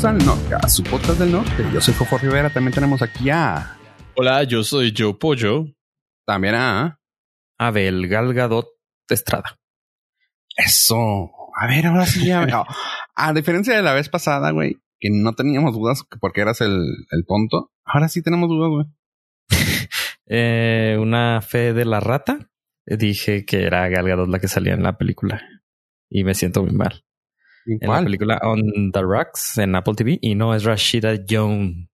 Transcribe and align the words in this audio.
bienvenidos 0.00 0.04
al 0.04 0.26
norte, 0.26 0.54
a 0.54 0.68
su 0.68 0.82
podcast 0.82 1.18
del 1.18 1.32
norte. 1.32 1.64
Yo 1.72 1.80
soy 1.80 1.92
Fofo 1.92 2.16
Rivera, 2.16 2.50
también 2.50 2.72
tenemos 2.72 3.02
aquí 3.02 3.28
a... 3.28 3.76
Hola, 4.16 4.44
yo 4.44 4.62
soy 4.62 4.94
Joe 4.96 5.14
Pollo. 5.14 5.66
También 6.26 6.54
a... 6.54 6.98
Abel 7.58 8.08
Galgadot 8.08 8.66
Estrada. 9.08 9.58
Eso. 10.56 11.30
A 11.54 11.66
ver, 11.66 11.86
ahora 11.86 12.06
sí 12.06 12.26
ya... 12.26 12.46
a 13.14 13.32
diferencia 13.34 13.76
de 13.76 13.82
la 13.82 13.92
vez 13.92 14.08
pasada, 14.08 14.52
güey, 14.52 14.76
que 14.98 15.10
no 15.10 15.34
teníamos 15.34 15.74
dudas 15.74 16.04
porque 16.20 16.40
eras 16.40 16.60
el, 16.60 16.82
el 17.10 17.26
tonto, 17.26 17.70
ahora 17.84 18.08
sí 18.08 18.22
tenemos 18.22 18.48
dudas, 18.48 18.70
güey. 18.70 18.86
eh, 20.26 20.96
una 20.98 21.42
fe 21.42 21.74
de 21.74 21.84
la 21.84 22.00
rata. 22.00 22.50
Dije 22.86 23.44
que 23.44 23.64
era 23.64 23.88
Galgadot 23.88 24.28
la 24.28 24.38
que 24.38 24.48
salía 24.48 24.72
en 24.72 24.82
la 24.82 24.96
película. 24.96 25.42
Y 26.08 26.24
me 26.24 26.34
siento 26.34 26.62
muy 26.62 26.72
mal. 26.72 27.04
¿En, 27.66 27.88
la 27.88 28.02
película 28.02 28.40
On 28.42 28.92
the 28.92 29.02
Rocks 29.02 29.58
en 29.58 29.74
Apple 29.74 29.94
TV. 29.94 30.18
Y 30.20 30.34
no 30.34 30.54
es 30.54 30.64
Rashida 30.64 31.14
Jones. 31.28 31.88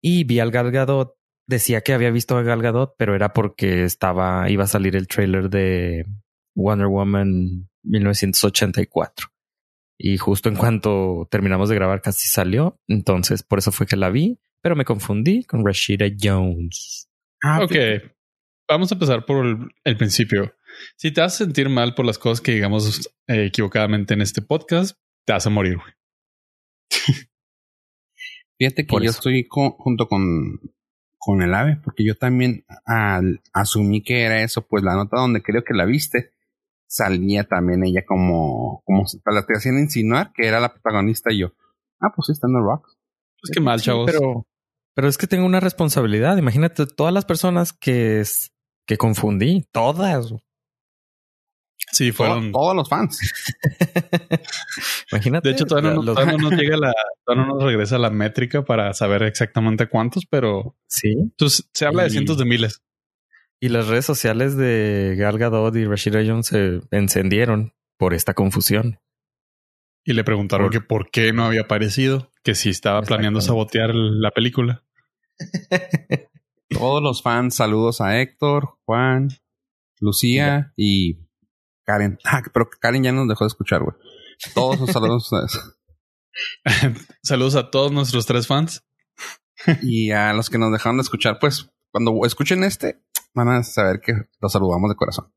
Y 0.00 0.24
vi 0.24 0.40
al 0.40 0.50
Galgadot. 0.50 1.14
Decía 1.46 1.80
que 1.80 1.94
había 1.94 2.10
visto 2.10 2.36
a 2.36 2.42
Galgadot, 2.42 2.94
pero 2.98 3.14
era 3.14 3.32
porque 3.32 3.84
estaba, 3.84 4.50
iba 4.50 4.64
a 4.64 4.68
salir 4.68 4.96
el 4.96 5.08
trailer 5.08 5.48
de 5.48 6.04
Wonder 6.54 6.88
Woman 6.88 7.68
1984. 7.84 9.28
Y 9.96 10.18
justo 10.18 10.48
en 10.48 10.56
cuanto 10.56 11.26
terminamos 11.30 11.68
de 11.68 11.74
grabar 11.74 12.02
casi 12.02 12.28
salió. 12.28 12.80
Entonces 12.86 13.42
por 13.42 13.58
eso 13.58 13.72
fue 13.72 13.86
que 13.86 13.96
la 13.96 14.10
vi, 14.10 14.38
pero 14.60 14.76
me 14.76 14.84
confundí 14.84 15.44
con 15.44 15.64
Rashida 15.64 16.06
Jones. 16.20 17.08
Ah, 17.42 17.62
ok. 17.62 17.74
Vamos 18.68 18.92
a 18.92 18.94
empezar 18.94 19.24
por 19.24 19.46
el, 19.84 19.96
principio. 19.96 20.54
Si 20.96 21.12
te 21.12 21.20
vas 21.20 21.34
a 21.34 21.44
sentir 21.44 21.68
mal 21.68 21.94
por 21.94 22.06
las 22.06 22.18
cosas 22.18 22.40
que 22.40 22.52
digamos 22.52 23.10
eh, 23.26 23.46
equivocadamente 23.46 24.14
en 24.14 24.20
este 24.20 24.42
podcast, 24.42 24.96
te 25.24 25.32
vas 25.32 25.46
a 25.46 25.50
morir. 25.50 25.78
Fíjate 28.58 28.86
que 28.86 28.96
yo 29.00 29.10
estoy 29.10 29.46
junto 29.48 30.08
con, 30.08 30.60
con 31.18 31.42
el 31.42 31.54
ave, 31.54 31.76
porque 31.84 32.04
yo 32.04 32.16
también 32.16 32.64
asumí 33.52 34.02
que 34.02 34.22
era 34.22 34.42
eso, 34.42 34.66
pues 34.66 34.82
la 34.82 34.94
nota 34.94 35.20
donde 35.20 35.42
creo 35.42 35.62
que 35.62 35.74
la 35.74 35.84
viste 35.84 36.32
salía 36.88 37.44
también 37.44 37.84
ella 37.84 38.04
como, 38.06 38.82
como 38.84 39.04
la 39.26 39.46
te 39.46 39.52
hacían 39.54 39.78
insinuar 39.78 40.32
que 40.32 40.46
era 40.46 40.58
la 40.58 40.72
protagonista 40.72 41.30
y 41.32 41.40
yo, 41.40 41.52
ah, 42.00 42.12
pues 42.14 42.26
sí, 42.26 42.32
está 42.32 42.46
en 42.48 42.54
The 42.54 42.60
Rocks. 42.60 42.96
Pues 43.40 43.50
qué 43.54 43.60
mal, 43.60 43.80
chavos. 43.80 44.10
pero, 44.10 44.46
pero 44.94 45.08
es 45.08 45.18
que 45.18 45.26
tengo 45.26 45.46
una 45.46 45.60
responsabilidad. 45.60 46.38
Imagínate 46.38 46.86
todas 46.86 47.14
las 47.14 47.24
personas 47.24 47.72
que, 47.72 48.24
que 48.86 48.96
confundí, 48.96 49.68
todas. 49.70 50.34
Sí, 51.92 52.12
fueron 52.12 52.52
todos 52.52 52.74
los 52.74 52.88
fans. 52.88 53.18
Imagínate. 55.12 55.48
De 55.48 55.54
hecho, 55.54 55.64
todavía 55.64 55.92
no, 55.92 56.02
nos 56.38 56.52
llega 56.52 56.76
la, 56.76 56.92
todavía 57.24 57.46
no 57.46 57.54
nos 57.54 57.62
regresa 57.62 57.98
la 57.98 58.10
métrica 58.10 58.64
para 58.64 58.92
saber 58.94 59.22
exactamente 59.22 59.88
cuántos, 59.88 60.26
pero 60.26 60.76
sí. 60.86 61.10
Entonces 61.10 61.68
se 61.72 61.86
habla 61.86 62.04
de 62.04 62.10
cientos 62.10 62.38
de 62.38 62.44
miles. 62.44 62.82
Y 63.60 63.70
las 63.70 63.88
redes 63.88 64.04
sociales 64.04 64.56
de 64.56 65.16
Gal 65.18 65.38
Gadot 65.38 65.74
y 65.74 65.84
Rashida 65.84 66.22
Jones 66.24 66.46
se 66.46 66.80
encendieron 66.90 67.74
por 67.96 68.14
esta 68.14 68.34
confusión. 68.34 69.00
Y 70.04 70.12
le 70.12 70.24
preguntaron 70.24 70.70
que 70.70 70.80
por 70.80 71.10
qué 71.10 71.32
no 71.32 71.44
había 71.44 71.62
aparecido, 71.62 72.32
que 72.42 72.54
si 72.54 72.70
estaba 72.70 73.02
planeando 73.02 73.40
sabotear 73.40 73.94
la 73.94 74.30
película. 74.30 74.84
Todos 76.70 77.02
los 77.02 77.22
fans, 77.22 77.56
saludos 77.56 78.00
a 78.00 78.20
Héctor, 78.20 78.78
Juan, 78.84 79.28
Lucía 80.00 80.72
y 80.76 81.27
Karen. 81.88 82.18
Ah, 82.24 82.42
pero 82.52 82.68
Karen 82.68 83.02
ya 83.02 83.12
nos 83.12 83.28
dejó 83.28 83.44
de 83.44 83.48
escuchar, 83.48 83.82
güey. 83.82 83.96
Todos 84.54 84.78
los 84.78 84.90
saludos 84.90 85.32
a 85.32 85.46
ustedes. 85.46 85.74
saludos 87.22 87.56
a 87.56 87.70
todos 87.70 87.90
nuestros 87.90 88.26
tres 88.26 88.46
fans. 88.46 88.84
y 89.82 90.10
a 90.10 90.32
los 90.34 90.50
que 90.50 90.58
nos 90.58 90.70
dejaron 90.70 90.98
de 90.98 91.02
escuchar, 91.02 91.38
pues 91.40 91.70
cuando 91.90 92.12
escuchen 92.24 92.62
este, 92.62 93.00
van 93.34 93.48
a 93.48 93.62
saber 93.64 94.00
que 94.00 94.12
los 94.40 94.52
saludamos 94.52 94.90
de 94.90 94.96
corazón. 94.96 95.32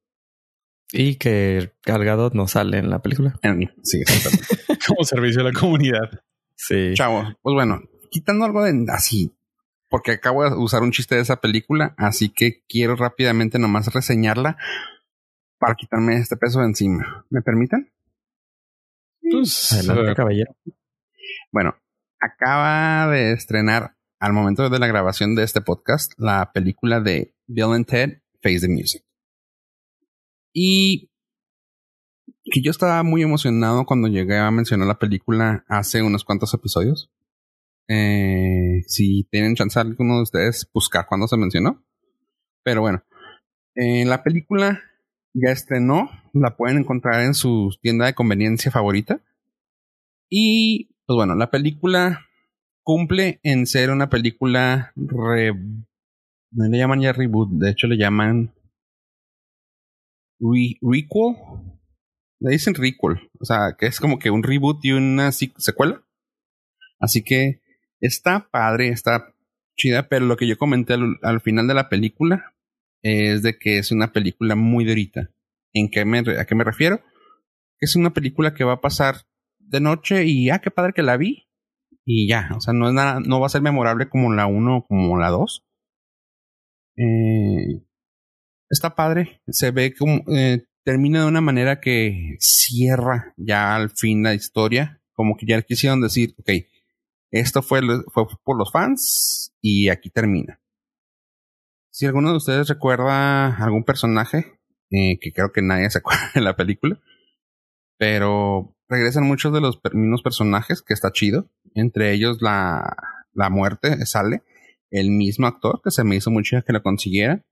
Y 0.91 1.16
que 1.16 1.72
Galgado 1.85 2.29
no 2.34 2.47
sale 2.50 2.78
en 2.78 2.90
la 2.90 3.01
película. 3.01 3.40
Sí, 3.84 4.03
Como 4.88 5.06
servicio 5.06 5.41
a 5.41 5.45
la 5.45 5.53
comunidad. 5.53 6.22
Sí. 6.56 6.94
Chavo, 6.95 7.23
pues 7.41 7.53
bueno, 7.53 7.81
quitando 8.11 8.44
algo 8.44 8.63
de 8.63 8.85
así, 8.90 9.34
porque 9.90 10.11
acabo 10.11 10.44
de 10.44 10.56
usar 10.57 10.84
un 10.84 10.91
chiste 10.91 11.16
de 11.16 11.22
esa 11.22 11.38
película, 11.38 11.95
así 11.97 12.29
que 12.29 12.63
quiero 12.67 12.97
rápidamente 12.97 13.57
nomás 13.57 13.91
reseñarla 13.94 14.57
para 15.61 15.75
quitarme 15.75 16.17
este 16.17 16.35
peso 16.35 16.59
de 16.59 16.66
encima. 16.66 17.23
¿Me 17.29 17.44
permiten? 17.44 17.94
Pues, 19.22 19.72
Adelante, 19.72 20.16
caballero. 20.16 20.55
Bueno, 21.51 21.75
acaba 22.19 23.11
de 23.11 23.33
estrenar 23.33 23.95
al 24.19 24.33
momento 24.33 24.67
de 24.69 24.79
la 24.79 24.88
grabación 24.88 25.35
de 25.35 25.44
este 25.44 25.61
podcast 25.61 26.13
la 26.17 26.51
película 26.51 26.99
de 26.99 27.35
Bill 27.45 27.73
and 27.75 27.85
Ted 27.85 28.22
Face 28.41 28.61
the 28.61 28.69
Music. 28.69 29.05
Y 30.51 31.11
que 32.43 32.63
yo 32.63 32.72
estaba 32.72 33.03
muy 33.03 33.22
emocionado 33.22 33.85
cuando 33.85 34.07
llegué 34.07 34.39
a 34.39 34.49
mencionar 34.49 34.88
la 34.88 34.97
película 34.97 35.63
hace 35.67 36.01
unos 36.01 36.25
cuantos 36.25 36.55
episodios. 36.55 37.11
Eh, 37.88 38.81
si 38.88 39.28
tienen 39.29 39.53
chance 39.53 39.79
alguno 39.79 40.16
de 40.16 40.23
ustedes 40.23 40.67
buscar 40.73 41.05
cuando 41.07 41.28
se 41.28 41.38
mencionó. 41.38 41.85
Pero 42.63 42.81
bueno, 42.81 43.03
eh, 43.75 44.05
la 44.05 44.23
película 44.23 44.81
ya 45.34 45.52
estrenó, 45.52 46.09
la 46.34 46.56
pueden 46.56 46.80
encontrar 46.80 47.24
en 47.24 47.34
su 47.34 47.75
tienda 47.81 48.06
de 48.06 48.14
conveniencia 48.14 48.72
favorita. 48.72 49.22
Y 50.30 50.96
pues 51.06 51.16
bueno, 51.16 51.36
la 51.36 51.50
película 51.50 52.25
cumple 52.84 53.40
en 53.44 53.66
ser 53.66 53.91
una 53.91 54.09
película 54.09 54.91
re 54.96 55.53
no 56.52 56.68
le 56.68 56.78
llaman 56.78 57.02
ya 57.02 57.14
reboot, 57.14 57.50
de 57.50 57.70
hecho 57.70 57.88
le 57.88 57.97
llaman 57.97 58.53
re 60.40 60.78
requel. 60.81 61.36
Le 62.40 62.52
dicen 62.52 62.74
requel, 62.74 63.30
o 63.40 63.46
sea, 63.46 63.75
que 63.78 63.86
es 63.86 64.00
como 64.00 64.20
que 64.20 64.31
un 64.31 64.44
reboot 64.44 64.84
y 64.84 64.91
una 64.91 65.31
secuela. 65.31 66.03
Así 67.00 67.24
que 67.24 67.62
está 68.00 68.50
padre, 68.52 68.90
está 68.90 69.34
chida, 69.78 70.09
pero 70.09 70.25
lo 70.25 70.38
que 70.38 70.47
yo 70.47 70.58
comenté 70.58 70.94
al, 70.94 71.41
final 71.41 71.68
de 71.68 71.74
la 71.74 71.90
película 71.90 72.53
es 73.03 73.44
de 73.44 73.57
que 73.57 73.78
es 73.78 73.91
una 73.91 74.12
película 74.12 74.56
muy 74.56 74.85
durita. 74.85 75.31
¿En 75.73 75.89
qué 75.89 76.06
me, 76.06 76.19
¿A 76.19 76.45
qué 76.45 76.56
me 76.56 76.63
refiero? 76.63 77.01
Es 77.79 77.95
una 77.95 78.13
película 78.13 78.53
que 78.53 78.63
va 78.63 78.73
a 78.73 78.81
pasar 78.81 79.25
de 79.59 79.79
noche 79.79 80.25
y 80.25 80.50
ah, 80.50 80.59
qué 80.59 80.72
padre 80.72 80.94
que 80.94 81.03
la 81.03 81.17
vi. 81.17 81.47
Y 82.06 82.28
ya, 82.28 82.50
o 82.56 82.61
sea, 82.61 82.73
no 82.73 82.88
es 82.88 82.94
nada, 82.94 83.19
no 83.19 83.40
va 83.40 83.47
a 83.47 83.50
ser 83.50 83.61
memorable 83.61 84.09
como 84.09 84.34
la 84.34 84.47
1 84.47 84.85
como 84.88 85.17
la 85.19 85.29
2 85.29 85.66
eh, 86.97 87.81
está 88.69 88.95
padre. 88.95 89.41
Se 89.47 89.72
ve 89.72 89.94
como 89.94 90.23
eh, 90.35 90.66
termina 90.84 91.22
de 91.22 91.28
una 91.28 91.41
manera 91.41 91.79
que 91.79 92.35
cierra 92.40 93.34
ya 93.38 93.75
al 93.75 93.91
fin 93.91 94.23
la 94.23 94.34
historia. 94.34 95.01
Como 95.13 95.38
que 95.38 95.45
ya 95.45 95.61
quisieron 95.61 96.01
decir, 96.01 96.34
ok, 96.40 96.50
esto 97.31 97.61
fue, 97.61 97.81
fue 98.11 98.25
por 98.44 98.57
los 98.57 98.72
fans 98.72 99.53
y 99.61 99.90
aquí 99.90 100.09
termina. 100.09 100.59
Si 101.91 102.06
alguno 102.06 102.31
de 102.31 102.38
ustedes 102.38 102.69
recuerda 102.69 103.57
algún 103.57 103.84
personaje, 103.84 104.59
eh, 104.91 105.19
que 105.19 105.34
creo 105.34 105.52
que 105.52 105.62
nadie 105.62 105.90
se 105.91 106.00
acuerda 106.00 106.31
de 106.34 106.41
la 106.41 106.56
película, 106.56 107.00
pero 107.97 108.75
regresan 108.90 109.25
muchos 109.28 109.53
de 109.53 109.62
los 109.62 109.79
mismos 109.94 110.22
personajes, 110.22 110.81
que 110.81 110.94
está 110.94 111.12
chido. 111.12 111.52
Entre 111.75 112.13
ellos 112.13 112.41
la, 112.41 112.96
la 113.34 113.50
muerte 113.50 114.06
sale 114.06 114.44
el 114.90 115.12
mismo 115.12 115.47
actor, 115.47 115.81
que 115.84 115.91
se 115.91 116.03
me 116.03 116.16
hizo 116.16 116.31
mucho 116.31 116.63
que 116.66 116.74
lo 116.74 116.84
consiguiera. 116.84 117.46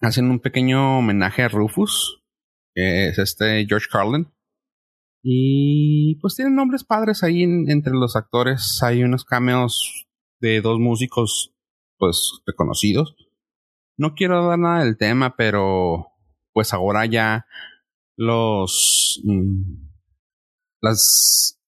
Hacen 0.00 0.30
un 0.30 0.40
pequeño 0.40 0.98
homenaje 0.98 1.42
a 1.42 1.48
Rufus, 1.48 2.22
que 2.74 3.08
es 3.08 3.18
este 3.18 3.64
George 3.68 3.86
Carlin. 3.90 4.32
Y 5.22 6.16
pues 6.20 6.34
tienen 6.34 6.56
nombres 6.56 6.84
padres 6.84 7.22
ahí 7.22 7.42
entre 7.42 7.92
los 7.94 8.16
actores. 8.16 8.82
Hay 8.82 9.02
unos 9.02 9.24
cameos 9.24 10.06
de 10.40 10.60
dos 10.60 10.78
músicos, 10.78 11.53
pues, 12.04 12.42
reconocidos. 12.44 13.16
No 13.96 14.14
quiero 14.14 14.46
dar 14.46 14.58
nada 14.58 14.84
del 14.84 14.98
tema, 14.98 15.36
pero 15.36 16.08
pues 16.52 16.74
ahora 16.74 17.06
ya 17.06 17.46
los... 18.16 19.22
Mm, 19.24 19.86
las 20.82 21.58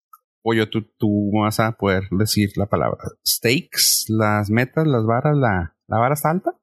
Pollo, 0.43 0.69
tú, 0.69 0.83
tú 0.99 1.31
vas 1.33 1.59
a 1.59 1.73
poder 1.73 2.05
decir 2.11 2.51
la 2.57 2.67
palabra. 2.67 2.99
Stakes, 3.27 4.05
las 4.09 4.51
metas, 4.51 4.87
las 4.87 5.07
varas, 5.07 5.37
la, 5.39 5.75
la 5.89 5.99
vara 5.99 6.13
está 6.13 6.31
alta. 6.31 6.55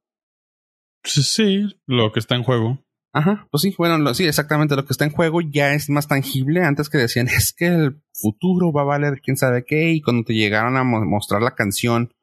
Sí, 1.03 1.75
lo 1.87 2.11
que 2.11 2.19
está 2.19 2.35
en 2.35 2.43
juego. 2.43 2.77
Ajá, 3.11 3.47
pues 3.49 3.63
sí, 3.63 3.73
bueno, 3.75 4.13
sí, 4.13 4.25
exactamente 4.25 4.75
lo 4.75 4.85
que 4.85 4.93
está 4.93 5.05
en 5.05 5.11
juego 5.11 5.41
ya 5.41 5.73
es 5.73 5.89
más 5.89 6.07
tangible. 6.07 6.63
Antes 6.63 6.89
que 6.89 6.99
decían, 6.99 7.27
es 7.35 7.53
que 7.53 7.65
el 7.65 8.03
futuro 8.13 8.71
va 8.71 8.83
a 8.83 8.85
valer 8.85 9.19
quién 9.19 9.35
sabe 9.35 9.65
qué, 9.65 9.93
y 9.93 10.01
cuando 10.01 10.23
te 10.23 10.33
llegaron 10.33 10.77
a 10.77 10.83
mostrar 10.83 11.41
la 11.41 11.55
canción, 11.55 12.13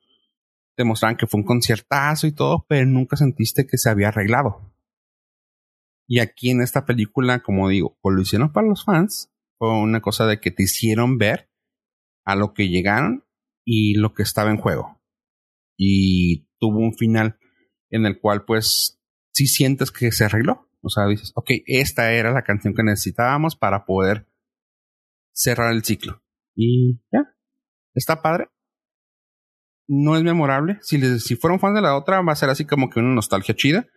te 0.81 0.85
mostraron 0.85 1.19
que 1.19 1.27
fue 1.27 1.41
un 1.41 1.47
conciertazo 1.47 2.27
y 2.27 2.33
todo, 2.33 2.65
pero 2.67 2.87
nunca 2.87 3.15
sentiste 3.15 3.67
que 3.67 3.77
se 3.77 3.91
había 3.91 4.09
arreglado. 4.09 4.73
Y 6.09 6.21
aquí 6.21 6.49
en 6.49 6.63
esta 6.63 6.87
película, 6.87 7.43
como 7.43 7.69
digo, 7.69 7.99
pues 8.01 8.17
lo 8.17 8.23
hicieron 8.23 8.51
para 8.51 8.67
los 8.67 8.87
fans, 8.87 9.31
fue 9.59 9.79
una 9.79 10.01
cosa 10.01 10.27
de 10.27 10.41
que 10.41 10.51
te 10.51 10.63
hicieron 10.63 11.19
ver 11.19 11.51
a 12.25 12.35
lo 12.35 12.55
que 12.55 12.71
llegaron 12.71 13.27
y 13.63 13.99
lo 13.99 14.15
que 14.15 14.23
estaba 14.23 14.51
en 14.51 14.57
juego. 14.57 15.03
Y 15.77 16.49
tuvo 16.59 16.79
un 16.79 16.95
final 16.95 17.39
en 17.91 18.07
el 18.07 18.19
cual 18.19 18.47
pues 18.47 19.03
si 19.35 19.47
sientes 19.47 19.91
que 19.91 20.13
se 20.13 20.25
arregló. 20.25 20.67
O 20.81 20.89
sea, 20.89 21.07
dices, 21.09 21.33
ok, 21.35 21.51
esta 21.67 22.15
era 22.15 22.33
la 22.33 22.43
canción 22.43 22.73
que 22.73 22.83
necesitábamos 22.83 23.55
para 23.55 23.85
poder 23.85 24.27
cerrar 25.35 25.75
el 25.75 25.85
ciclo. 25.85 26.23
Y 26.57 27.03
ya, 27.13 27.37
está 27.93 28.23
padre. 28.23 28.49
No 29.93 30.17
es 30.17 30.23
memorable. 30.23 30.79
Si, 30.83 30.99
les, 30.99 31.25
si 31.25 31.35
fueron 31.35 31.59
fans 31.59 31.75
de 31.75 31.83
la 31.83 31.97
otra, 31.97 32.21
va 32.23 32.33
a 32.33 32.37
ser 32.37 32.49
así 32.49 32.65
como 32.65 32.89
que 32.89 33.01
una 33.01 33.13
nostalgia 33.13 33.57
chida. 33.57 33.89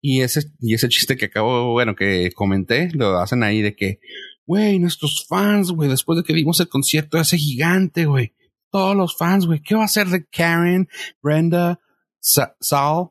Y 0.00 0.20
ese, 0.20 0.52
y 0.60 0.74
ese 0.74 0.88
chiste 0.88 1.16
que 1.16 1.24
acabo, 1.24 1.72
bueno, 1.72 1.96
que 1.96 2.30
comenté, 2.32 2.90
lo 2.92 3.18
hacen 3.18 3.42
ahí 3.42 3.60
de 3.60 3.74
que, 3.74 3.98
güey, 4.46 4.78
nuestros 4.78 5.26
fans, 5.28 5.72
güey, 5.72 5.90
después 5.90 6.16
de 6.16 6.22
que 6.22 6.32
vimos 6.32 6.60
el 6.60 6.68
concierto 6.68 7.16
de 7.16 7.24
ese 7.24 7.38
gigante, 7.38 8.06
güey. 8.06 8.36
Todos 8.70 8.94
los 8.94 9.16
fans, 9.16 9.46
güey, 9.46 9.60
¿qué 9.60 9.74
va 9.74 9.82
a 9.82 9.86
hacer 9.86 10.06
de 10.06 10.24
Karen, 10.26 10.88
Brenda, 11.20 11.80
Sa 12.20 12.54
Sal? 12.60 13.10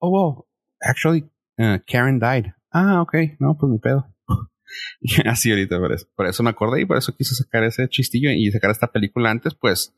Oh, 0.00 0.10
wow, 0.10 0.46
actually, 0.80 1.30
uh, 1.58 1.78
Karen 1.86 2.18
died. 2.18 2.46
Ah, 2.72 3.02
ok, 3.02 3.14
no, 3.38 3.56
pues 3.56 3.70
ni 3.70 3.78
pedo. 3.78 4.12
Así 5.26 5.50
ahorita, 5.50 5.78
por 5.78 5.96
por 6.16 6.26
eso 6.26 6.42
me 6.42 6.50
acordé 6.50 6.80
y 6.80 6.86
por 6.86 6.96
eso 6.96 7.14
quise 7.16 7.36
sacar 7.36 7.62
ese 7.62 7.88
chistillo 7.88 8.32
y 8.32 8.50
sacar 8.50 8.72
esta 8.72 8.90
película 8.90 9.30
antes, 9.30 9.54
pues 9.54 9.94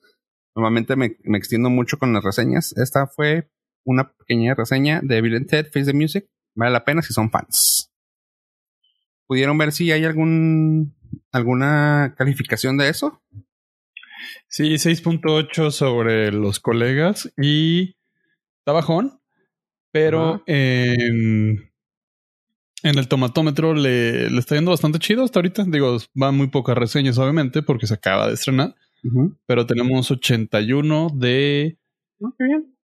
normalmente 0.54 0.96
me, 0.96 1.16
me 1.24 1.38
extiendo 1.38 1.70
mucho 1.70 1.98
con 1.98 2.12
las 2.12 2.24
reseñas. 2.24 2.76
Esta 2.76 3.06
fue 3.06 3.50
una 3.84 4.12
pequeña 4.12 4.54
reseña 4.54 5.00
de 5.02 5.20
Bill 5.20 5.46
Ted 5.46 5.66
Face 5.66 5.86
the 5.86 5.94
Music. 5.94 6.28
Vale 6.54 6.72
la 6.72 6.84
pena 6.84 7.02
si 7.02 7.12
son 7.12 7.30
fans. 7.30 7.92
¿Pudieron 9.26 9.56
ver 9.58 9.72
si 9.72 9.92
hay 9.92 10.04
algún 10.04 10.96
alguna 11.32 12.14
calificación 12.16 12.76
de 12.76 12.88
eso? 12.88 13.22
Sí, 14.48 14.74
6.8 14.74 15.70
sobre 15.70 16.32
los 16.32 16.60
colegas 16.60 17.32
y 17.40 17.96
está 18.58 18.72
bajón, 18.72 19.20
pero 19.92 20.42
en, 20.46 21.72
en, 22.82 22.98
el 22.98 23.08
tomatómetro 23.08 23.74
le, 23.74 24.28
le, 24.28 24.38
está 24.38 24.56
yendo 24.56 24.72
bastante 24.72 24.98
chido 24.98 25.24
hasta 25.24 25.38
ahorita. 25.38 25.64
Digo, 25.68 25.96
van 26.14 26.36
muy 26.36 26.48
pocas 26.48 26.76
reseñas, 26.76 27.18
obviamente, 27.18 27.62
porque 27.62 27.86
se 27.86 27.94
acaba 27.94 28.26
de 28.26 28.34
estrenar. 28.34 28.74
Pero 29.46 29.66
tenemos 29.66 30.10
81 30.10 31.08
de, 31.14 31.78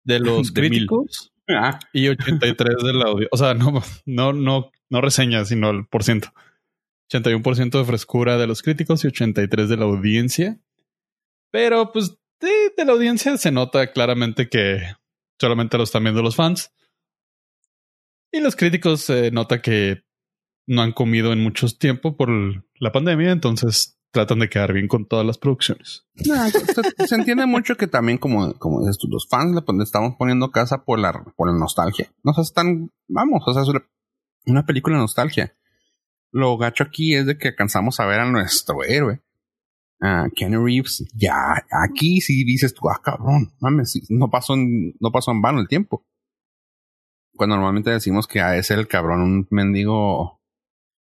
de 0.05 0.21
los 0.21 0.53
críticos 0.53 1.33
ah. 1.49 1.79
y 1.93 2.09
83 2.09 2.77
del 2.83 3.03
audio. 3.03 3.29
O 3.31 3.37
sea, 3.37 3.55
no, 3.55 3.83
no, 4.07 4.33
no, 4.33 4.71
no 4.89 5.01
reseñas, 5.01 5.49
sino 5.49 5.71
el 5.71 5.87
por 5.87 6.05
ciento. 6.05 6.33
81% 7.11 7.79
de 7.79 7.85
frescura 7.85 8.37
de 8.37 8.47
los 8.47 8.63
críticos 8.63 9.05
y 9.05 9.09
83 9.09 9.69
de 9.69 9.77
la 9.77 9.85
audiencia. 9.85 10.59
Pero 11.53 11.93
pues 11.93 12.19
de, 12.41 12.73
de 12.77 12.85
la 12.85 12.93
audiencia 12.93 13.37
se 13.37 13.53
nota 13.53 13.93
claramente 13.93 14.49
que 14.49 14.81
solamente 15.41 15.77
lo 15.77 15.85
están 15.85 16.03
viendo 16.03 16.23
los 16.23 16.37
fans. 16.37 16.73
Y 18.33 18.41
los 18.41 18.57
críticos 18.57 19.03
se 19.03 19.31
nota 19.31 19.63
que 19.63 20.03
no 20.67 20.83
han 20.83 20.93
comido 20.93 21.33
en 21.33 21.43
mucho 21.43 21.69
tiempo 21.69 22.17
por 22.17 22.29
la 22.79 22.93
pandemia, 22.93 23.31
entonces 23.31 23.96
tratan 24.11 24.39
de 24.39 24.49
quedar 24.49 24.73
bien 24.73 24.89
con 24.89 25.07
todas 25.07 25.27
las 25.27 25.39
producciones. 25.39 26.07
se, 26.17 27.15
entiende 27.15 27.47
mucho 27.47 27.77
que 27.77 27.87
también, 27.87 28.19
como, 28.19 28.55
como 28.55 28.81
dices 28.81 28.99
tú, 28.99 29.09
los 29.09 29.29
fans 29.29 29.55
le 29.55 29.83
estamos 29.83 30.17
poniendo 30.17 30.51
casa 30.51 30.85
por 30.85 30.99
la, 30.99 31.13
por 31.37 31.51
la 31.51 31.59
nostalgia. 31.59 32.11
No 32.23 32.33
sé, 32.33 32.43
están, 32.43 32.91
vamos, 33.09 33.43
o 33.47 33.53
sea, 33.53 33.63
es 33.63 33.69
una 34.47 34.65
película 34.65 34.97
de 34.97 35.03
nostalgia. 35.03 35.55
Lo 36.33 36.57
gacho 36.57 36.85
aquí 36.85 37.15
es 37.15 37.27
de 37.27 37.39
que 37.39 37.49
alcanzamos 37.49 38.01
a 38.01 38.07
ver 38.07 38.21
a 38.21 38.31
nuestro 38.31 38.85
héroe, 38.85 39.23
Kenny 40.35 40.57
Reeves. 40.57 41.05
Ya, 41.15 41.35
aquí 41.85 42.21
sí 42.21 42.45
dices 42.45 42.75
tú, 42.75 42.89
ah, 42.89 43.01
cabrón, 43.03 43.53
mames, 43.61 44.01
no 44.09 44.31
pasó 44.31 44.55
en, 44.55 44.95
no 45.01 45.11
pasó 45.11 45.31
en 45.31 45.43
vano 45.43 45.61
el 45.61 45.69
tiempo 45.69 46.05
cuando 47.37 47.57
normalmente 47.57 47.91
decimos 47.91 48.27
que 48.27 48.41
a 48.41 48.57
es 48.57 48.71
el 48.71 48.89
cabrón 48.89 49.21
un 49.21 49.47
mendigo 49.51 50.41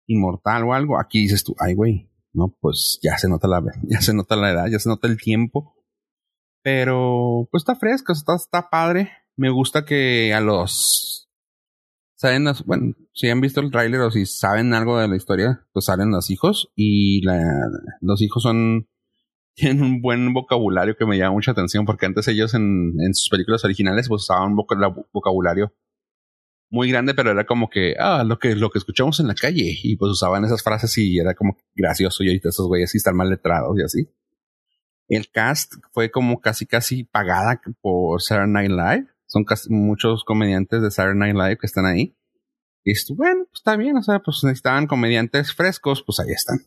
inmortal 0.07 0.63
o 0.65 0.73
algo, 0.73 0.99
aquí 0.99 1.21
dices 1.21 1.43
tú, 1.43 1.55
ay 1.59 1.73
güey, 1.73 2.09
no, 2.35 2.55
pues 2.59 2.99
ya 3.01 3.17
se 3.17 3.29
nota 3.29 3.47
la, 3.47 3.63
ya 3.83 4.01
se 4.01 4.13
nota 4.13 4.35
la 4.35 4.51
edad, 4.51 4.67
ya 4.69 4.79
se 4.79 4.89
nota 4.89 5.07
el 5.07 5.17
tiempo. 5.17 5.73
Pero 6.61 7.47
pues 7.51 7.61
está 7.61 7.75
fresco, 7.75 8.11
está, 8.11 8.35
está 8.35 8.69
padre. 8.69 9.11
Me 9.37 9.49
gusta 9.49 9.85
que 9.85 10.33
a 10.33 10.41
los 10.41 11.29
saben 12.15 12.45
bueno, 12.65 12.93
si 13.13 13.29
han 13.29 13.41
visto 13.41 13.59
el 13.59 13.71
tráiler 13.71 14.01
o 14.01 14.11
si 14.11 14.25
saben 14.25 14.73
algo 14.73 14.97
de 14.97 15.07
la 15.07 15.15
historia, 15.15 15.65
pues 15.73 15.85
salen 15.85 16.11
los 16.11 16.29
hijos 16.31 16.71
y 16.75 17.21
los 18.01 18.21
hijos 18.21 18.43
son 18.43 18.87
tienen 19.55 19.83
un 19.83 20.01
buen 20.01 20.33
vocabulario 20.33 20.95
que 20.97 21.05
me 21.05 21.17
llama 21.17 21.33
mucha 21.33 21.51
atención 21.51 21.85
porque 21.85 22.05
antes 22.05 22.27
ellos 22.27 22.53
en, 22.53 22.93
sus 23.13 23.29
películas 23.29 23.63
originales 23.63 24.09
pues 24.09 24.23
usaban 24.23 24.55
vocabulario 24.55 25.73
muy 26.69 26.89
grande, 26.89 27.13
pero 27.13 27.31
era 27.31 27.45
como 27.45 27.69
que, 27.69 27.95
ah, 27.99 28.23
lo 28.25 28.39
que, 28.39 28.55
lo 28.55 28.69
que 28.69 28.79
escuchamos 28.79 29.19
en 29.19 29.27
la 29.27 29.35
calle. 29.35 29.77
Y 29.83 29.95
pues 29.95 30.11
usaban 30.11 30.43
esas 30.45 30.63
frases 30.63 30.97
y 30.97 31.17
era 31.19 31.33
como 31.33 31.57
gracioso. 31.75 32.23
Y 32.23 32.27
ahorita 32.27 32.49
esos 32.49 32.67
güeyes 32.67 32.91
sí 32.91 32.97
están 32.97 33.15
mal 33.15 33.29
letrados 33.29 33.77
y 33.77 33.83
así. 33.83 34.09
El 35.07 35.29
cast 35.29 35.73
fue 35.91 36.09
como 36.09 36.41
casi, 36.41 36.65
casi 36.65 37.03
pagada 37.03 37.61
por 37.81 38.21
Saturday 38.21 38.67
Night 38.67 38.71
Live. 38.71 39.07
Son 39.27 39.43
casi 39.43 39.71
muchos 39.71 40.23
comediantes 40.23 40.81
de 40.81 40.91
Saturday 40.91 41.17
Night 41.17 41.35
Live 41.35 41.57
que 41.57 41.67
están 41.67 41.85
ahí. 41.85 42.17
Y 42.83 42.91
esto, 42.91 43.15
bueno, 43.15 43.45
pues 43.45 43.59
está 43.59 43.75
bien. 43.77 43.97
O 43.97 44.03
sea, 44.03 44.19
pues 44.19 44.43
necesitaban 44.43 44.87
comediantes 44.87 45.53
frescos, 45.53 46.03
pues 46.03 46.19
ahí 46.19 46.31
están. 46.31 46.59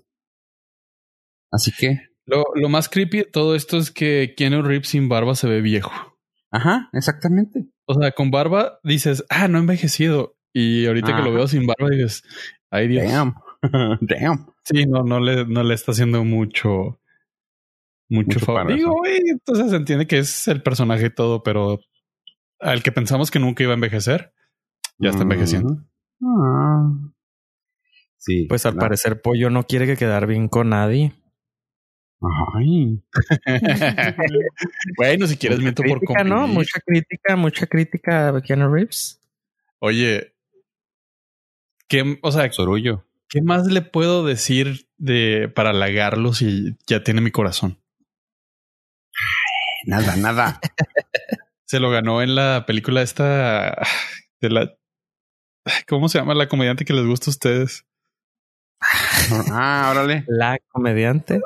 Así 1.50 1.72
que. 1.72 2.00
Lo, 2.24 2.44
lo 2.54 2.68
más 2.68 2.88
creepy 2.88 3.18
de 3.18 3.24
todo 3.24 3.54
esto 3.54 3.78
es 3.78 3.90
que 3.90 4.34
Keanu 4.36 4.62
Reeves 4.62 4.88
sin 4.88 5.08
barba 5.08 5.34
se 5.34 5.48
ve 5.48 5.62
viejo. 5.62 5.90
Ajá, 6.50 6.90
exactamente. 6.92 7.68
O 7.90 7.94
sea, 7.94 8.12
con 8.12 8.30
barba 8.30 8.80
dices, 8.84 9.24
ah, 9.30 9.48
no 9.48 9.56
ha 9.56 9.62
envejecido. 9.62 10.36
Y 10.52 10.86
ahorita 10.86 11.16
que 11.16 11.22
lo 11.22 11.32
veo 11.32 11.48
sin 11.48 11.66
barba 11.66 11.88
dices, 11.90 12.22
ay 12.70 12.88
Dios. 12.88 13.10
Damn. 13.10 13.34
Damn. 14.02 14.46
Sí, 14.62 14.84
no, 14.84 15.02
no 15.02 15.20
le, 15.20 15.46
no 15.46 15.62
le 15.62 15.72
está 15.72 15.92
haciendo 15.92 16.22
mucho, 16.22 17.00
mucho, 18.10 18.40
favor. 18.40 18.74
Digo, 18.74 19.00
entonces 19.06 19.70
se 19.70 19.76
entiende 19.76 20.06
que 20.06 20.18
es 20.18 20.48
el 20.48 20.62
personaje 20.62 21.06
y 21.06 21.14
todo, 21.14 21.42
pero 21.42 21.80
al 22.60 22.82
que 22.82 22.92
pensamos 22.92 23.30
que 23.30 23.38
nunca 23.38 23.62
iba 23.62 23.72
a 23.72 23.76
envejecer, 23.76 24.34
ya 24.98 25.08
está 25.08 25.22
envejeciendo. 25.22 25.78
Ah. 26.22 26.92
Sí. 28.18 28.44
Pues 28.50 28.66
al 28.66 28.74
parecer 28.74 29.22
Pollo 29.22 29.48
no 29.48 29.62
quiere 29.62 29.86
que 29.86 29.96
quedar 29.96 30.26
bien 30.26 30.48
con 30.48 30.68
nadie. 30.68 31.14
Ay. 32.20 33.00
bueno, 34.96 35.26
si 35.26 35.36
quieres 35.36 35.60
miento 35.60 35.82
por 35.82 36.26
¿no? 36.26 36.48
Mucha 36.48 36.80
crítica, 36.80 37.36
mucha 37.36 37.66
crítica 37.66 38.28
a 38.28 38.40
Keanu 38.40 38.72
Reeves. 38.72 39.20
Oye, 39.78 40.34
¿qué, 41.86 42.18
o 42.20 42.32
sea, 42.32 42.50
Sorullo. 42.50 43.04
¿qué 43.28 43.42
más 43.42 43.66
le 43.66 43.82
puedo 43.82 44.24
decir 44.24 44.88
de 44.96 45.48
para 45.54 45.70
halagarlo 45.70 46.32
si 46.32 46.76
ya 46.86 47.02
tiene 47.02 47.20
mi 47.20 47.30
corazón? 47.30 47.78
Nada, 49.86 50.16
nada. 50.16 50.60
Se 51.64 51.80
lo 51.80 51.90
ganó 51.90 52.22
en 52.22 52.34
la 52.34 52.64
película 52.66 53.02
esta 53.02 53.76
de 54.40 54.50
la 54.50 54.74
¿Cómo 55.86 56.08
se 56.08 56.18
llama 56.18 56.34
la 56.34 56.48
comediante 56.48 56.84
que 56.84 56.92
les 56.92 57.04
gusta 57.04 57.30
a 57.30 57.32
ustedes? 57.32 57.84
Ah, 59.50 59.88
órale. 59.90 60.24
La 60.26 60.58
comediante. 60.68 61.40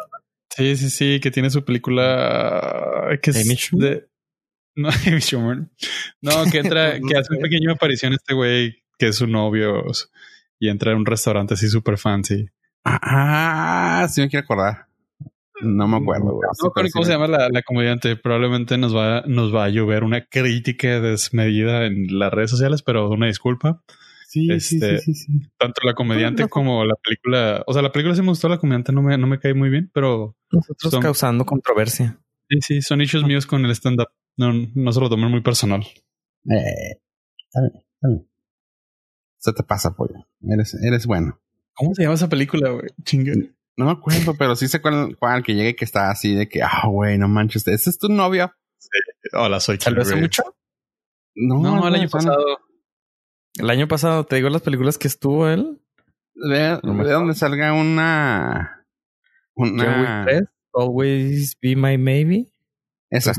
Sí, 0.57 0.77
sí, 0.77 0.91
sí, 0.91 1.21
que 1.21 1.31
tiene 1.31 1.51
su 1.51 1.65
película 1.65 3.19
que 3.23 3.31
es 3.31 3.71
de 3.73 4.07
no, 4.77 4.91
No, 6.21 6.51
que 6.51 6.59
entra, 6.59 6.93
que 7.09 7.17
hace 7.17 7.35
una 7.35 7.43
pequeña 7.43 7.73
aparición 7.73 8.13
este 8.13 8.35
güey 8.35 8.83
que 8.99 9.09
es 9.09 9.17
su 9.17 9.27
novio 9.27 9.85
y 10.59 10.69
entra 10.69 10.93
en 10.93 10.99
un 10.99 11.07
restaurante 11.07 11.55
así 11.55 11.69
súper 11.69 11.99
fancy. 11.99 12.47
Ah, 12.85 14.07
sí 14.11 14.21
me 14.21 14.29
quiero 14.29 14.45
acordar. 14.45 14.87
No 15.61 15.87
me 15.87 15.97
acuerdo. 15.99 16.25
No 16.25 16.73
me 16.75 16.91
cómo 16.91 17.05
se 17.05 17.13
llama 17.13 17.29
la, 17.29 17.49
la, 17.49 17.63
comediante. 17.63 18.17
Probablemente 18.17 18.79
nos 18.79 18.97
va, 18.97 19.23
nos 19.27 19.55
va 19.55 19.65
a 19.65 19.69
llover 19.69 20.03
una 20.03 20.25
crítica 20.27 21.01
desmedida 21.01 21.87
en 21.87 22.19
las 22.19 22.33
redes 22.33 22.51
sociales, 22.51 22.83
pero 22.83 23.09
una 23.09 23.27
disculpa. 23.27 23.83
Este, 24.35 24.99
sí, 24.99 25.15
sí, 25.15 25.15
sí, 25.15 25.33
Tanto 25.59 25.83
la 25.85 25.95
comediante 25.95 26.49
como 26.49 26.85
la 26.85 26.95
película. 26.97 27.63
O 27.67 27.73
sea, 27.73 27.83
la 27.83 27.93
película 27.93 28.15
sí 28.15 28.23
me 28.23 28.29
gustó, 28.29 28.49
la 28.49 28.59
comediante 28.59 28.93
no 28.93 29.03
me, 29.03 29.17
no 29.19 29.27
me 29.27 29.39
cae 29.39 29.55
muy 29.55 29.69
bien, 29.69 29.91
pero. 29.93 30.37
Nosotros 30.51 31.03
causando 31.03 31.45
controversia. 31.45 32.19
Sí, 32.49 32.59
sí, 32.61 32.83
son 32.83 33.01
issues 33.01 33.25
míos 33.25 33.47
con 33.47 33.65
el 33.65 33.71
stand-up. 33.73 34.09
No, 34.37 34.53
no 34.53 34.93
se 34.93 35.01
lo 35.01 35.09
tomen 35.09 35.31
muy 35.31 35.43
personal. 35.43 35.81
Eh, 35.81 36.99
está 37.47 37.61
bien, 37.61 37.73
está 37.75 38.09
bien. 38.09 38.29
Se 39.39 39.53
te 39.53 39.63
pasa, 39.63 39.95
pollo. 39.95 40.27
Eres, 40.43 40.75
eres 40.83 41.07
bueno. 41.07 41.41
¿Cómo 41.75 41.95
se 41.95 42.03
llama 42.03 42.15
esa 42.15 42.29
película, 42.29 42.71
güey? 42.71 42.89
Chinga. 43.05 43.33
No 43.77 43.87
me 43.87 43.93
acuerdo, 43.93 44.35
pero 44.39 44.55
sí 44.57 44.69
sé 44.69 44.81
cuál, 44.81 45.17
cuál 45.19 45.43
que 45.43 45.55
llegue 45.55 45.75
que 45.75 45.85
está 45.85 46.11
así 46.11 46.35
de 46.35 46.49
que, 46.49 46.63
ah, 46.63 46.87
güey, 46.87 47.19
no 47.19 47.29
manches, 47.29 47.67
¿ese 47.67 47.91
es 47.91 47.99
tu 47.99 48.09
novia? 48.09 48.57
Sí. 48.79 48.89
Hola, 49.33 49.61
soy 49.61 49.79
¿Tal 49.79 49.95
vez 49.95 50.09
hace 50.09 50.17
mucho? 50.17 50.43
No, 51.35 51.61
no, 51.61 51.89
el 51.89 51.95
año 51.95 52.09
pasado. 52.09 52.45
El 53.59 53.71
año 53.71 53.87
pasado, 53.89 54.25
¿te 54.25 54.37
digo 54.37 54.49
las 54.49 54.63
películas 54.63 54.99
que 54.99 55.09
estuvo 55.09 55.49
él? 55.49 55.81
De, 56.35 56.79
de 56.83 57.13
donde 57.13 57.35
salga 57.35 57.73
una. 57.73 58.87
Una. 59.55 60.27
Always 60.75 61.59
Be 61.61 61.77
My 61.77 61.99
Maybe. 61.99 62.51
Esa 63.11 63.33
es. 63.33 63.39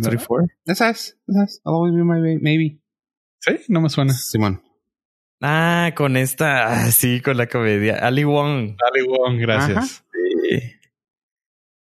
Esa 0.65 0.89
es. 0.89 1.17
Esa 1.27 1.43
es. 1.43 1.61
Always 1.65 1.95
Be 1.95 2.03
My 2.03 2.39
Maybe. 2.39 2.79
Sí, 3.39 3.59
no 3.69 3.81
me 3.81 3.89
suena. 3.89 4.13
Simón. 4.13 4.61
Ah, 5.41 5.91
con 5.95 6.15
esta, 6.15 6.85
sí, 6.91 7.19
con 7.21 7.37
la 7.37 7.47
comedia. 7.47 7.97
Ali 7.97 8.23
Wong. 8.23 8.77
Ali 8.79 9.05
Wong, 9.05 9.39
gracias. 9.39 10.05
Sí. 10.13 10.59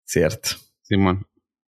Cierto. 0.05 0.51
Simón. 0.83 1.27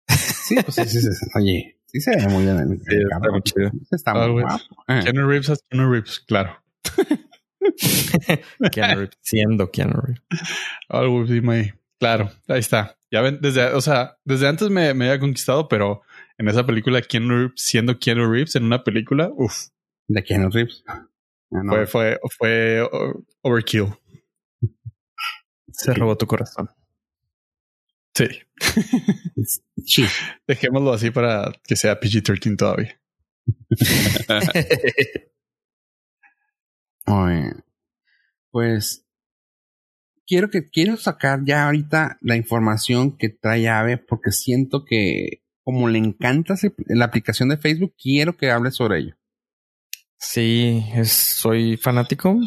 Sí, 0.43 0.55
pues 0.55 0.75
sí, 0.75 0.85
sí, 0.85 0.99
sí. 0.99 1.25
Oye, 1.35 1.79
sí 1.93 2.01
se 2.01 2.15
ve 2.15 2.27
muy 2.27 2.43
bien. 2.43 2.81
Sí, 2.85 2.95
está 2.97 3.31
muy 3.31 3.41
chido. 3.43 3.71
Está 3.91 4.13
muy 4.13 4.41
guapo. 4.41 4.63
Eh. 4.87 5.01
Keanu 5.03 5.27
Reeves 5.27 5.49
es 5.49 5.63
Keanu 5.69 5.91
Reeves, 5.91 6.19
claro. 6.21 6.57
Keanu 8.71 8.95
Reeves, 8.95 9.17
siendo 9.21 9.71
Keanu 9.71 10.01
Reeves. 10.01 10.21
Always 10.89 11.29
be 11.29 11.41
my... 11.41 11.73
Claro, 11.99 12.31
ahí 12.47 12.59
está. 12.59 12.97
Ya 13.11 13.21
ven, 13.21 13.39
desde, 13.41 13.67
o 13.67 13.81
sea, 13.81 14.17
desde 14.25 14.47
antes 14.47 14.69
me, 14.69 14.93
me 14.93 15.05
había 15.05 15.19
conquistado, 15.19 15.67
pero 15.69 16.01
en 16.37 16.47
esa 16.47 16.65
película, 16.65 17.01
Keanu 17.01 17.29
Reeves, 17.29 17.53
siendo 17.55 17.99
Keanu 17.99 18.29
Reeves 18.29 18.55
en 18.55 18.63
una 18.63 18.83
película, 18.83 19.29
uff. 19.35 19.67
De 20.07 20.23
Keanu 20.23 20.49
Reeves. 20.49 20.83
Ah, 20.87 21.07
fue, 21.69 21.85
fue, 21.85 22.19
fue 22.37 22.89
overkill. 23.41 23.93
Se 25.71 25.93
robó 25.93 26.17
tu 26.17 26.25
corazón. 26.25 26.69
Sí. 28.15 28.27
sí. 29.85 30.05
Dejémoslo 30.47 30.93
así 30.93 31.11
para 31.11 31.51
que 31.63 31.75
sea 31.75 31.99
PG-13 31.99 32.57
todavía. 32.57 32.99
pues 38.51 39.05
quiero 40.25 40.49
que 40.49 40.69
quiero 40.69 40.95
sacar 40.97 41.41
ya 41.43 41.65
ahorita 41.65 42.17
la 42.21 42.35
información 42.35 43.17
que 43.17 43.29
trae 43.29 43.67
Ave 43.67 43.97
porque 43.97 44.31
siento 44.31 44.85
que 44.85 45.43
como 45.63 45.87
le 45.87 45.97
encanta 45.97 46.55
la 46.87 47.05
aplicación 47.05 47.49
de 47.49 47.57
Facebook, 47.57 47.95
quiero 47.97 48.37
que 48.37 48.51
hable 48.51 48.71
sobre 48.71 48.99
ello. 48.99 49.15
Sí, 50.17 50.83
soy 51.05 51.77
fanático 51.77 52.37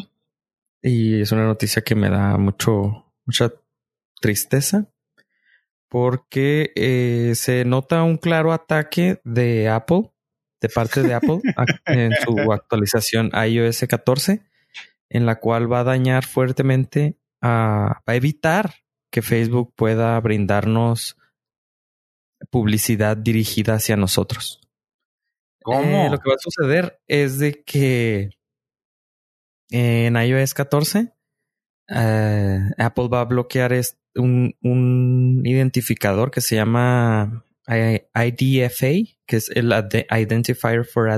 y 0.81 1.21
es 1.21 1.31
una 1.31 1.45
noticia 1.45 1.81
que 1.81 1.95
me 1.95 2.09
da 2.09 2.37
mucho, 2.37 3.11
mucha 3.25 3.51
tristeza 4.21 4.89
porque 5.89 6.71
eh, 6.75 7.33
se 7.35 7.65
nota 7.65 8.03
un 8.03 8.17
claro 8.17 8.51
ataque 8.51 9.21
de 9.23 9.69
Apple, 9.69 10.11
de 10.61 10.69
parte 10.69 11.01
de 11.01 11.13
Apple, 11.13 11.39
en 11.85 12.11
su 12.23 12.51
actualización 12.51 13.31
iOS 13.33 13.85
14, 13.87 14.41
en 15.09 15.25
la 15.25 15.39
cual 15.39 15.71
va 15.71 15.81
a 15.81 15.85
dañar 15.85 16.25
fuertemente, 16.25 17.17
a, 17.41 18.01
va 18.07 18.13
a 18.13 18.15
evitar 18.15 18.73
que 19.11 19.21
Facebook 19.21 19.73
pueda 19.75 20.19
brindarnos 20.19 21.17
publicidad 22.49 23.17
dirigida 23.17 23.75
hacia 23.75 23.95
nosotros. 23.95 24.61
¿Cómo? 25.63 26.05
Eh, 26.05 26.09
lo 26.09 26.19
que 26.19 26.29
va 26.29 26.35
a 26.35 26.39
suceder 26.39 27.01
es 27.07 27.39
de 27.39 27.63
que 27.63 28.29
en 29.69 30.15
iOS 30.15 30.53
14 30.53 31.13
eh, 31.89 32.59
Apple 32.77 33.07
va 33.07 33.21
a 33.21 33.25
bloquear 33.25 33.73
un, 34.17 34.55
un, 34.61 35.41
identificador 35.45 36.31
que 36.31 36.41
se 36.41 36.55
llama 36.55 37.45
IDFA, 37.67 39.15
que 39.25 39.35
es 39.35 39.49
el 39.49 39.73
Identifier 40.09 40.85
for, 40.85 41.09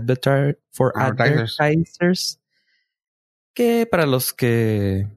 for 0.72 0.94
Advertisers, 0.96 2.40
que 3.54 3.88
para 3.90 4.06
los 4.06 4.34
que 4.34 5.08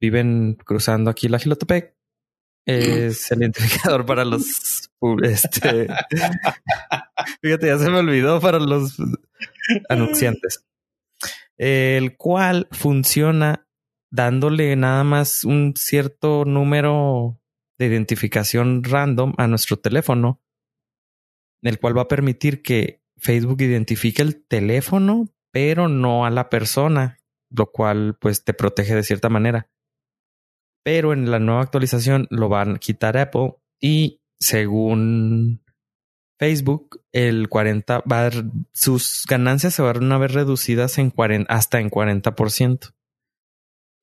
viven 0.00 0.54
cruzando 0.64 1.10
aquí 1.10 1.28
la 1.28 1.38
Gilotepec 1.38 1.94
es 2.64 3.32
el 3.32 3.42
identificador 3.42 4.04
para 4.04 4.24
los 4.24 4.90
este 5.22 5.88
fíjate 7.40 7.66
ya 7.66 7.78
se 7.78 7.88
me 7.88 7.98
olvidó 7.98 8.40
para 8.40 8.58
los 8.58 8.96
anunciantes. 9.88 10.64
El 11.56 12.16
cual 12.16 12.68
funciona 12.70 13.66
dándole 14.10 14.74
nada 14.76 15.04
más 15.04 15.44
un 15.44 15.74
cierto 15.76 16.44
número 16.44 17.40
de 17.78 17.86
identificación 17.86 18.84
random 18.84 19.34
a 19.36 19.46
nuestro 19.46 19.78
teléfono 19.78 20.40
el 21.62 21.78
cual 21.78 21.96
va 21.98 22.02
a 22.02 22.08
permitir 22.08 22.62
que 22.62 23.02
Facebook 23.16 23.60
identifique 23.62 24.22
el 24.22 24.44
teléfono 24.44 25.28
pero 25.50 25.88
no 25.88 26.24
a 26.24 26.30
la 26.30 26.50
persona 26.50 27.18
lo 27.50 27.70
cual 27.70 28.16
pues 28.20 28.44
te 28.44 28.54
protege 28.54 28.94
de 28.94 29.02
cierta 29.02 29.28
manera 29.28 29.70
pero 30.84 31.12
en 31.12 31.30
la 31.30 31.38
nueva 31.38 31.62
actualización 31.62 32.26
lo 32.30 32.48
van 32.48 32.76
a 32.76 32.78
quitar 32.78 33.16
Apple 33.16 33.56
y 33.80 34.22
según 34.40 35.62
Facebook, 36.38 37.02
el 37.12 37.48
40 37.48 38.04
va 38.10 38.30
sus 38.72 39.24
ganancias 39.28 39.74
se 39.74 39.82
van 39.82 40.10
a 40.12 40.18
ver 40.18 40.32
reducidas 40.32 40.98
en 40.98 41.10
40, 41.10 41.52
hasta 41.52 41.80
en 41.80 41.90
40%. 41.90 42.94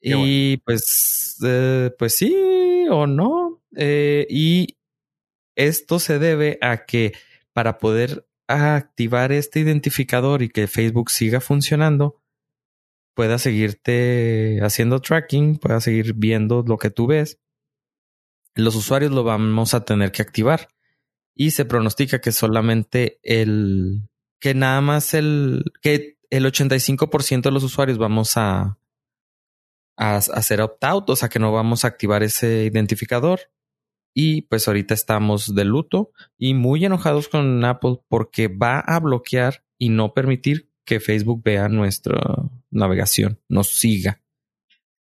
Y 0.05 0.57
pues, 0.57 1.37
eh, 1.43 1.91
pues 1.97 2.15
sí 2.15 2.35
o 2.89 3.07
no. 3.07 3.61
Eh, 3.75 4.27
y 4.29 4.77
esto 5.55 5.99
se 5.99 6.19
debe 6.19 6.57
a 6.61 6.85
que 6.85 7.13
para 7.53 7.79
poder 7.79 8.27
activar 8.47 9.31
este 9.31 9.59
identificador 9.59 10.43
y 10.43 10.49
que 10.49 10.67
Facebook 10.67 11.09
siga 11.09 11.41
funcionando, 11.41 12.21
pueda 13.15 13.39
seguirte 13.39 14.59
haciendo 14.61 15.01
tracking, 15.01 15.57
pueda 15.57 15.81
seguir 15.81 16.13
viendo 16.13 16.63
lo 16.67 16.77
que 16.77 16.91
tú 16.91 17.07
ves, 17.07 17.39
los 18.53 18.75
usuarios 18.75 19.11
lo 19.11 19.23
vamos 19.23 19.73
a 19.73 19.83
tener 19.85 20.11
que 20.11 20.21
activar. 20.21 20.69
Y 21.33 21.51
se 21.51 21.65
pronostica 21.65 22.21
que 22.21 22.31
solamente 22.31 23.19
el, 23.23 24.07
que 24.39 24.53
nada 24.53 24.79
más 24.81 25.13
el, 25.13 25.63
que 25.81 26.17
el 26.29 26.45
85% 26.45 27.41
de 27.41 27.51
los 27.51 27.63
usuarios 27.63 27.97
vamos 27.97 28.37
a, 28.37 28.77
a, 29.97 30.17
hacer 30.17 30.61
opt-out, 30.61 31.09
o 31.09 31.15
sea 31.15 31.29
que 31.29 31.39
no 31.39 31.51
vamos 31.51 31.83
a 31.85 31.87
activar 31.87 32.23
ese 32.23 32.65
identificador. 32.65 33.39
Y 34.17 34.43
pues 34.43 34.67
ahorita 34.67 34.93
estamos 34.93 35.55
de 35.55 35.65
luto 35.65 36.11
y 36.37 36.53
muy 36.53 36.85
enojados 36.85 37.27
con 37.27 37.63
Apple 37.65 37.97
porque 38.07 38.47
va 38.47 38.79
a 38.79 38.99
bloquear 38.99 39.65
y 39.77 39.89
no 39.89 40.13
permitir 40.13 40.71
que 40.85 41.01
Facebook 41.01 41.41
vea 41.43 41.67
nuestra 41.67 42.21
navegación, 42.71 43.41
nos 43.49 43.75
siga. 43.77 44.21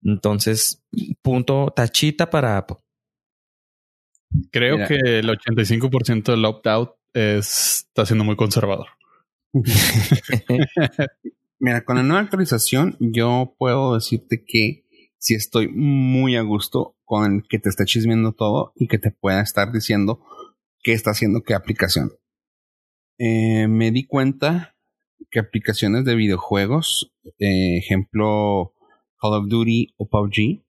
Entonces, 0.04 0.84
punto 1.20 1.72
tachita 1.74 2.30
para 2.30 2.58
Apple. 2.58 2.76
Creo 4.50 4.86
que 4.86 5.18
el 5.18 5.28
85% 5.28 6.30
del 6.30 6.44
opt-out 6.44 6.94
está 7.12 8.06
siendo 8.06 8.24
muy 8.24 8.36
conservador. 8.36 8.86
Mira, 11.64 11.84
con 11.84 11.94
la 11.94 12.02
nueva 12.02 12.22
actualización, 12.22 12.96
yo 12.98 13.54
puedo 13.56 13.94
decirte 13.94 14.42
que 14.44 14.84
si 15.18 15.36
estoy 15.36 15.68
muy 15.68 16.34
a 16.34 16.42
gusto 16.42 16.96
con 17.04 17.44
que 17.48 17.60
te 17.60 17.68
esté 17.68 17.84
chismeando 17.84 18.32
todo 18.32 18.72
y 18.74 18.88
que 18.88 18.98
te 18.98 19.12
pueda 19.12 19.40
estar 19.40 19.70
diciendo 19.70 20.24
qué 20.82 20.92
está 20.92 21.12
haciendo 21.12 21.44
qué 21.44 21.54
aplicación. 21.54 22.10
Eh, 23.16 23.68
me 23.68 23.92
di 23.92 24.04
cuenta 24.04 24.74
que 25.30 25.38
aplicaciones 25.38 26.04
de 26.04 26.16
videojuegos, 26.16 27.12
eh, 27.38 27.78
ejemplo 27.78 28.74
Call 29.20 29.34
of 29.34 29.46
Duty 29.46 29.94
o 29.98 30.08
PUBG, 30.08 30.64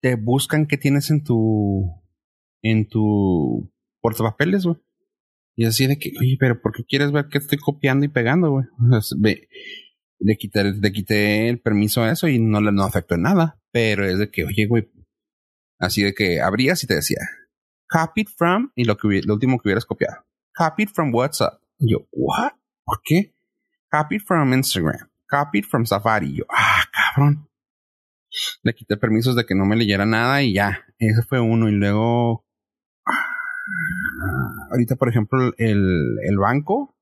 te 0.00 0.16
buscan 0.16 0.66
qué 0.66 0.78
tienes 0.78 1.12
en 1.12 1.22
tu 1.22 2.02
en 2.60 2.88
tu 2.88 3.72
portapapeles, 4.00 4.64
güey. 4.64 4.78
Y 5.54 5.64
así 5.64 5.86
de 5.86 5.96
que, 5.96 6.10
oye, 6.18 6.36
pero 6.40 6.60
¿por 6.60 6.72
qué 6.72 6.82
quieres 6.82 7.12
ver 7.12 7.28
qué 7.30 7.38
estoy 7.38 7.58
copiando 7.58 8.04
y 8.04 8.08
pegando, 8.08 8.50
güey? 8.50 8.66
Le, 10.22 10.36
quité, 10.36 10.64
le 10.64 10.92
quité 10.92 11.48
el 11.48 11.60
permiso 11.60 12.02
a 12.02 12.10
eso 12.10 12.28
y 12.28 12.38
no 12.38 12.60
le 12.60 12.72
no 12.72 12.84
afectó 12.84 13.14
en 13.14 13.22
nada. 13.22 13.60
Pero 13.72 14.04
es 14.04 14.18
de 14.18 14.30
que, 14.30 14.44
oye, 14.44 14.66
güey, 14.66 14.90
así 15.78 16.02
de 16.02 16.14
que 16.14 16.40
abrías 16.40 16.82
y 16.84 16.86
te 16.86 16.94
decía, 16.94 17.18
copied 17.88 18.28
from, 18.36 18.70
y 18.74 18.84
lo, 18.84 18.96
que, 18.96 19.22
lo 19.24 19.34
último 19.34 19.58
que 19.58 19.68
hubieras 19.68 19.84
copiado. 19.84 20.24
Copied 20.54 20.88
from 20.88 21.14
WhatsApp. 21.14 21.60
Y 21.78 21.92
yo, 21.92 22.06
¿what? 22.12 22.52
¿Por 22.84 23.00
qué? 23.04 23.34
Copied 23.90 24.20
from 24.26 24.52
Instagram. 24.52 25.10
Copied 25.28 25.64
from 25.64 25.86
Safari. 25.86 26.30
Y 26.30 26.36
yo, 26.38 26.44
ah, 26.50 26.84
cabrón. 26.92 27.48
Le 28.62 28.74
quité 28.74 28.96
permisos 28.96 29.36
de 29.36 29.44
que 29.44 29.54
no 29.54 29.66
me 29.66 29.76
leyera 29.76 30.06
nada 30.06 30.42
y 30.42 30.54
ya. 30.54 30.86
Ese 30.98 31.22
fue 31.22 31.40
uno. 31.40 31.68
Y 31.68 31.72
luego 31.72 32.46
ahorita, 34.70 34.96
por 34.96 35.08
ejemplo, 35.08 35.52
el, 35.58 36.18
el 36.22 36.38
banco, 36.38 36.96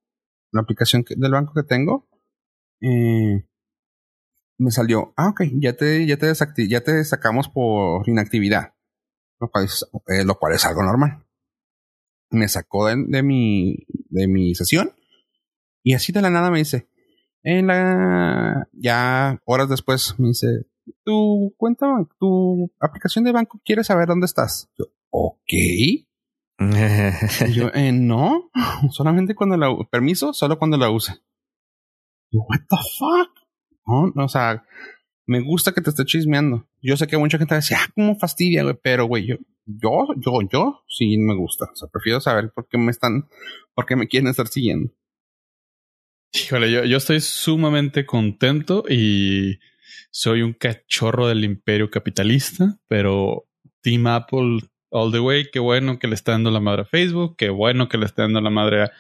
la 0.52 0.62
aplicación 0.62 1.04
del 1.08 1.30
banco 1.30 1.52
que 1.54 1.62
tengo, 1.62 2.08
eh, 2.80 3.44
me 4.58 4.70
salió, 4.70 5.14
ah, 5.16 5.28
ok, 5.28 5.42
ya 5.54 5.75
te, 5.75 6.06
ya 6.06 6.16
te 6.18 6.32
ya 6.68 6.80
te 6.82 7.04
sacamos 7.04 7.49
por 7.49 8.06
inactividad, 8.08 8.75
lo 9.40 9.50
cual 9.50 9.64
es, 9.64 9.87
eh, 10.08 10.25
lo 10.25 10.38
cual 10.38 10.54
es 10.54 10.64
algo 10.66 10.82
normal. 10.82 11.25
Me 12.30 12.46
sacó 12.46 12.87
de, 12.87 13.22
mi, 13.22 13.76
de 14.10 14.28
mi 14.28 14.54
sesión 14.54 14.92
y 15.82 15.94
así 15.94 16.12
de 16.12 16.22
la 16.22 16.30
nada 16.30 16.50
me 16.50 16.58
dice, 16.58 16.88
en 17.42 17.68
la, 17.68 18.68
ya 18.72 19.40
horas 19.46 19.68
después 19.68 20.14
me 20.18 20.28
dice, 20.28 20.66
tu 21.04 21.54
cuenta, 21.56 21.87
tu 22.18 22.70
aplicación 22.80 23.25
de 23.25 23.32
banco 23.32 23.60
quiere 23.64 23.82
saber 23.82 24.08
dónde 24.08 24.26
estás. 24.26 24.68
Yo, 24.78 24.87
ok. 25.10 25.52
yo, 27.54 27.70
eh, 27.72 27.92
no, 27.92 28.50
solamente 28.90 29.34
cuando 29.34 29.56
la 29.56 29.75
permiso, 29.90 30.34
solo 30.34 30.58
cuando 30.58 30.76
la 30.76 30.90
use. 30.90 31.14
What 32.32 32.60
the 32.68 32.76
fuck? 32.99 33.30
No, 33.87 34.25
o 34.25 34.28
sea, 34.28 34.64
me 35.26 35.40
gusta 35.40 35.72
que 35.72 35.80
te 35.80 35.90
esté 35.90 36.04
chismeando. 36.04 36.68
Yo 36.80 36.96
sé 36.96 37.06
que 37.06 37.18
mucha 37.18 37.38
gente 37.38 37.54
va 37.54 37.60
ah, 37.60 37.88
cómo 37.94 38.16
fastidia, 38.16 38.62
güey, 38.62 38.76
pero 38.82 39.06
güey, 39.06 39.26
yo, 39.26 39.37
yo, 39.64 40.06
yo, 40.16 40.40
yo 40.50 40.84
sí 40.88 41.18
me 41.18 41.34
gusta. 41.34 41.66
O 41.72 41.76
sea, 41.76 41.88
prefiero 41.88 42.20
saber 42.20 42.52
por 42.52 42.68
qué 42.68 42.78
me 42.78 42.90
están, 42.90 43.28
por 43.75 43.87
qué 43.87 43.96
me 43.96 44.08
quieren 44.08 44.28
estar 44.28 44.49
siguiendo. 44.49 44.92
Híjole, 46.32 46.88
yo 46.88 46.96
estoy 46.96 47.20
sumamente 47.20 48.06
contento 48.06 48.84
y 48.88 49.58
soy 50.12 50.42
un 50.42 50.52
cachorro 50.52 51.26
del 51.26 51.44
imperio 51.44 51.90
capitalista, 51.90 52.78
pero 52.87 53.49
Team 53.82 54.06
Apple 54.06 54.60
all 54.90 55.12
the 55.12 55.20
way, 55.20 55.50
qué 55.50 55.58
bueno 55.58 55.99
que 55.99 56.08
le 56.08 56.14
está 56.14 56.32
dando 56.32 56.50
la 56.50 56.60
madre 56.60 56.82
a 56.82 56.87
Facebook, 56.87 57.37
qué 57.37 57.50
bueno 57.50 57.88
que 57.88 57.99
le 57.99 58.06
está 58.06 58.22
dando 58.22 58.40
la 58.40 58.50
madre 58.50 58.90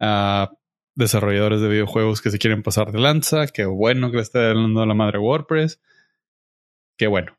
a, 0.00 0.50
desarrolladores 0.94 1.60
de 1.60 1.68
videojuegos 1.68 2.20
que 2.20 2.30
se 2.30 2.38
quieren 2.38 2.62
pasar 2.62 2.92
de 2.92 3.00
lanza, 3.00 3.46
qué 3.46 3.64
bueno 3.64 4.10
que 4.10 4.16
le 4.16 4.22
está 4.22 4.48
dando 4.48 4.84
la 4.86 4.94
madre 4.94 5.18
WordPress, 5.18 5.80
qué 6.96 7.06
bueno. 7.06 7.38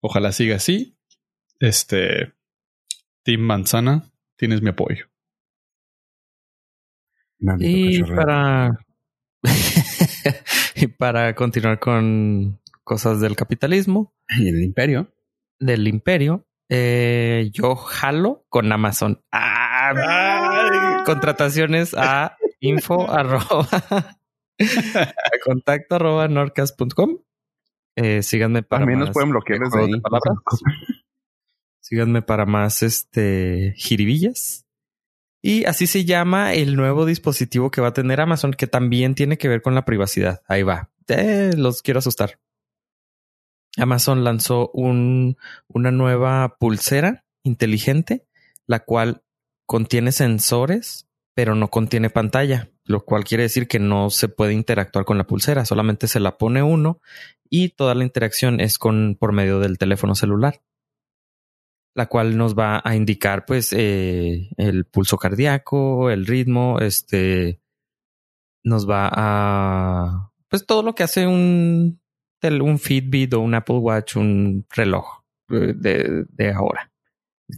Ojalá 0.00 0.32
siga 0.32 0.56
así. 0.56 0.98
Este, 1.60 2.32
Team 3.22 3.40
Manzana, 3.40 4.12
tienes 4.36 4.60
mi 4.62 4.70
apoyo. 4.70 5.06
y 7.58 8.02
para 8.02 8.84
y 10.74 10.86
para 10.86 11.34
continuar 11.34 11.78
con 11.78 12.60
cosas 12.82 13.20
del 13.20 13.36
capitalismo 13.36 14.14
y 14.38 14.44
del 14.44 14.62
imperio, 14.62 15.12
del 15.58 15.88
imperio, 15.88 16.46
eh, 16.68 17.50
yo 17.52 17.76
jalo 17.76 18.44
con 18.48 18.70
Amazon. 18.72 19.22
Ah, 19.32 21.02
contrataciones 21.04 21.94
a 21.94 22.36
info 22.64 23.10
arroba 23.10 24.18
contacto 25.44 25.96
arroba 25.96 26.28
norcas.com. 26.28 27.18
Eh, 27.96 28.22
síganme 28.22 28.62
para 28.62 28.80
También 28.80 28.98
más 28.98 29.08
nos 29.08 29.14
pueden 29.14 29.30
bloquear 29.30 29.60
desde 29.60 29.80
ahí. 29.80 29.92
Síganme 31.80 32.22
para 32.22 32.46
más 32.46 32.82
este 32.82 33.74
jiribillas. 33.76 34.66
Y 35.42 35.66
así 35.66 35.86
se 35.86 36.06
llama 36.06 36.54
el 36.54 36.76
nuevo 36.76 37.04
dispositivo 37.04 37.70
que 37.70 37.82
va 37.82 37.88
a 37.88 37.92
tener 37.92 38.20
Amazon, 38.20 38.52
que 38.52 38.66
también 38.66 39.14
tiene 39.14 39.36
que 39.36 39.48
ver 39.48 39.60
con 39.60 39.74
la 39.74 39.84
privacidad. 39.84 40.42
Ahí 40.48 40.62
va. 40.62 40.90
Eh, 41.08 41.52
los 41.56 41.82
quiero 41.82 41.98
asustar. 41.98 42.40
Amazon 43.76 44.24
lanzó 44.24 44.70
un, 44.72 45.36
una 45.68 45.90
nueva 45.90 46.56
pulsera 46.58 47.26
inteligente, 47.42 48.26
la 48.66 48.80
cual 48.80 49.22
contiene 49.66 50.12
sensores, 50.12 51.08
pero 51.34 51.54
no 51.54 51.68
contiene 51.68 52.10
pantalla, 52.10 52.70
lo 52.84 53.04
cual 53.04 53.24
quiere 53.24 53.42
decir 53.42 53.66
que 53.66 53.80
no 53.80 54.10
se 54.10 54.28
puede 54.28 54.52
interactuar 54.54 55.04
con 55.04 55.18
la 55.18 55.26
pulsera, 55.26 55.64
solamente 55.64 56.06
se 56.06 56.20
la 56.20 56.38
pone 56.38 56.62
uno 56.62 57.00
y 57.50 57.70
toda 57.70 57.94
la 57.94 58.04
interacción 58.04 58.60
es 58.60 58.78
con 58.78 59.16
por 59.18 59.32
medio 59.32 59.58
del 59.58 59.76
teléfono 59.76 60.14
celular, 60.14 60.62
la 61.94 62.06
cual 62.06 62.36
nos 62.36 62.56
va 62.56 62.80
a 62.84 62.94
indicar 62.94 63.44
pues 63.46 63.72
eh, 63.72 64.48
el 64.56 64.84
pulso 64.84 65.18
cardíaco, 65.18 66.10
el 66.10 66.26
ritmo, 66.26 66.78
este 66.80 67.60
nos 68.62 68.88
va 68.88 69.10
a 69.12 70.32
pues 70.48 70.64
todo 70.66 70.82
lo 70.82 70.94
que 70.94 71.02
hace 71.02 71.26
un 71.26 72.00
un 72.42 72.78
Fitbit 72.78 73.32
o 73.32 73.40
un 73.40 73.54
Apple 73.54 73.78
Watch, 73.78 74.16
un 74.16 74.66
reloj 74.68 75.22
eh, 75.50 75.72
de, 75.74 76.26
de 76.28 76.52
ahora 76.52 76.92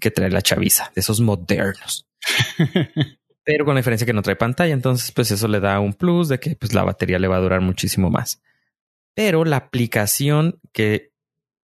que 0.00 0.10
trae 0.10 0.30
la 0.30 0.42
chaviza, 0.42 0.92
de 0.94 1.00
esos 1.00 1.20
modernos. 1.20 2.06
Pero 3.46 3.64
con 3.64 3.74
la 3.74 3.78
diferencia 3.78 4.04
que 4.04 4.12
no 4.12 4.22
trae 4.22 4.34
pantalla, 4.34 4.74
entonces 4.74 5.12
pues 5.12 5.30
eso 5.30 5.46
le 5.46 5.60
da 5.60 5.78
un 5.78 5.94
plus 5.94 6.28
de 6.28 6.40
que 6.40 6.56
pues 6.56 6.74
la 6.74 6.82
batería 6.82 7.20
le 7.20 7.28
va 7.28 7.36
a 7.36 7.40
durar 7.40 7.60
muchísimo 7.60 8.10
más. 8.10 8.42
Pero 9.14 9.44
la 9.44 9.58
aplicación 9.58 10.58
que 10.72 11.12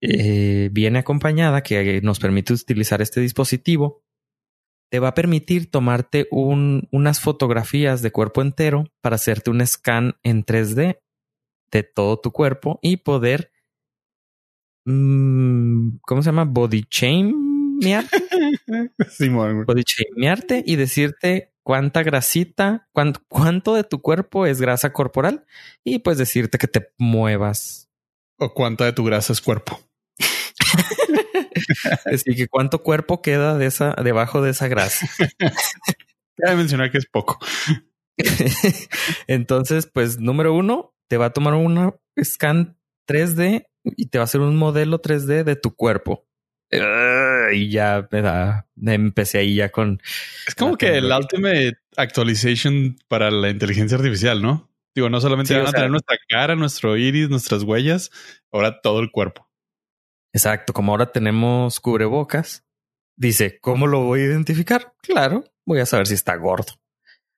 eh, 0.00 0.68
viene 0.70 1.00
acompañada, 1.00 1.64
que 1.64 2.00
nos 2.00 2.20
permite 2.20 2.52
utilizar 2.52 3.02
este 3.02 3.20
dispositivo, 3.20 4.04
te 4.88 5.00
va 5.00 5.08
a 5.08 5.14
permitir 5.14 5.68
tomarte 5.68 6.28
un, 6.30 6.88
unas 6.92 7.20
fotografías 7.20 8.02
de 8.02 8.12
cuerpo 8.12 8.40
entero 8.40 8.84
para 9.00 9.16
hacerte 9.16 9.50
un 9.50 9.66
scan 9.66 10.14
en 10.22 10.44
3D 10.44 11.00
de 11.72 11.82
todo 11.82 12.20
tu 12.20 12.30
cuerpo 12.30 12.78
y 12.82 12.98
poder, 12.98 13.50
mm, 14.84 15.96
¿cómo 16.02 16.22
se 16.22 16.26
llama? 16.26 16.44
Body 16.44 16.84
shamearte. 16.88 18.16
body 19.66 19.82
shamearte 19.84 20.62
y 20.64 20.76
decirte 20.76 21.53
cuánta 21.64 22.02
grasita, 22.04 22.88
cuánto, 22.92 23.74
de 23.74 23.82
tu 23.82 24.00
cuerpo 24.00 24.46
es 24.46 24.60
grasa 24.60 24.92
corporal 24.92 25.46
y 25.82 25.98
pues 25.98 26.18
decirte 26.18 26.58
que 26.58 26.68
te 26.68 26.92
muevas. 26.98 27.90
O 28.38 28.54
cuánta 28.54 28.84
de 28.84 28.92
tu 28.92 29.04
grasa 29.04 29.32
es 29.32 29.40
cuerpo. 29.40 29.80
Así 32.04 32.34
que 32.36 32.46
cuánto 32.46 32.82
cuerpo 32.82 33.22
queda 33.22 33.56
de 33.56 33.66
esa, 33.66 33.94
debajo 34.02 34.42
de 34.42 34.50
esa 34.50 34.68
grasa. 34.68 35.08
Cabe 36.36 36.56
mencionar 36.56 36.92
que 36.92 36.98
es 36.98 37.06
poco. 37.06 37.38
Entonces, 39.26 39.88
pues 39.92 40.20
número 40.20 40.54
uno, 40.54 40.94
te 41.08 41.16
va 41.16 41.26
a 41.26 41.32
tomar 41.32 41.54
una 41.54 41.94
scan 42.22 42.78
3D 43.08 43.66
y 43.84 44.06
te 44.08 44.18
va 44.18 44.22
a 44.22 44.24
hacer 44.24 44.40
un 44.40 44.56
modelo 44.56 45.00
3D 45.00 45.44
de 45.44 45.56
tu 45.56 45.74
cuerpo. 45.74 46.26
Y 47.52 47.70
ya 47.70 48.08
me 48.10 48.22
da, 48.22 48.66
empecé 48.84 49.38
ahí 49.38 49.56
ya 49.56 49.70
con... 49.70 50.00
Es 50.46 50.54
como 50.54 50.76
que 50.76 50.98
el 50.98 51.10
ultimate 51.12 51.78
actualization 51.96 52.96
para 53.08 53.30
la 53.30 53.50
inteligencia 53.50 53.96
artificial, 53.96 54.42
¿no? 54.42 54.70
Digo, 54.94 55.10
no 55.10 55.20
solamente 55.20 55.56
van 55.56 55.66
a 55.66 55.72
tener 55.72 55.90
nuestra 55.90 56.16
cara, 56.28 56.54
nuestro 56.54 56.96
iris, 56.96 57.28
nuestras 57.28 57.62
huellas, 57.64 58.10
ahora 58.52 58.80
todo 58.80 59.00
el 59.00 59.10
cuerpo. 59.10 59.48
Exacto, 60.32 60.72
como 60.72 60.92
ahora 60.92 61.12
tenemos 61.12 61.80
cubrebocas, 61.80 62.64
dice, 63.16 63.58
¿cómo 63.60 63.86
lo 63.86 64.00
voy 64.00 64.20
a 64.20 64.24
identificar? 64.26 64.94
Claro, 65.02 65.44
voy 65.64 65.80
a 65.80 65.86
saber 65.86 66.06
si 66.06 66.14
está 66.14 66.36
gordo. 66.36 66.72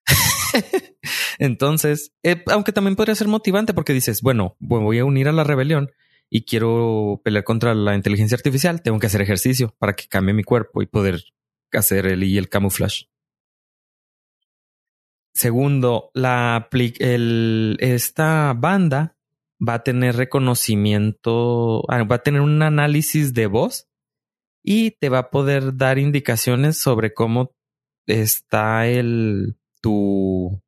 Entonces, 1.39 2.13
eh, 2.23 2.43
aunque 2.47 2.73
también 2.73 2.97
podría 2.97 3.15
ser 3.15 3.29
motivante 3.29 3.75
porque 3.75 3.93
dices, 3.93 4.23
bueno, 4.23 4.57
voy 4.59 4.99
a 4.99 5.05
unir 5.05 5.29
a 5.29 5.33
la 5.33 5.45
rebelión 5.45 5.91
y 6.31 6.45
quiero 6.45 7.21
pelear 7.25 7.45
contra 7.45 7.75
la 7.75 7.95
inteligencia 7.95 8.37
artificial, 8.37 8.83
tengo 8.83 8.99
que 8.99 9.07
hacer 9.07 9.23
ejercicio 9.23 9.75
para 9.79 9.95
que 9.95 10.09
cambie 10.09 10.35
mi 10.35 10.43
cuerpo 10.43 10.83
y 10.83 10.87
poder 10.87 11.23
hacer 11.73 12.07
el 12.07 12.25
y 12.25 12.39
el 12.39 12.49
camuflaje. 12.49 13.09
Segundo, 15.35 16.11
la 16.15 16.69
el, 16.99 17.77
esta 17.81 18.55
banda 18.55 19.17
va 19.61 19.75
a 19.75 19.85
tener 19.85 20.17
reconocimiento, 20.17 21.83
ah, 21.91 22.05
va 22.05 22.17
a 22.17 22.23
tener 22.23 22.41
un 22.41 22.63
análisis 22.63 23.35
de 23.35 23.47
voz 23.47 23.89
y 24.63 24.93
te 24.93 25.11
va 25.11 25.19
a 25.19 25.31
poder 25.31 25.77
dar 25.77 25.99
indicaciones 25.99 26.79
sobre 26.79 27.13
cómo 27.13 27.55
está 28.07 28.87
el 28.87 29.59
tu 29.83 30.63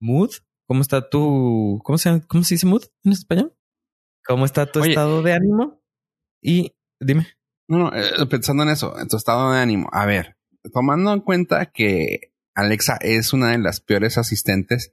mood, 0.00 0.30
cómo 0.66 0.82
está 0.82 1.08
tu, 1.08 1.80
¿cómo 1.82 1.98
se, 1.98 2.22
cómo 2.26 2.44
se 2.44 2.54
dice 2.54 2.66
mood 2.66 2.84
en 3.04 3.12
español? 3.12 3.56
¿Cómo 4.30 4.44
está 4.44 4.70
tu 4.70 4.78
estado 4.84 5.24
de 5.24 5.32
ánimo? 5.32 5.82
Y 6.40 6.72
dime. 7.00 7.26
No, 7.66 7.78
no, 7.78 7.92
eh, 7.92 8.26
pensando 8.30 8.62
en 8.62 8.68
eso, 8.68 8.96
en 8.96 9.08
tu 9.08 9.16
estado 9.16 9.50
de 9.50 9.58
ánimo. 9.58 9.88
A 9.90 10.06
ver, 10.06 10.36
tomando 10.72 11.12
en 11.12 11.18
cuenta 11.18 11.66
que 11.66 12.32
Alexa 12.54 12.96
es 13.00 13.32
una 13.32 13.50
de 13.50 13.58
las 13.58 13.80
peores 13.80 14.18
asistentes 14.18 14.92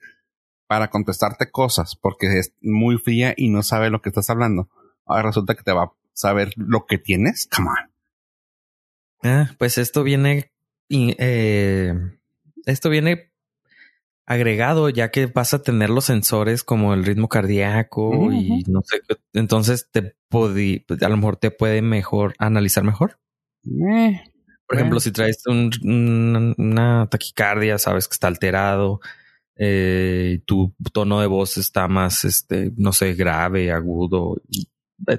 para 0.66 0.90
contestarte 0.90 1.52
cosas 1.52 1.96
porque 1.96 2.40
es 2.40 2.56
muy 2.62 2.98
fría 2.98 3.36
y 3.38 3.50
no 3.50 3.62
sabe 3.62 3.92
lo 3.92 4.02
que 4.02 4.10
estás 4.10 4.32
hablando. 4.32 4.72
Ahora 5.06 5.28
resulta 5.28 5.54
que 5.54 5.62
te 5.62 5.72
va 5.72 5.84
a 5.84 5.94
saber 6.14 6.54
lo 6.56 6.88
que 6.88 6.98
tienes. 6.98 7.48
Come 7.56 7.70
on. 7.70 7.92
Ah, 9.22 9.52
pues 9.60 9.78
esto 9.78 10.02
viene, 10.02 10.52
eh, 10.90 11.94
esto 12.66 12.90
viene 12.90 13.32
agregado, 14.28 14.90
ya 14.90 15.10
que 15.10 15.26
vas 15.26 15.54
a 15.54 15.64
tener 15.64 15.90
los 15.90 16.06
sensores 16.06 16.64
como 16.64 16.94
el 16.94 17.06
ritmo 17.06 17.30
cardíaco 17.30 18.30
y 18.32 18.64
no 18.68 18.82
sé, 18.84 19.00
entonces 19.34 19.90
te 19.90 20.18
puede, 20.28 20.84
pues, 20.86 21.02
a 21.02 21.10
lo 21.10 21.16
mejor 21.16 21.38
te 21.38 21.50
puede 21.50 21.82
mejor 21.82 22.36
analizar 22.38 22.84
mejor. 22.84 23.20
Eh, 23.66 24.22
Por 24.68 24.76
ejemplo, 24.78 25.00
si 25.00 25.12
traes 25.12 25.44
una 25.48 27.08
taquicardia, 27.10 27.78
sabes 27.78 28.10
que 28.10 28.14
está 28.14 28.28
alterado, 28.28 29.00
eh, 29.56 30.42
tu 30.46 30.76
tono 30.92 31.22
de 31.22 31.28
voz 31.28 31.58
está 31.58 31.88
más, 31.88 32.26
este, 32.26 32.74
no 32.76 32.92
sé, 32.92 33.14
grave, 33.14 33.72
agudo, 33.72 34.42
y 34.50 34.68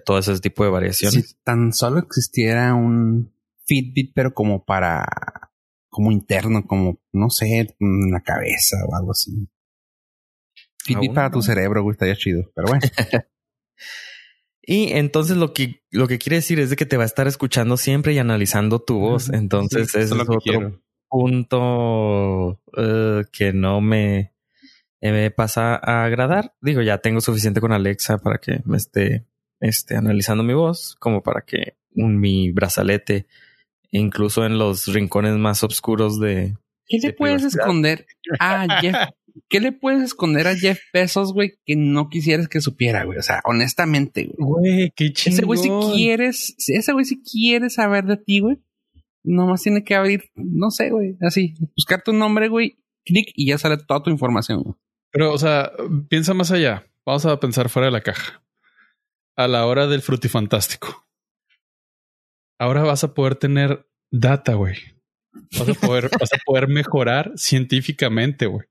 todo 0.04 0.18
ese 0.18 0.38
tipo 0.38 0.64
de 0.64 0.70
variaciones. 0.70 1.30
Si 1.30 1.34
tan 1.42 1.72
solo 1.72 1.98
existiera 1.98 2.74
un 2.74 3.32
Fitbit, 3.64 4.12
pero 4.14 4.34
como 4.34 4.64
para 4.66 5.47
como 5.88 6.12
interno, 6.12 6.66
como, 6.66 7.00
no 7.12 7.30
sé, 7.30 7.74
en 7.78 8.10
la 8.10 8.20
cabeza 8.20 8.76
o 8.88 8.94
algo 8.94 9.12
así. 9.12 9.48
Fitbit 10.84 11.12
para 11.12 11.30
tu 11.30 11.42
cerebro, 11.42 11.82
güey, 11.82 11.92
estaría 11.92 12.16
chido, 12.16 12.50
pero 12.54 12.68
bueno. 12.68 12.82
y 14.62 14.92
entonces 14.92 15.36
lo 15.36 15.52
que, 15.52 15.82
lo 15.90 16.08
que 16.08 16.18
quiere 16.18 16.36
decir 16.36 16.60
es 16.60 16.70
de 16.70 16.76
que 16.76 16.86
te 16.86 16.96
va 16.96 17.02
a 17.02 17.06
estar 17.06 17.26
escuchando 17.26 17.76
siempre 17.76 18.12
y 18.14 18.18
analizando 18.18 18.80
tu 18.80 18.98
voz. 18.98 19.28
Entonces, 19.30 19.94
eso, 19.94 20.14
es 20.14 20.28
otro 20.28 20.80
punto 21.08 22.60
eh, 22.76 23.24
que 23.32 23.52
no 23.52 23.80
me, 23.80 24.32
me 25.00 25.30
pasa 25.30 25.74
a 25.76 26.04
agradar. 26.04 26.54
Digo, 26.60 26.82
ya 26.82 26.98
tengo 26.98 27.20
suficiente 27.20 27.60
con 27.60 27.72
Alexa 27.72 28.18
para 28.18 28.38
que 28.38 28.60
me 28.64 28.76
esté, 28.76 29.26
esté 29.60 29.96
analizando 29.96 30.42
mi 30.42 30.54
voz, 30.54 30.96
como 30.98 31.22
para 31.22 31.42
que 31.42 31.78
mi 31.90 32.50
brazalete, 32.52 33.26
incluso 33.90 34.44
en 34.44 34.58
los 34.58 34.86
rincones 34.86 35.36
más 35.36 35.62
oscuros 35.64 36.20
de... 36.20 36.56
¿Qué 36.86 36.98
le 36.98 37.12
puedes 37.12 37.44
esconder 37.44 38.06
a 38.38 38.80
Jeff? 38.80 38.96
¿Qué 39.48 39.60
le 39.60 39.72
puedes 39.72 40.02
esconder 40.02 40.48
a 40.48 40.56
Jeff 40.56 40.78
Bezos, 40.92 41.32
güey, 41.32 41.58
que 41.64 41.76
no 41.76 42.08
quisieras 42.08 42.48
que 42.48 42.60
supiera, 42.60 43.04
güey? 43.04 43.18
O 43.18 43.22
sea, 43.22 43.40
honestamente, 43.44 44.30
güey. 44.36 44.92
qué 44.96 45.12
chingón. 45.12 45.38
Ese 45.38 45.46
güey 45.46 45.58
si 45.58 45.70
quieres, 45.94 46.54
ese 46.66 46.92
güey 46.92 47.04
si 47.04 47.22
quieres 47.22 47.74
saber 47.74 48.04
de 48.04 48.16
ti, 48.16 48.40
güey, 48.40 48.58
nomás 49.22 49.62
tiene 49.62 49.84
que 49.84 49.94
abrir, 49.94 50.30
no 50.34 50.70
sé, 50.70 50.90
güey, 50.90 51.16
así, 51.20 51.54
buscar 51.76 52.02
tu 52.02 52.12
nombre, 52.12 52.48
güey, 52.48 52.78
clic 53.04 53.30
y 53.34 53.48
ya 53.48 53.58
sale 53.58 53.76
toda 53.76 54.02
tu 54.02 54.10
información, 54.10 54.62
güey. 54.62 54.74
Pero, 55.10 55.32
o 55.32 55.38
sea, 55.38 55.72
piensa 56.08 56.34
más 56.34 56.50
allá. 56.50 56.86
Vamos 57.06 57.24
a 57.24 57.40
pensar 57.40 57.68
fuera 57.68 57.86
de 57.86 57.92
la 57.92 58.02
caja. 58.02 58.42
A 59.36 59.48
la 59.48 59.66
hora 59.66 59.86
del 59.86 60.02
frutifantástico 60.02 61.07
ahora 62.58 62.82
vas 62.82 63.04
a 63.04 63.14
poder 63.14 63.36
tener 63.36 63.86
data, 64.10 64.54
güey. 64.54 64.76
Vas 65.58 65.68
a 65.68 65.74
poder, 65.74 66.10
vas 66.20 66.32
a 66.32 66.38
poder 66.44 66.68
mejorar 66.68 67.32
científicamente, 67.36 68.46
güey. 68.46 68.66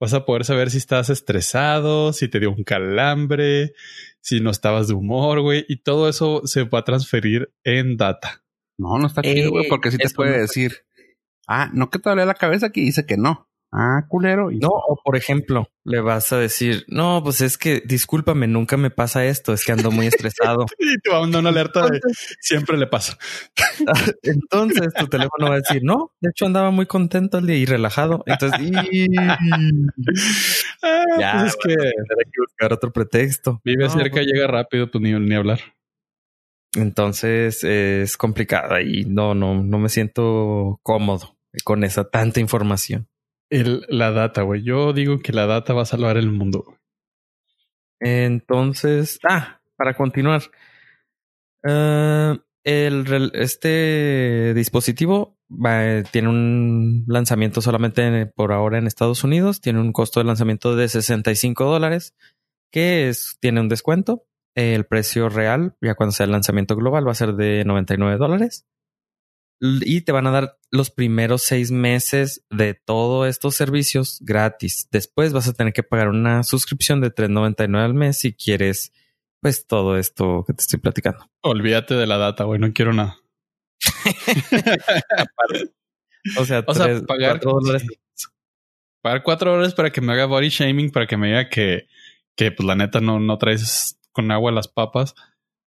Vas 0.00 0.12
a 0.12 0.24
poder 0.24 0.44
saber 0.44 0.70
si 0.70 0.78
estás 0.78 1.08
estresado, 1.08 2.12
si 2.12 2.28
te 2.28 2.40
dio 2.40 2.50
un 2.50 2.64
calambre, 2.64 3.74
si 4.20 4.40
no 4.40 4.50
estabas 4.50 4.88
de 4.88 4.94
humor, 4.94 5.40
güey. 5.40 5.64
Y 5.68 5.76
todo 5.76 6.08
eso 6.08 6.42
se 6.46 6.64
va 6.64 6.80
a 6.80 6.84
transferir 6.84 7.52
en 7.62 7.96
data. 7.96 8.42
No, 8.76 8.98
no 8.98 9.06
está 9.06 9.22
chido, 9.22 9.50
güey, 9.50 9.68
porque 9.68 9.90
si 9.90 9.98
te 9.98 10.10
puede 10.10 10.40
decir, 10.40 10.84
ah, 11.46 11.70
no 11.72 11.90
que 11.90 11.98
te 11.98 12.10
duele 12.10 12.26
la 12.26 12.34
cabeza, 12.34 12.70
que 12.70 12.80
dice 12.80 13.06
que 13.06 13.16
no. 13.16 13.48
Ah, 13.76 14.06
culero. 14.08 14.50
No, 14.52 14.68
o 14.68 14.96
por 15.02 15.16
ejemplo, 15.16 15.68
le 15.82 16.00
vas 16.00 16.32
a 16.32 16.38
decir, 16.38 16.84
no, 16.86 17.20
pues 17.24 17.40
es 17.40 17.58
que 17.58 17.82
discúlpame, 17.84 18.46
nunca 18.46 18.76
me 18.76 18.90
pasa 18.90 19.26
esto, 19.26 19.52
es 19.52 19.64
que 19.64 19.72
ando 19.72 19.90
muy 19.90 20.06
estresado. 20.06 20.66
y 20.78 20.96
te 21.00 21.10
va 21.10 21.18
a 21.18 21.20
mandar 21.22 21.40
una 21.40 21.50
alerta 21.50 21.88
de 21.88 22.00
siempre 22.40 22.78
le 22.78 22.86
pasa. 22.86 23.18
Entonces 24.22 24.94
tu 24.94 25.08
teléfono 25.08 25.48
va 25.48 25.54
a 25.54 25.58
decir, 25.58 25.82
no, 25.82 26.12
de 26.20 26.30
hecho 26.30 26.46
andaba 26.46 26.70
muy 26.70 26.86
contento 26.86 27.40
y 27.40 27.66
relajado. 27.66 28.22
Entonces, 28.26 28.60
ah, 29.18 29.38
ya, 31.18 31.32
pues 31.32 31.44
es 31.46 31.56
que 31.56 31.72
hay 31.72 32.30
que 32.30 32.40
buscar 32.46 32.72
otro 32.72 32.92
pretexto. 32.92 33.60
Vive 33.64 33.90
cerca, 33.90 34.18
pues 34.18 34.26
llega 34.26 34.46
rápido, 34.46 34.88
pues 34.88 35.02
ni, 35.02 35.12
ni 35.18 35.34
hablar. 35.34 35.58
Entonces 36.76 37.64
es 37.64 38.16
complicado 38.16 38.78
y 38.78 39.04
no, 39.04 39.34
no, 39.34 39.60
no 39.64 39.78
me 39.80 39.88
siento 39.88 40.78
cómodo 40.84 41.36
con 41.64 41.82
esa 41.82 42.08
tanta 42.08 42.38
información. 42.38 43.08
El, 43.54 43.86
la 43.88 44.10
data, 44.10 44.42
güey. 44.42 44.64
Yo 44.64 44.92
digo 44.92 45.20
que 45.20 45.32
la 45.32 45.46
data 45.46 45.74
va 45.74 45.82
a 45.82 45.86
salvar 45.86 46.16
el 46.16 46.28
mundo. 46.32 46.76
Entonces, 48.00 49.20
ah, 49.28 49.60
para 49.76 49.94
continuar. 49.94 50.42
Uh, 51.62 52.36
el, 52.64 53.30
este 53.34 54.54
dispositivo 54.54 55.38
tiene 56.10 56.28
un 56.28 57.04
lanzamiento 57.06 57.60
solamente 57.60 58.26
por 58.26 58.50
ahora 58.50 58.78
en 58.78 58.88
Estados 58.88 59.22
Unidos. 59.22 59.60
Tiene 59.60 59.80
un 59.80 59.92
costo 59.92 60.18
de 60.18 60.26
lanzamiento 60.26 60.74
de 60.74 60.88
65 60.88 61.64
dólares, 61.64 62.16
que 62.72 63.08
es, 63.08 63.36
tiene 63.38 63.60
un 63.60 63.68
descuento. 63.68 64.26
El 64.56 64.84
precio 64.84 65.28
real, 65.28 65.76
ya 65.80 65.94
cuando 65.94 66.10
sea 66.10 66.26
el 66.26 66.32
lanzamiento 66.32 66.74
global, 66.74 67.06
va 67.06 67.12
a 67.12 67.14
ser 67.14 67.34
de 67.34 67.64
99 67.64 68.16
dólares 68.16 68.66
y 69.60 70.00
te 70.02 70.12
van 70.12 70.26
a 70.26 70.30
dar 70.30 70.58
los 70.70 70.90
primeros 70.90 71.42
seis 71.42 71.70
meses 71.70 72.44
de 72.50 72.74
todos 72.74 73.28
estos 73.28 73.54
servicios 73.54 74.18
gratis. 74.20 74.88
Después 74.90 75.32
vas 75.32 75.48
a 75.48 75.52
tener 75.52 75.72
que 75.72 75.82
pagar 75.82 76.08
una 76.08 76.42
suscripción 76.42 77.00
de 77.00 77.14
$3.99 77.14 77.84
al 77.84 77.94
mes 77.94 78.18
si 78.18 78.34
quieres, 78.34 78.92
pues 79.40 79.66
todo 79.66 79.96
esto 79.96 80.44
que 80.46 80.54
te 80.54 80.62
estoy 80.62 80.80
platicando. 80.80 81.30
Olvídate 81.42 81.94
de 81.94 82.06
la 82.06 82.18
data, 82.18 82.44
güey, 82.44 82.58
no 82.58 82.72
quiero 82.72 82.92
nada. 82.92 83.18
o 86.38 86.44
sea, 86.44 86.64
pagar 86.64 87.02
cuatro 87.06 87.52
dólares. 87.52 87.86
Pagar 89.02 89.22
cuatro 89.22 89.52
dólares 89.52 89.74
para 89.74 89.90
que 89.90 90.00
me 90.00 90.12
haga 90.12 90.26
body 90.26 90.48
shaming, 90.48 90.90
para 90.90 91.06
que 91.06 91.16
me 91.16 91.28
diga 91.28 91.48
que, 91.48 91.86
que 92.36 92.50
pues 92.50 92.66
la 92.66 92.74
neta 92.74 93.00
no, 93.00 93.20
no 93.20 93.38
traes 93.38 94.00
con 94.12 94.30
agua 94.30 94.50
las 94.50 94.68
papas. 94.68 95.14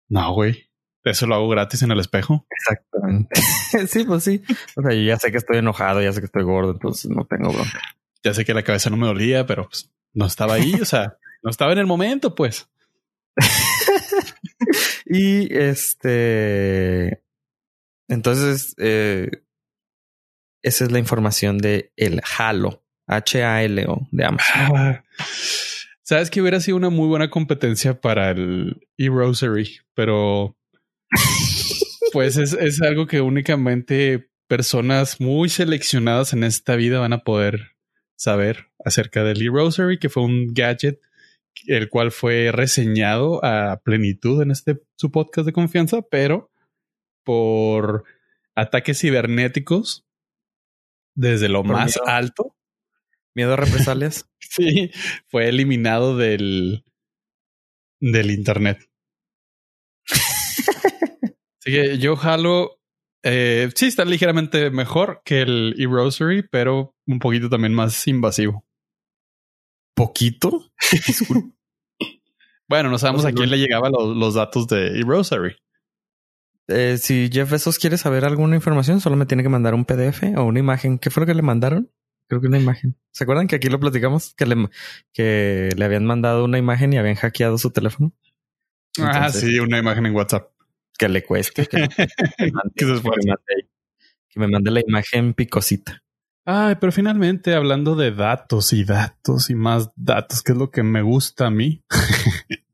No, 0.09 0.33
güey. 0.33 0.66
Eso 1.11 1.27
lo 1.29 1.37
hago 1.37 1.49
gratis 1.49 1.83
en 1.83 1.92
el 1.92 2.01
espejo. 2.01 2.47
Exactamente. 2.51 3.40
sí, 3.87 4.05
pues 4.05 4.25
sí. 4.25 4.42
O 4.77 4.83
sea, 4.83 4.92
ya 4.92 5.16
sé 5.19 5.31
que 5.31 5.38
estoy 5.38 5.59
enojado, 5.59 6.03
ya 6.03 6.12
sé 6.12 6.21
que 6.21 6.27
estoy 6.27 6.42
gordo, 6.42 6.73
entonces 6.73 7.11
no 7.11 7.25
tengo 7.25 7.53
bronca. 7.53 7.81
Ya 8.25 8.35
sé 8.35 8.45
que 8.45 8.55
la 8.55 8.64
cabeza 8.64 8.90
no 8.90 8.97
me 8.97 9.07
dolía, 9.07 9.47
pero 9.47 9.69
pues, 9.69 9.88
no 10.14 10.27
estaba 10.27 10.55
ahí, 10.55 10.75
o 10.75 10.85
sea, 10.85 11.16
no 11.42 11.51
estaba 11.51 11.73
en 11.73 11.79
el 11.79 11.87
momento, 11.87 12.35
pues. 12.35 12.69
y 15.07 15.57
este. 15.57 17.23
Entonces, 18.09 18.75
eh, 18.79 19.31
esa 20.62 20.85
es 20.85 20.90
la 20.90 20.99
información 20.99 21.59
de 21.59 21.92
el 21.97 22.21
Halo, 22.37 22.83
H-A-L-O 23.07 24.09
de 24.11 24.25
Amazon. 24.25 24.77
Ah, 24.77 25.05
Sabes 26.03 26.31
que 26.31 26.40
hubiera 26.40 26.61
sido 26.61 26.77
una 26.77 26.90
muy 26.90 27.09
buena 27.09 27.31
competencia 27.31 28.01
para 28.01 28.31
el 28.31 28.88
e-Rosary, 28.97 29.81
pero 29.95 30.57
pues 32.12 32.37
es, 32.37 32.83
algo 32.83 33.07
que 33.07 33.21
únicamente 33.21 34.31
personas 34.49 35.21
muy 35.21 35.49
seleccionadas 35.49 36.33
en 36.33 36.45
esta 36.45 36.77
vida 36.77 37.01
van 37.01 37.12
a 37.12 37.25
poder 37.25 37.77
saber 38.16 38.69
acerca 38.85 39.25
del 39.25 39.42
e-Rosary, 39.42 39.99
que 39.99 40.09
fue 40.09 40.23
un 40.23 40.53
gadget 40.55 41.01
el 41.66 41.88
cual 41.88 42.12
fue 42.12 42.51
reseñado 42.53 43.45
a 43.45 43.81
plenitud 43.83 44.42
en 44.42 44.51
este 44.51 44.79
su 44.97 45.11
podcast 45.11 45.47
de 45.47 45.53
confianza, 45.53 46.03
pero 46.03 46.51
por 47.25 48.05
ataques 48.55 49.01
cibernéticos 49.01 50.07
desde 51.14 51.49
lo 51.49 51.64
más 51.64 51.99
alto. 52.07 52.55
Miedo 53.35 53.55
a 53.55 53.57
represalias. 53.57 54.29
sí, 54.38 54.90
fue 55.27 55.49
eliminado 55.49 56.16
del, 56.16 56.85
del 58.01 58.31
internet. 58.31 58.86
Así 61.67 61.75
que 61.75 61.99
yo 61.99 62.15
jalo. 62.15 62.79
Eh, 63.25 63.71
sí, 63.75 63.87
está 63.87 64.05
ligeramente 64.05 64.71
mejor 64.71 65.23
que 65.25 65.43
el 65.43 65.75
e-Rosary, 65.77 66.45
pero 66.49 66.95
un 67.07 67.19
poquito 67.19 67.49
también 67.49 67.75
más 67.75 68.07
invasivo. 68.07 68.65
¿Poquito? 69.97 70.71
bueno, 72.69 72.89
no 72.89 72.99
sabemos 72.99 73.25
a 73.25 73.33
quién 73.33 73.51
le 73.51 73.59
llegaban 73.59 73.91
los, 73.91 74.35
datos 74.35 74.69
de 74.69 75.01
e-Rosary. 75.01 75.57
Eh, 76.69 76.99
si 76.99 77.29
Jeff 77.33 77.51
Bezos 77.51 77.81
quiere 77.81 77.99
saber 77.99 78.25
alguna 78.25 78.55
información, 78.55 79.01
solo 79.01 79.17
me 79.17 79.27
tiene 79.27 79.43
que 79.43 79.49
mandar 79.49 79.75
un 79.75 79.85
PDF 79.85 80.23
o 80.37 80.45
una 80.45 80.61
imagen. 80.61 80.99
¿Qué 81.01 81.11
fue 81.11 81.23
lo 81.23 81.27
que 81.27 81.35
le 81.35 81.43
mandaron? 81.43 81.91
Creo 82.29 82.41
que 82.41 82.47
una 82.47 82.61
imagen. 82.61 82.97
¿Se 83.11 83.25
acuerdan 83.25 83.49
que 83.49 83.57
aquí 83.57 83.69
lo 83.69 83.81
platicamos? 83.81 84.35
Que 84.35 84.47
le, 84.47 84.69
que 85.13 85.71
le 85.77 85.85
habían 85.85 86.07
mandado 86.07 86.45
una 86.45 86.59
imagen 86.59 86.93
y 86.93 86.99
habían 86.99 87.17
hackeado 87.17 87.59
su 87.59 87.73
teléfono. 87.73 88.13
ah, 89.01 89.31
sí, 89.31 89.59
una 89.59 89.79
imagen 89.79 90.07
en 90.07 90.15
WhatsApp 90.15 90.56
que 90.97 91.09
le 91.09 91.25
cueste. 91.25 91.67
Que, 91.67 91.89
me 94.37 94.49
mande, 94.49 94.71
la 94.71 94.81
imagen 94.87 95.35
picosita. 95.35 96.03
Ay, 96.45 96.77
pero 96.81 96.93
finalmente 96.93 97.55
hablando 97.55 97.97
de 97.97 98.13
datos 98.13 98.73
y 98.73 98.85
datos 98.85 99.51
y 99.51 99.55
más 99.55 99.91
datos, 99.97 100.43
que 100.43 100.53
es 100.53 100.59
lo 100.59 100.71
que 100.71 100.83
me 100.83 101.03
gusta 101.03 101.47
a 101.47 101.51
mí. 101.51 101.85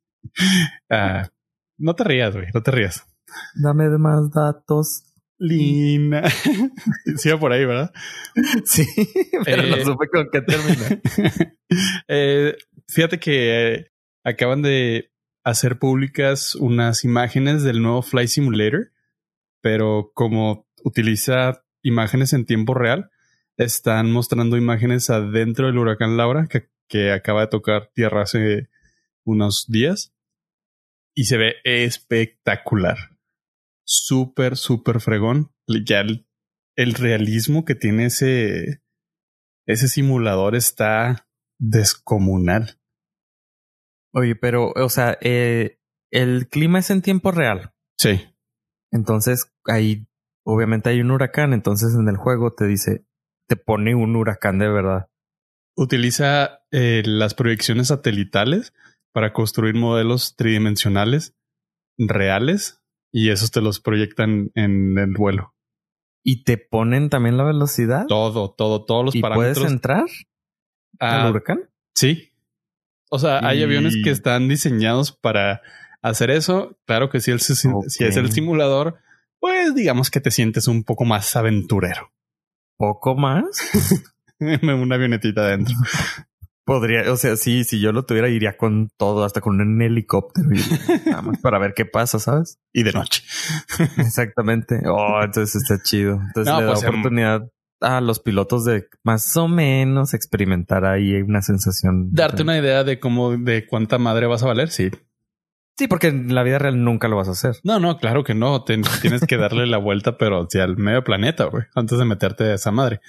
Ah, 0.88 1.28
no 1.76 1.94
te 1.94 2.04
rías, 2.04 2.34
güey, 2.34 2.46
no 2.54 2.62
te 2.62 2.70
rías. 2.70 3.04
Dame 3.54 3.90
de 3.90 3.98
más 3.98 4.30
datos. 4.30 5.12
Lina. 5.38 6.30
sí, 7.16 7.30
por 7.38 7.52
ahí, 7.52 7.64
¿verdad? 7.64 7.92
Sí, 8.64 8.86
pero 9.44 9.62
no 9.64 9.76
eh, 9.76 9.84
supe 9.84 10.08
con 10.08 10.28
qué 10.30 10.40
termina. 10.40 11.02
Eh, 12.08 12.56
fíjate 12.88 13.18
que 13.18 13.74
eh, 13.74 13.92
acaban 14.24 14.62
de 14.62 15.11
hacer 15.44 15.78
públicas 15.78 16.54
unas 16.54 17.04
imágenes 17.04 17.62
del 17.62 17.82
nuevo 17.82 18.02
Flight 18.02 18.28
Simulator, 18.28 18.92
pero 19.60 20.12
como 20.14 20.66
utiliza 20.84 21.64
imágenes 21.82 22.32
en 22.32 22.46
tiempo 22.46 22.74
real, 22.74 23.10
están 23.56 24.10
mostrando 24.10 24.56
imágenes 24.56 25.10
adentro 25.10 25.66
del 25.66 25.78
huracán 25.78 26.16
Laura, 26.16 26.46
que, 26.48 26.68
que 26.88 27.12
acaba 27.12 27.42
de 27.42 27.48
tocar 27.48 27.90
tierra 27.94 28.22
hace 28.22 28.68
unos 29.24 29.66
días, 29.68 30.14
y 31.14 31.24
se 31.24 31.36
ve 31.36 31.56
espectacular. 31.64 32.96
Súper, 33.84 34.56
súper 34.56 35.00
fregón. 35.00 35.52
Ya 35.66 36.00
el, 36.00 36.26
el 36.76 36.94
realismo 36.94 37.64
que 37.64 37.74
tiene 37.74 38.06
ese, 38.06 38.82
ese 39.66 39.88
simulador 39.88 40.54
está 40.54 41.28
descomunal. 41.58 42.78
Oye, 44.12 44.34
pero, 44.36 44.72
o 44.74 44.88
sea, 44.88 45.18
eh, 45.20 45.78
el 46.10 46.48
clima 46.48 46.78
es 46.78 46.90
en 46.90 47.02
tiempo 47.02 47.30
real. 47.30 47.72
Sí. 47.98 48.20
Entonces, 48.90 49.52
ahí, 49.64 50.06
obviamente 50.44 50.90
hay 50.90 51.00
un 51.00 51.10
huracán, 51.10 51.52
entonces 51.52 51.94
en 51.94 52.08
el 52.08 52.16
juego 52.16 52.52
te 52.52 52.66
dice, 52.66 53.06
te 53.48 53.56
pone 53.56 53.94
un 53.94 54.14
huracán 54.16 54.58
de 54.58 54.68
verdad. 54.68 55.08
Utiliza 55.76 56.60
eh, 56.70 57.02
las 57.06 57.34
proyecciones 57.34 57.88
satelitales 57.88 58.74
para 59.12 59.32
construir 59.32 59.74
modelos 59.74 60.36
tridimensionales 60.36 61.34
reales 61.98 62.82
y 63.10 63.30
esos 63.30 63.50
te 63.50 63.60
los 63.60 63.80
proyectan 63.80 64.50
en 64.54 64.98
el 64.98 65.12
vuelo. 65.12 65.54
¿Y 66.24 66.44
te 66.44 66.56
ponen 66.56 67.10
también 67.10 67.36
la 67.36 67.44
velocidad? 67.44 68.06
Todo, 68.06 68.52
todo, 68.52 68.84
todos 68.84 69.04
los 69.04 69.14
¿Y 69.14 69.20
parámetros. 69.20 69.58
¿Puedes 69.58 69.72
entrar 69.72 70.04
al 70.98 71.20
Ah, 71.26 71.30
huracán? 71.30 71.68
Sí. 71.94 72.31
O 73.14 73.18
sea, 73.18 73.46
hay 73.46 73.62
aviones 73.62 73.94
que 74.02 74.08
están 74.10 74.48
diseñados 74.48 75.12
para 75.12 75.60
hacer 76.00 76.30
eso. 76.30 76.78
Claro 76.86 77.10
que 77.10 77.20
si, 77.20 77.30
el, 77.30 77.40
si 77.40 77.54
si 77.54 78.04
es 78.04 78.16
el 78.16 78.32
simulador, 78.32 78.96
pues 79.38 79.74
digamos 79.74 80.10
que 80.10 80.20
te 80.20 80.30
sientes 80.30 80.66
un 80.66 80.82
poco 80.82 81.04
más 81.04 81.36
aventurero. 81.36 82.10
¿Poco 82.78 83.14
más? 83.14 83.44
Una 84.40 84.94
avionetita 84.94 85.42
adentro. 85.42 85.74
Podría, 86.64 87.12
o 87.12 87.16
sea, 87.16 87.36
sí, 87.36 87.64
si 87.64 87.80
yo 87.80 87.92
lo 87.92 88.04
tuviera, 88.06 88.28
iría 88.30 88.56
con 88.56 88.88
todo, 88.96 89.24
hasta 89.24 89.40
con 89.42 89.60
un 89.60 89.82
helicóptero. 89.82 90.48
y- 90.54 91.08
nada 91.10 91.20
más 91.22 91.38
para 91.40 91.58
ver 91.58 91.74
qué 91.76 91.84
pasa, 91.84 92.18
¿sabes? 92.18 92.58
Y 92.72 92.82
de 92.82 92.92
noche. 92.92 93.22
Exactamente. 93.98 94.80
Oh, 94.86 95.20
entonces 95.22 95.56
está 95.62 95.82
chido. 95.82 96.14
Entonces 96.28 96.52
No, 96.52 96.60
le 96.60 96.66
da 96.66 96.72
pues, 96.72 96.82
em- 96.84 96.88
oportunidad 96.90 97.42
a 97.82 98.00
los 98.00 98.20
pilotos 98.20 98.64
de 98.64 98.86
más 99.02 99.36
o 99.36 99.48
menos 99.48 100.14
experimentar 100.14 100.84
ahí 100.84 101.20
una 101.20 101.42
sensación. 101.42 102.12
Darte 102.12 102.42
una 102.42 102.56
idea 102.58 102.84
de 102.84 102.98
cómo, 103.00 103.36
de 103.36 103.66
cuánta 103.66 103.98
madre 103.98 104.26
vas 104.26 104.42
a 104.42 104.46
valer. 104.46 104.70
Sí. 104.70 104.90
Sí, 105.76 105.88
porque 105.88 106.08
en 106.08 106.34
la 106.34 106.42
vida 106.42 106.58
real 106.58 106.84
nunca 106.84 107.08
lo 107.08 107.16
vas 107.16 107.28
a 107.28 107.32
hacer. 107.32 107.56
No, 107.64 107.80
no, 107.80 107.96
claro 107.98 108.24
que 108.24 108.34
no. 108.34 108.62
Ten- 108.64 108.84
tienes 109.00 109.22
que 109.26 109.36
darle 109.36 109.66
la 109.66 109.78
vuelta, 109.78 110.16
pero 110.18 110.42
hacia 110.44 110.64
el 110.64 110.76
medio 110.76 111.02
planeta, 111.02 111.44
güey, 111.44 111.64
antes 111.74 111.98
de 111.98 112.04
meterte 112.04 112.44
a 112.44 112.54
esa 112.54 112.70
madre. 112.70 113.00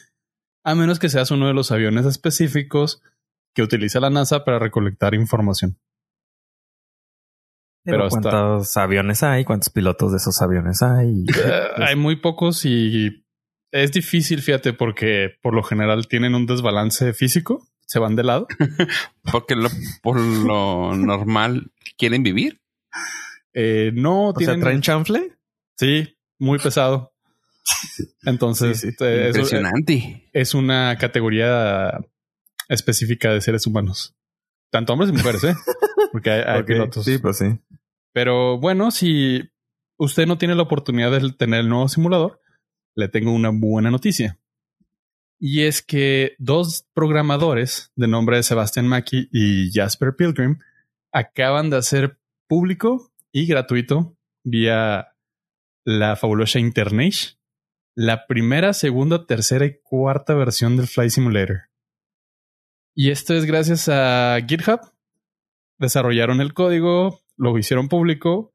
A 0.64 0.74
menos 0.76 0.98
que 0.98 1.10
seas 1.10 1.30
uno 1.32 1.48
de 1.48 1.54
los 1.54 1.72
aviones 1.72 2.06
específicos 2.06 3.02
que 3.54 3.64
utiliza 3.64 4.00
la 4.00 4.10
NASA 4.10 4.46
para 4.46 4.60
recolectar 4.60 5.14
información. 5.14 5.78
Pero, 7.86 7.98
Pero 7.98 8.06
hasta- 8.06 8.22
¿cuántos 8.22 8.78
aviones 8.78 9.24
hay? 9.24 9.44
¿Cuántos 9.44 9.70
pilotos 9.70 10.12
de 10.12 10.18
esos 10.18 10.42
aviones 10.42 10.82
hay? 10.82 11.26
Eh, 11.36 11.64
hay 11.78 11.96
muy 11.98 12.16
pocos 12.16 12.64
y 12.66 13.23
es 13.74 13.92
difícil, 13.92 14.42
fíjate, 14.42 14.72
porque 14.74 15.32
por 15.42 15.54
lo 15.54 15.64
general 15.64 16.08
tienen 16.08 16.36
un 16.36 16.46
desbalance 16.46 17.14
físico, 17.14 17.68
se 17.86 18.00
van 18.00 18.16
de 18.16 18.24
lado. 18.24 18.48
Porque 19.32 19.56
lo, 19.56 19.70
por 20.02 20.20
lo 20.20 20.96
normal 20.96 21.72
quieren 21.98 22.24
vivir. 22.24 22.62
Eh, 23.54 23.92
no 23.94 24.30
O 24.30 24.32
sea, 24.32 24.38
tienen. 24.38 24.62
¿traen 24.62 24.82
chanfle? 24.82 25.34
Sí, 25.78 26.18
muy 26.40 26.58
pesado. 26.60 27.14
Entonces, 28.26 28.80
Sí, 28.82 28.92
sí. 28.92 28.96
eh, 29.04 29.30
es- 29.30 29.36
Impresionante. 29.36 30.30
es 30.34 30.54
una 30.54 30.98
categoría 30.98 32.00
específica 32.70 33.32
de 33.32 33.42
seres 33.42 33.68
humanos. 33.68 34.16
Tanto 34.72 34.94
hombres 34.94 35.12
y 35.12 35.14
mujeres, 35.14 35.44
¿eh? 35.44 35.56
Porque 36.12 36.32
hay, 36.32 36.42
hay 36.46 36.60
Ok, 36.62 36.68
pilotos. 36.68 37.06
Sí, 37.06 37.18
pues 37.18 37.38
sí. 37.38 37.46
Pero 38.14 38.58
bueno, 38.60 38.92
si 38.92 39.42
usted 39.98 40.26
no 40.26 40.38
tiene 40.38 40.56
la 40.56 40.64
oportunidad 40.64 41.12
de 41.12 41.32
tener 41.34 41.62
el 41.62 41.70
nuevo 41.70 41.88
simulador, 41.90 42.40
le 42.96 43.08
tengo 43.08 43.32
una 43.32 43.50
buena 43.50 43.92
noticia. 43.92 44.40
Y 45.40 45.64
es 45.64 45.82
que 45.82 46.36
dos 46.40 46.86
programadores 46.94 47.92
de 47.96 48.08
nombre 48.08 48.38
de 48.38 48.44
Sebastian 48.44 48.88
Mackey 48.88 49.28
y 49.32 49.72
Jasper 49.74 50.16
Pilgrim 50.16 50.60
acaban 51.12 51.70
de 51.70 51.78
hacer 51.78 52.18
público 52.48 53.12
y 53.32 53.46
gratuito 53.46 54.16
vía 54.44 55.10
la 55.84 56.16
fabulosa 56.16 56.60
Internet 56.60 57.38
la 57.96 58.26
primera, 58.26 58.74
segunda, 58.74 59.26
tercera 59.26 59.66
y 59.66 59.80
cuarta 59.82 60.34
versión 60.34 60.78
del 60.78 60.88
Flight 60.88 61.12
Simulator. 61.12 61.70
Y 62.96 63.12
esto 63.12 63.34
es 63.34 63.46
gracias 63.46 63.90
a 63.90 64.38
GitHub. 64.48 64.80
Desarrollaron 65.78 66.42
el 66.42 66.54
código, 66.54 67.22
lo 67.38 67.58
hicieron 67.58 67.90
público 67.90 68.53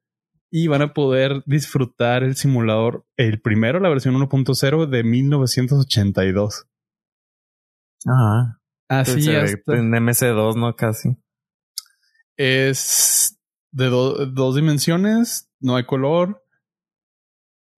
y 0.50 0.66
van 0.68 0.82
a 0.82 0.94
poder 0.94 1.42
disfrutar 1.46 2.22
el 2.22 2.36
simulador, 2.36 3.04
el 3.16 3.40
primero, 3.40 3.80
la 3.80 3.88
versión 3.88 4.14
1.0 4.16 4.86
de 4.86 5.04
1982. 5.04 6.66
Ajá. 8.06 8.60
Así 8.88 9.22
Se 9.22 9.36
hasta- 9.36 9.76
en 9.76 9.90
MC2, 9.94 10.56
¿no? 10.56 10.74
Casi. 10.76 11.16
es 12.36 13.36
de 13.72 13.86
do- 13.86 14.26
dos 14.26 14.54
dimensiones, 14.56 15.50
no 15.60 15.76
hay 15.76 15.84
color. 15.84 16.42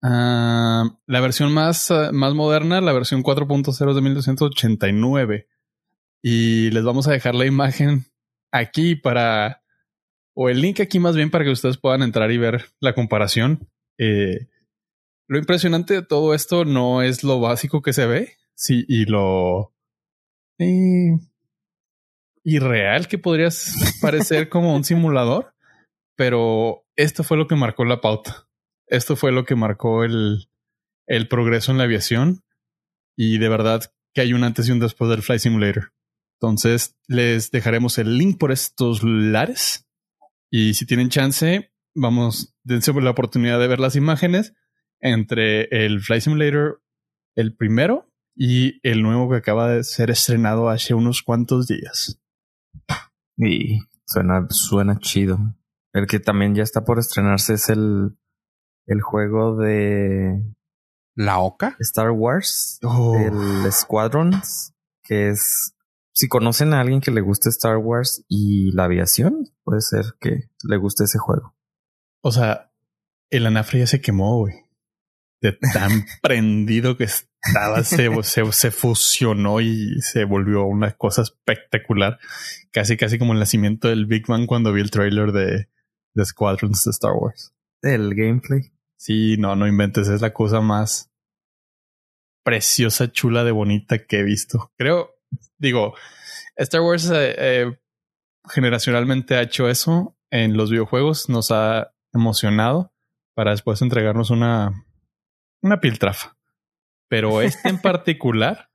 Ah, 0.02 0.84
la 1.06 1.20
versión 1.20 1.52
más, 1.52 1.90
ah, 1.90 2.10
más 2.12 2.34
moderna, 2.34 2.80
la 2.80 2.92
versión 2.92 3.22
4.0 3.22 3.94
de 3.94 4.00
1989. 4.02 5.48
Y 6.22 6.70
les 6.70 6.84
vamos 6.84 7.08
a 7.08 7.12
dejar 7.12 7.34
la 7.34 7.46
imagen 7.46 8.04
aquí 8.52 8.94
para, 8.96 9.59
o 10.34 10.48
el 10.48 10.60
link 10.60 10.80
aquí 10.80 10.98
más 10.98 11.16
bien 11.16 11.30
para 11.30 11.44
que 11.44 11.50
ustedes 11.50 11.78
puedan 11.78 12.02
entrar 12.02 12.30
y 12.30 12.38
ver 12.38 12.66
la 12.80 12.94
comparación. 12.94 13.68
Eh, 13.98 14.48
lo 15.28 15.38
impresionante 15.38 15.94
de 15.94 16.02
todo 16.02 16.34
esto 16.34 16.64
no 16.64 17.02
es 17.02 17.22
lo 17.22 17.40
básico 17.40 17.82
que 17.82 17.92
se 17.92 18.06
ve, 18.06 18.36
sí, 18.54 18.84
y 18.88 19.04
lo 19.04 19.72
eh, 20.58 21.18
irreal 22.44 23.08
que 23.08 23.18
podrías 23.18 23.74
parecer 24.00 24.48
como 24.48 24.74
un 24.74 24.84
simulador, 24.84 25.54
pero 26.16 26.84
esto 26.96 27.22
fue 27.22 27.36
lo 27.36 27.46
que 27.46 27.56
marcó 27.56 27.84
la 27.84 28.00
pauta. 28.00 28.48
Esto 28.86 29.14
fue 29.14 29.30
lo 29.30 29.44
que 29.44 29.54
marcó 29.54 30.04
el, 30.04 30.48
el 31.06 31.28
progreso 31.28 31.70
en 31.70 31.78
la 31.78 31.84
aviación 31.84 32.42
y 33.16 33.38
de 33.38 33.48
verdad 33.48 33.92
que 34.12 34.22
hay 34.22 34.32
un 34.32 34.42
antes 34.42 34.68
y 34.68 34.72
un 34.72 34.80
después 34.80 35.10
del 35.10 35.22
Flight 35.22 35.42
Simulator. 35.42 35.92
Entonces 36.40 36.96
les 37.06 37.50
dejaremos 37.50 37.98
el 37.98 38.18
link 38.18 38.38
por 38.38 38.50
estos 38.50 39.02
lares 39.04 39.86
y 40.50 40.74
si 40.74 40.86
tienen 40.86 41.08
chance, 41.08 41.72
vamos, 41.94 42.54
dense 42.64 42.92
la 42.92 43.10
oportunidad 43.10 43.58
de 43.58 43.68
ver 43.68 43.80
las 43.80 43.96
imágenes 43.96 44.54
entre 45.00 45.64
el 45.84 46.00
Flight 46.00 46.22
Simulator, 46.22 46.82
el 47.36 47.56
primero 47.56 48.12
y 48.34 48.80
el 48.88 49.02
nuevo 49.02 49.30
que 49.30 49.36
acaba 49.36 49.70
de 49.70 49.84
ser 49.84 50.10
estrenado 50.10 50.68
hace 50.68 50.94
unos 50.94 51.22
cuantos 51.22 51.66
días. 51.66 52.20
Y 53.36 53.80
suena, 54.06 54.46
suena 54.50 54.98
chido. 54.98 55.38
El 55.92 56.06
que 56.06 56.20
también 56.20 56.54
ya 56.54 56.62
está 56.62 56.84
por 56.84 56.98
estrenarse 56.98 57.54
es 57.54 57.68
el, 57.68 58.16
el 58.86 59.00
juego 59.00 59.56
de 59.56 60.42
La 61.16 61.38
Oca. 61.40 61.76
Star 61.80 62.10
Wars, 62.10 62.78
Oh. 62.82 63.16
el 63.16 63.72
Squadrons, 63.72 64.74
que 65.02 65.30
es, 65.30 65.74
si 66.12 66.28
conocen 66.28 66.74
a 66.74 66.80
alguien 66.80 67.00
que 67.00 67.10
le 67.10 67.20
guste 67.20 67.48
Star 67.48 67.78
Wars 67.78 68.24
y 68.28 68.72
la 68.72 68.84
aviación, 68.84 69.48
puede 69.70 69.82
ser 69.82 70.16
que 70.20 70.50
le 70.64 70.76
guste 70.78 71.04
ese 71.04 71.18
juego. 71.18 71.54
O 72.22 72.32
sea, 72.32 72.72
el 73.30 73.46
anafre 73.46 73.78
ya 73.78 73.86
se 73.86 74.00
quemó, 74.00 74.38
güey. 74.38 74.54
De 75.40 75.52
tan 75.52 76.04
prendido 76.22 76.96
que 76.96 77.04
estaba, 77.04 77.84
se, 77.84 78.10
se, 78.24 78.52
se 78.52 78.70
fusionó 78.72 79.60
y 79.60 80.00
se 80.00 80.24
volvió 80.24 80.64
una 80.64 80.90
cosa 80.90 81.22
espectacular. 81.22 82.18
Casi, 82.72 82.96
casi 82.96 83.16
como 83.16 83.32
el 83.32 83.38
nacimiento 83.38 83.86
del 83.86 84.06
Big 84.06 84.26
Bang 84.26 84.46
cuando 84.46 84.72
vi 84.72 84.80
el 84.80 84.90
trailer 84.90 85.30
de, 85.30 85.68
de 86.14 86.24
Squadrons 86.24 86.84
de 86.84 86.90
Star 86.90 87.12
Wars. 87.12 87.54
El 87.80 88.16
gameplay. 88.16 88.72
Sí, 88.96 89.36
no, 89.38 89.54
no 89.54 89.68
inventes, 89.68 90.08
es 90.08 90.20
la 90.20 90.32
cosa 90.32 90.60
más 90.60 91.12
preciosa, 92.42 93.12
chula, 93.12 93.44
de 93.44 93.52
bonita 93.52 94.04
que 94.04 94.18
he 94.18 94.22
visto. 94.24 94.72
Creo, 94.76 95.14
digo, 95.58 95.94
Star 96.56 96.80
Wars 96.80 97.08
eh, 97.10 97.34
eh, 97.38 97.80
generacionalmente 98.48 99.36
ha 99.36 99.42
hecho 99.42 99.68
eso 99.68 100.16
en 100.30 100.56
los 100.56 100.70
videojuegos, 100.70 101.28
nos 101.28 101.50
ha 101.50 101.92
emocionado 102.12 102.92
para 103.34 103.52
después 103.52 103.82
entregarnos 103.82 104.30
una, 104.30 104.86
una 105.60 105.80
piltrafa. 105.80 106.36
Pero 107.08 107.42
este 107.42 107.68
en 107.68 107.78
particular 107.82 108.70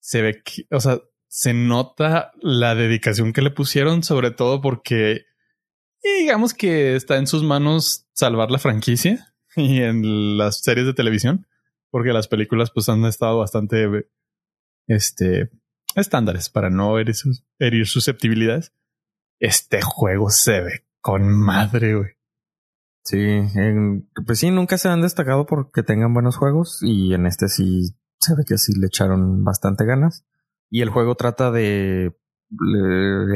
se 0.00 0.22
ve 0.22 0.42
que, 0.42 0.66
o 0.70 0.80
sea, 0.80 1.00
se 1.28 1.54
nota 1.54 2.32
la 2.40 2.74
dedicación 2.74 3.32
que 3.32 3.42
le 3.42 3.50
pusieron, 3.50 4.02
sobre 4.02 4.30
todo 4.30 4.60
porque 4.60 5.26
digamos 6.20 6.54
que 6.54 6.94
está 6.94 7.16
en 7.16 7.26
sus 7.26 7.42
manos 7.42 8.06
salvar 8.12 8.50
la 8.50 8.58
franquicia 8.58 9.34
y 9.56 9.80
en 9.80 10.36
las 10.38 10.62
series 10.62 10.86
de 10.86 10.94
televisión, 10.94 11.46
porque 11.90 12.12
las 12.12 12.28
películas 12.28 12.70
pues 12.70 12.88
han 12.88 13.04
estado 13.04 13.38
bastante 13.38 14.06
este 14.86 15.50
estándares 15.96 16.48
para 16.50 16.70
no 16.70 16.98
herir, 16.98 17.14
sus- 17.14 17.44
herir 17.58 17.86
susceptibilidades. 17.86 18.72
Este 19.40 19.80
juego 19.82 20.30
se 20.30 20.60
ve 20.60 20.84
con 21.00 21.28
madre, 21.28 21.94
güey. 21.96 22.10
Sí, 23.04 23.18
en- 23.18 24.08
pues 24.26 24.38
sí, 24.38 24.50
nunca 24.50 24.78
se 24.78 24.88
han 24.88 25.02
destacado 25.02 25.44
porque 25.46 25.82
tengan 25.82 26.14
buenos 26.14 26.36
juegos 26.36 26.78
y 26.82 27.12
en 27.14 27.26
este 27.26 27.48
sí 27.48 27.94
se 28.20 28.34
ve 28.34 28.44
que 28.46 28.56
sí 28.56 28.72
le 28.78 28.86
echaron 28.86 29.44
bastante 29.44 29.84
ganas. 29.84 30.24
Y 30.70 30.80
el 30.80 30.88
juego 30.90 31.14
trata 31.14 31.50
de, 31.50 32.16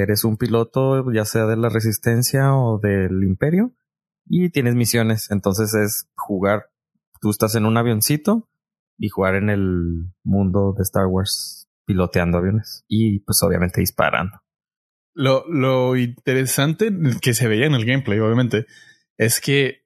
eres 0.01 0.25
un 0.25 0.37
piloto 0.37 1.11
ya 1.13 1.25
sea 1.25 1.47
de 1.47 1.57
la 1.57 1.69
resistencia 1.69 2.55
o 2.55 2.79
del 2.79 3.23
imperio 3.25 3.75
y 4.27 4.51
tienes 4.51 4.75
misiones, 4.75 5.31
entonces 5.31 5.75
es 5.75 6.09
jugar, 6.17 6.71
tú 7.21 7.31
estás 7.31 7.55
en 7.55 7.65
un 7.67 7.77
avioncito 7.77 8.49
y 8.99 9.09
jugar 9.09 9.35
en 9.37 9.51
el 9.51 10.13
mundo 10.25 10.75
de 10.77 10.83
Star 10.83 11.07
Wars 11.07 11.58
piloteando 11.89 12.39
aviones 12.39 12.85
y 12.87 13.21
pues 13.21 13.43
obviamente 13.43 13.81
disparando. 13.81 14.39
Lo, 15.15 15.45
lo 15.49 15.97
interesante 15.97 16.93
que 17.21 17.33
se 17.35 17.49
veía 17.49 17.67
en 17.67 17.75
el 17.75 17.85
gameplay, 17.87 18.21
obviamente, 18.21 18.67
es 19.17 19.41
que 19.41 19.85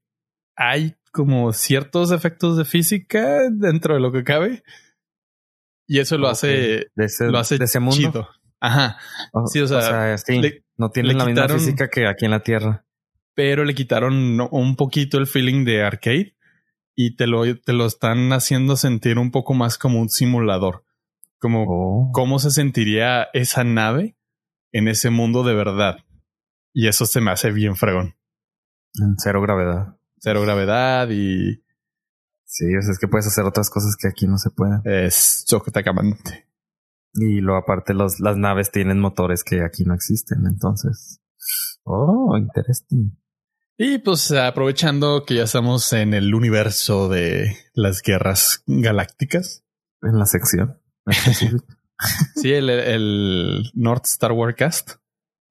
hay 0.57 0.97
como 1.12 1.53
ciertos 1.53 2.11
efectos 2.11 2.59
de 2.59 2.65
física 2.65 3.38
dentro 3.51 3.95
de 3.95 4.01
lo 4.01 4.12
que 4.12 4.25
cabe. 4.25 4.62
Y 5.87 6.01
eso 6.01 6.19
lo 6.19 6.29
hace, 6.29 6.87
de 6.95 7.05
ese, 7.05 7.29
lo 7.31 7.38
hace 7.38 7.57
de 7.59 7.65
ese 7.65 7.81
mundo. 7.81 7.97
chido. 7.97 8.29
Ajá. 8.61 8.99
Sí, 9.47 9.61
o 9.61 9.67
sea, 9.67 10.17
sí, 10.19 10.38
le- 10.41 10.65
no 10.77 10.91
tiene 10.91 11.15
la 11.15 11.25
misma 11.25 11.43
quitaron- 11.45 11.59
física 11.59 11.88
que 11.88 12.07
aquí 12.07 12.25
en 12.27 12.31
la 12.33 12.43
Tierra. 12.43 12.85
Pero 13.35 13.65
le 13.65 13.75
quitaron 13.75 14.38
un 14.51 14.77
poquito 14.77 15.17
el 15.19 15.27
feeling 15.27 15.65
de 15.65 15.83
arcade 15.83 16.37
y 16.95 17.17
te 17.17 17.27
lo, 17.27 17.43
te 17.57 17.73
lo 17.73 17.87
están 17.87 18.33
haciendo 18.33 18.77
sentir 18.77 19.19
un 19.19 19.31
poco 19.31 19.55
más 19.55 19.79
como 19.79 20.01
un 20.01 20.11
simulador. 20.11 20.85
Como 21.43 21.65
Oh. 21.69 22.11
cómo 22.15 22.39
se 22.39 22.51
sentiría 22.53 23.25
esa 23.35 23.65
nave 23.65 24.17
en 24.73 24.87
ese 24.89 25.11
mundo 25.11 25.43
de 25.43 25.55
verdad. 25.55 25.97
Y 26.73 26.87
eso 26.89 27.05
se 27.05 27.21
me 27.21 27.31
hace 27.33 27.51
bien 27.51 27.77
fregón. 27.77 28.15
En 28.95 29.17
cero 29.19 29.43
gravedad. 29.43 29.99
Cero 30.21 30.41
gravedad 30.43 31.09
y 31.11 31.61
Sí, 32.45 32.67
o 32.77 32.83
sea, 32.83 32.93
es 32.93 32.99
que 32.99 33.09
puedes 33.09 33.27
hacer 33.27 33.45
otras 33.45 33.71
cosas 33.71 33.97
que 34.01 34.09
aquí 34.09 34.27
no 34.27 34.37
se 34.39 34.51
pueden. 34.51 34.81
es 34.85 35.45
chocotacamante. 35.49 36.47
Y 37.15 37.41
luego 37.41 37.59
aparte 37.61 37.93
los, 37.95 38.21
las 38.21 38.37
naves 38.37 38.71
tienen 38.71 39.01
motores 39.01 39.43
que 39.43 39.63
aquí 39.65 39.85
no 39.85 39.95
existen, 39.95 40.47
entonces. 40.47 41.21
Oh, 41.85 42.37
interesting. 42.39 43.19
Y 43.79 43.99
pues 43.99 44.31
aprovechando 44.33 45.25
que 45.27 45.37
ya 45.37 45.45
estamos 45.45 45.93
en 45.95 46.13
el 46.15 46.35
universo 46.35 47.09
de 47.09 47.57
las 47.75 48.01
guerras 48.03 48.63
galácticas. 48.67 49.65
En 50.03 50.19
la 50.19 50.27
sección. 50.27 50.79
Sí, 52.35 52.53
el, 52.53 52.69
el 52.69 53.71
North 53.75 54.07
Star 54.07 54.33
Warcast, 54.33 54.97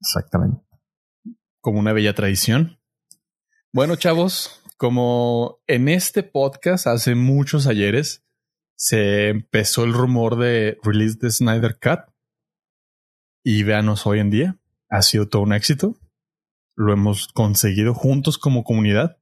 Exactamente. 0.01 0.61
como 1.61 1.79
una 1.79 1.93
bella 1.93 2.13
tradición. 2.13 2.77
Bueno, 3.71 3.95
chavos, 3.95 4.61
como 4.75 5.61
en 5.67 5.87
este 5.87 6.23
podcast 6.23 6.87
hace 6.87 7.15
muchos 7.15 7.67
ayeres 7.67 8.25
se 8.75 9.29
empezó 9.29 9.83
el 9.85 9.93
rumor 9.93 10.37
de 10.37 10.77
release 10.83 11.17
de 11.21 11.31
Snyder 11.31 11.79
Cut 11.79 12.13
y 13.45 13.63
véanos 13.63 14.05
hoy 14.05 14.19
en 14.19 14.29
día, 14.29 14.59
ha 14.89 15.01
sido 15.03 15.29
todo 15.29 15.43
un 15.43 15.53
éxito. 15.53 15.95
Lo 16.75 16.91
hemos 16.91 17.27
conseguido 17.29 17.93
juntos 17.93 18.37
como 18.37 18.63
comunidad. 18.63 19.19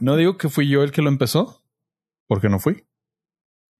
No 0.00 0.16
digo 0.16 0.38
que 0.38 0.48
fui 0.48 0.68
yo 0.68 0.82
el 0.82 0.92
que 0.92 1.02
lo 1.02 1.08
empezó, 1.08 1.62
porque 2.26 2.48
no 2.48 2.58
fui. 2.58 2.86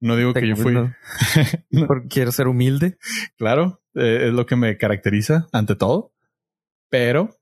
No 0.01 0.15
digo 0.15 0.33
que 0.33 0.47
yo 0.47 0.55
fui. 0.55 0.73
No, 1.69 1.87
porque 1.87 2.07
quiero 2.09 2.31
ser 2.31 2.47
humilde. 2.47 2.97
Claro, 3.37 3.81
eh, 3.93 4.27
es 4.27 4.33
lo 4.33 4.45
que 4.45 4.55
me 4.55 4.77
caracteriza 4.77 5.47
ante 5.53 5.75
todo. 5.75 6.13
Pero 6.89 7.39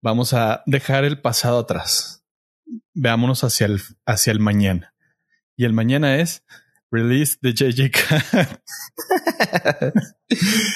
vamos 0.00 0.32
a 0.32 0.62
dejar 0.66 1.04
el 1.04 1.20
pasado 1.20 1.58
atrás. 1.58 2.24
Veámonos 2.94 3.44
hacia 3.44 3.66
el, 3.66 3.80
hacia 4.06 4.30
el 4.30 4.40
mañana. 4.40 4.94
Y 5.56 5.64
el 5.64 5.72
mañana 5.72 6.16
es 6.16 6.44
release 6.90 7.36
de 7.42 7.52
JJ 7.52 7.90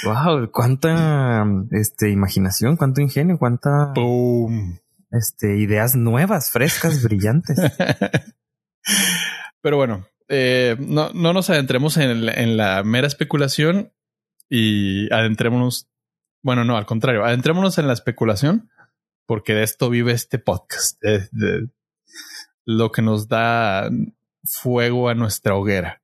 Wow, 0.05 0.51
cuánta 0.53 1.47
este 1.71 2.11
imaginación, 2.11 2.77
cuánto 2.77 3.01
ingenio, 3.01 3.38
cuánta 3.38 3.92
Boom. 3.95 4.81
este 5.11 5.59
ideas 5.59 5.95
nuevas, 5.95 6.51
frescas, 6.51 7.03
brillantes. 7.03 7.57
Pero 9.62 9.77
bueno, 9.77 10.07
eh, 10.33 10.77
no, 10.81 11.11
no 11.12 11.33
nos 11.33 11.51
adentremos 11.51 11.97
en, 11.99 12.57
la- 12.57 12.83
mera 12.83 13.07
especulación 13.07 13.92
y 14.49 15.12
adentrémonos. 15.12 15.88
Bueno, 16.42 16.64
no, 16.64 16.77
al 16.77 16.87
contrario, 16.87 17.25
adentrémonos 17.25 17.79
en 17.79 17.87
la 17.87 17.92
especulación 17.92 18.71
porque 19.27 19.55
de 19.55 19.62
esto 19.62 19.88
vive 19.90 20.12
este 20.12 20.38
podcast. 20.38 21.01
de 21.03 21.68
lo 22.64 22.90
que 22.92 23.03
nos 23.03 23.29
da 23.29 23.90
fuego 24.45 25.09
a 25.09 25.14
nuestra 25.14 25.55
hoguera. 25.55 26.01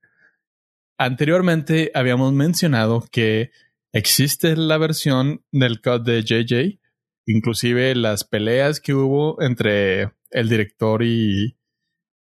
Anteriormente 0.99 1.91
habíamos 1.95 2.33
mencionado 2.33 3.05
que 3.13 3.51
existe 3.93 4.57
la 4.57 4.79
versión 4.79 5.45
del 5.53 5.81
cut 5.81 6.03
de 6.05 6.23
JJ, 6.23 6.81
inclusive 7.27 7.95
las 7.95 8.25
peleas 8.25 8.81
que 8.81 8.95
hubo 8.95 9.41
entre 9.43 10.13
el 10.31 10.49
director 10.49 11.03
y 11.05 11.57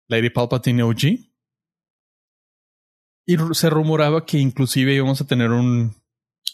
Lady 0.08 0.30
Palpatine 0.32 0.84
OG. 0.84 1.33
Y 3.26 3.38
se 3.54 3.70
rumoraba 3.70 4.26
que 4.26 4.38
inclusive 4.38 4.94
íbamos 4.94 5.22
a 5.22 5.28
tener 5.28 5.52
un, 5.52 5.96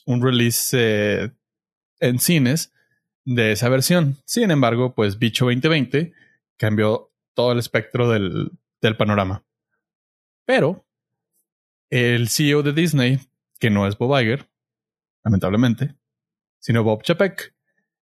un 0.06 0.22
release 0.22 0.78
eh, 0.80 1.32
en 2.00 2.20
cines 2.20 2.74
de 3.26 3.52
esa 3.52 3.70
versión. 3.70 4.18
Sin 4.26 4.52
embargo, 4.52 4.94
pues 4.94 5.20
Bicho 5.20 5.46
2020 5.46 6.14
cambió 6.58 7.12
todo 7.34 7.52
el 7.52 7.60
espectro 7.60 8.10
del, 8.10 8.52
del 8.82 8.98
panorama. 8.98 9.46
Pero 10.46 10.86
el 11.90 12.30
CEO 12.30 12.64
de 12.64 12.74
Disney, 12.74 13.20
que 13.60 13.70
no 13.70 13.88
es 13.88 13.98
Bob 13.98 14.20
Iger, 14.20 14.50
lamentablemente, 15.24 15.96
sino 16.60 16.84
Bob 16.84 17.04
Chapek, 17.04 17.56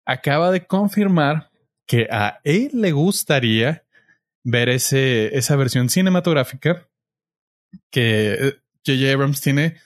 acaba 0.04 0.50
de 0.50 0.66
confirmar 0.66 1.50
que 1.86 2.08
a 2.10 2.40
él 2.44 2.70
le 2.72 2.92
gustaría 2.92 3.84
ver 4.44 4.68
ese, 4.68 5.36
esa 5.36 5.56
versión 5.56 5.88
cinematográfica 5.88 6.88
que 7.90 8.58
J.J. 8.86 9.12
Abrams 9.12 9.40
tiene 9.40 9.76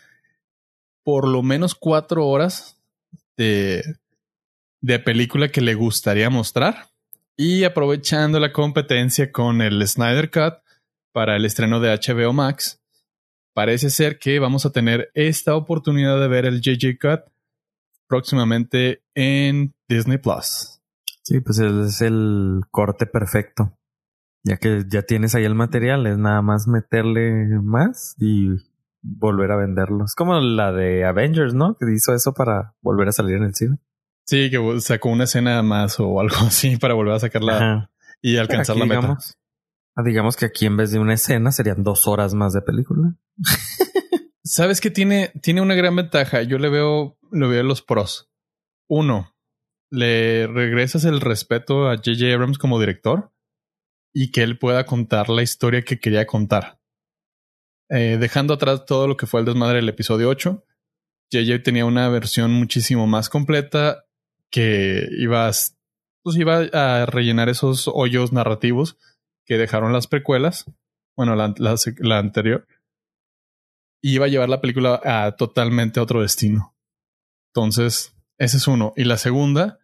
por 1.03 1.27
lo 1.27 1.43
menos 1.43 1.75
cuatro 1.75 2.27
horas 2.27 2.79
de, 3.37 3.83
de 4.81 4.99
película 4.99 5.49
que 5.49 5.61
le 5.61 5.75
gustaría 5.75 6.31
mostrar. 6.31 6.89
Y 7.37 7.65
aprovechando 7.65 8.39
la 8.39 8.53
competencia 8.53 9.33
con 9.33 9.63
el 9.63 9.87
Snyder 9.87 10.31
Cut 10.31 10.63
para 11.13 11.37
el 11.37 11.45
estreno 11.45 11.81
de 11.81 11.91
HBO 11.91 12.33
Max, 12.33 12.81
parece 13.55 13.91
ser 13.91 14.19
que 14.19 14.39
vamos 14.39 14.67
a 14.67 14.73
tener 14.73 15.11
esta 15.15 15.57
oportunidad 15.57 16.21
de 16.21 16.29
ver 16.29 16.45
el 16.45 16.61
JJ 16.61 16.99
Cut 17.01 17.21
próximamente 18.07 19.03
en 19.15 19.75
Disney 19.89 20.19
Plus. 20.19 20.81
Sí, 21.23 21.41
pues 21.41 21.59
es 21.59 22.03
el 22.03 22.61
corte 22.71 23.07
perfecto. 23.07 23.79
Ya 24.43 24.57
que 24.57 24.85
ya 24.89 25.03
tienes 25.03 25.35
ahí 25.35 25.45
el 25.45 25.55
material, 25.55 26.07
es 26.07 26.17
nada 26.17 26.41
más 26.43 26.67
meterle 26.67 27.47
más 27.63 28.15
y 28.19 28.49
volver 29.03 29.51
a 29.53 29.57
venderlo. 29.57 30.05
Es 30.05 30.15
como 30.15 30.39
la 30.41 30.73
de 30.73 31.05
Avengers, 31.05 31.55
¿no? 31.55 31.77
Que 31.79 31.93
hizo 31.93 32.15
eso 32.15 32.33
para 32.33 32.75
volver 32.81 33.09
a 33.09 33.13
salir 33.13 33.37
en 33.37 33.45
el 33.45 33.55
cine. 33.55 33.79
Sí, 34.27 34.51
que 34.51 34.81
sacó 34.81 35.11
una 35.11 35.25
escena 35.25 35.63
más 35.63 35.99
o 36.01 36.21
algo 36.21 36.37
así 36.47 36.77
para 36.77 36.95
volver 36.95 37.15
a 37.15 37.21
sacarla 37.21 37.57
Ajá. 37.57 37.91
y 38.23 38.37
alcanzar 38.37 38.77
Aquí, 38.77 38.81
la 38.81 38.87
meta. 38.87 39.01
digamos, 39.01 39.39
ah, 39.97 40.03
digamos 40.05 40.37
que 40.37 40.47
aquí 40.47 40.67
en 40.67 40.77
vez 40.77 40.91
de 40.91 40.99
una 41.01 41.15
escena 41.15 41.53
serían 41.53 41.83
dos 41.83 42.07
horas 42.07 42.35
más 42.35 42.53
de 42.53 42.63
película. 42.63 43.15
Sabes 44.45 44.81
que 44.81 44.91
tiene, 44.91 45.33
tiene 45.43 45.61
una 45.61 45.75
gran 45.75 45.95
ventaja. 45.95 46.43
Yo 46.43 46.59
le 46.59 46.71
veo, 46.71 47.19
le 47.31 47.47
veo 47.47 47.63
los 47.63 47.83
pros. 47.83 48.31
Uno, 48.89 49.33
le 49.91 50.47
regresas 50.47 51.05
el 51.05 51.21
respeto 51.21 51.89
a 51.89 51.97
J.J. 51.97 52.35
Abrams 52.35 52.59
como 52.59 52.81
director 52.81 53.31
y 54.13 54.31
que 54.31 54.43
él 54.43 54.59
pueda 54.59 54.87
contar 54.87 55.29
la 55.29 55.43
historia 55.43 55.83
que 55.83 56.01
quería 56.01 56.27
contar. 56.27 56.81
Eh, 57.89 58.19
dejando 58.21 58.55
atrás 58.55 58.85
todo 58.87 59.09
lo 59.09 59.17
que 59.17 59.27
fue 59.27 59.41
el 59.41 59.47
desmadre 59.47 59.77
del 59.77 59.89
episodio 59.89 60.29
8, 60.29 60.65
J.J. 61.33 61.63
tenía 61.63 61.87
una 61.87 62.09
versión 62.09 62.53
muchísimo 62.53 63.07
más 63.07 63.29
completa 63.29 64.05
que 64.51 65.09
iba 65.19 65.51
pues 66.23 66.37
iba 66.37 66.59
a 66.73 67.07
rellenar 67.07 67.49
esos 67.49 67.89
hoyos 67.93 68.33
narrativos 68.33 68.99
que 69.47 69.57
dejaron 69.57 69.93
las 69.93 70.07
precuelas. 70.07 70.67
Bueno, 71.17 71.35
la, 71.35 71.55
la, 71.57 71.77
la 71.99 72.19
anterior 72.19 72.67
y 74.03 74.15
iba 74.15 74.27
a 74.27 74.29
llevar 74.29 74.49
la 74.49 74.61
película 74.61 75.01
a 75.05 75.33
totalmente 75.37 76.01
otro 76.01 76.23
destino. 76.23 76.75
Entonces, 77.53 78.15
ese 78.39 78.57
es 78.57 78.67
uno. 78.67 78.93
Y 78.97 79.05
la 79.05 79.19
segunda, 79.19 79.80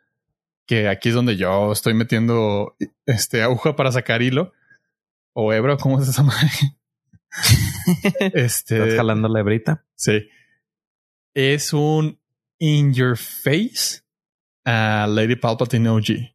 que 0.66 0.88
aquí 0.88 1.10
es 1.10 1.14
donde 1.14 1.36
yo 1.36 1.72
estoy 1.72 1.94
metiendo 1.94 2.76
este 3.06 3.42
aguja 3.42 3.76
para 3.76 3.92
sacar 3.92 4.22
hilo 4.22 4.52
o 5.32 5.52
hebra, 5.52 5.76
¿cómo 5.76 6.00
es 6.00 6.08
esa 6.08 6.22
madre? 6.22 6.50
este 8.34 8.78
Estás 8.78 8.96
jalando 8.96 9.28
la 9.28 9.40
hebrita. 9.40 9.84
Sí. 9.94 10.28
Es 11.34 11.72
un 11.72 12.18
in 12.58 12.94
your 12.94 13.16
face 13.16 14.02
a 14.64 15.06
Lady 15.08 15.36
Palpatine 15.36 15.88
OG. 15.88 16.34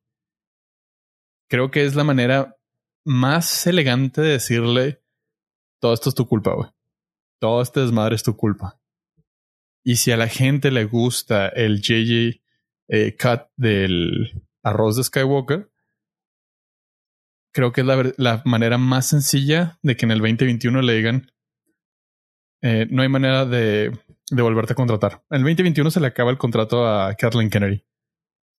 Creo 1.49 1.71
que 1.71 1.85
es 1.85 1.95
la 1.95 2.03
manera 2.03 2.57
más 3.03 3.67
elegante 3.67 4.21
de 4.21 4.31
decirle 4.33 5.01
todo 5.79 5.93
esto 5.93 6.09
es 6.09 6.15
tu 6.15 6.27
culpa, 6.27 6.53
güey 6.53 6.69
todo 7.41 7.63
este 7.63 7.79
desmadre 7.79 8.15
es 8.15 8.23
tu 8.23 8.37
culpa. 8.37 8.79
Y 9.83 9.95
si 9.95 10.11
a 10.11 10.17
la 10.17 10.27
gente 10.27 10.69
le 10.69 10.85
gusta 10.85 11.47
el 11.49 11.81
JJ 11.81 12.40
eh, 12.91 13.15
cut 13.15 13.47
del 13.55 14.43
arroz 14.63 14.97
de 14.97 15.03
Skywalker, 15.05 15.71
creo 17.53 17.71
que 17.71 17.81
es 17.81 17.87
la, 18.17 18.41
manera 18.45 18.77
más 18.77 19.07
sencilla 19.07 19.79
de 19.81 19.95
que 19.95 20.05
en 20.05 20.11
el 20.11 20.19
2021 20.19 20.81
le 20.81 20.93
digan 20.93 21.31
eh, 22.61 22.87
no 22.91 23.01
hay 23.01 23.09
manera 23.09 23.45
de, 23.45 23.97
de, 24.29 24.41
volverte 24.41 24.73
a 24.73 24.75
contratar. 24.75 25.23
En 25.31 25.37
el 25.37 25.43
2021 25.43 25.89
se 25.89 25.99
le 25.99 26.07
acaba 26.07 26.29
el 26.31 26.37
contrato 26.37 26.85
a 26.85 27.15
Kathleen 27.15 27.49
Kennedy, 27.49 27.83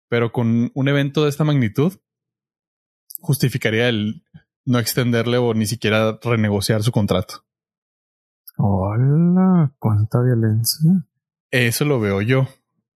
pero 0.08 0.32
con 0.32 0.72
un 0.74 0.88
evento 0.88 1.22
de 1.22 1.28
esta 1.28 1.44
magnitud 1.44 1.92
justificaría 3.20 3.88
el 3.88 4.24
no 4.64 4.78
extenderle 4.78 5.36
o 5.36 5.52
ni 5.54 5.66
siquiera 5.66 6.18
renegociar 6.22 6.82
su 6.82 6.90
contrato. 6.90 7.44
Hola, 8.56 9.72
cuánta 9.78 10.22
violencia. 10.22 10.90
Eso 11.50 11.84
lo 11.84 12.00
veo 12.00 12.22
yo. 12.22 12.48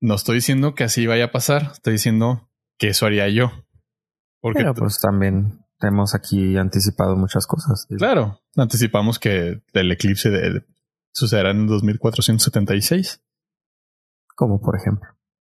No 0.07 0.15
estoy 0.15 0.37
diciendo 0.37 0.77
que 0.77 0.85
así 0.85 1.05
vaya 1.09 1.25
a 1.25 1.33
pasar, 1.33 1.73
estoy 1.73 1.95
diciendo 1.95 2.49
que 2.79 2.91
eso 2.91 3.07
haría 3.07 3.29
yo. 3.29 3.51
Porque 4.41 4.61
Pero 4.61 4.73
pues 4.73 5.01
también 5.01 5.67
hemos 5.81 6.15
aquí 6.15 6.57
anticipado 6.57 7.17
muchas 7.17 7.45
cosas. 7.49 7.89
Claro, 7.99 8.41
anticipamos 8.55 9.19
que 9.19 9.65
el 9.73 9.91
eclipse 9.91 10.31
de, 10.31 10.65
sucederá 11.13 11.51
en 11.51 11.67
2476. 11.67 13.21
Como 14.37 14.61
por 14.61 14.77
ejemplo. 14.77 15.09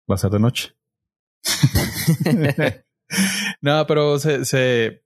Va 0.09 0.15
a 0.15 0.19
ser 0.19 0.31
de 0.31 0.39
noche. 0.39 0.73
no, 3.61 3.85
pero 3.85 4.19
se, 4.19 4.45
se 4.45 5.03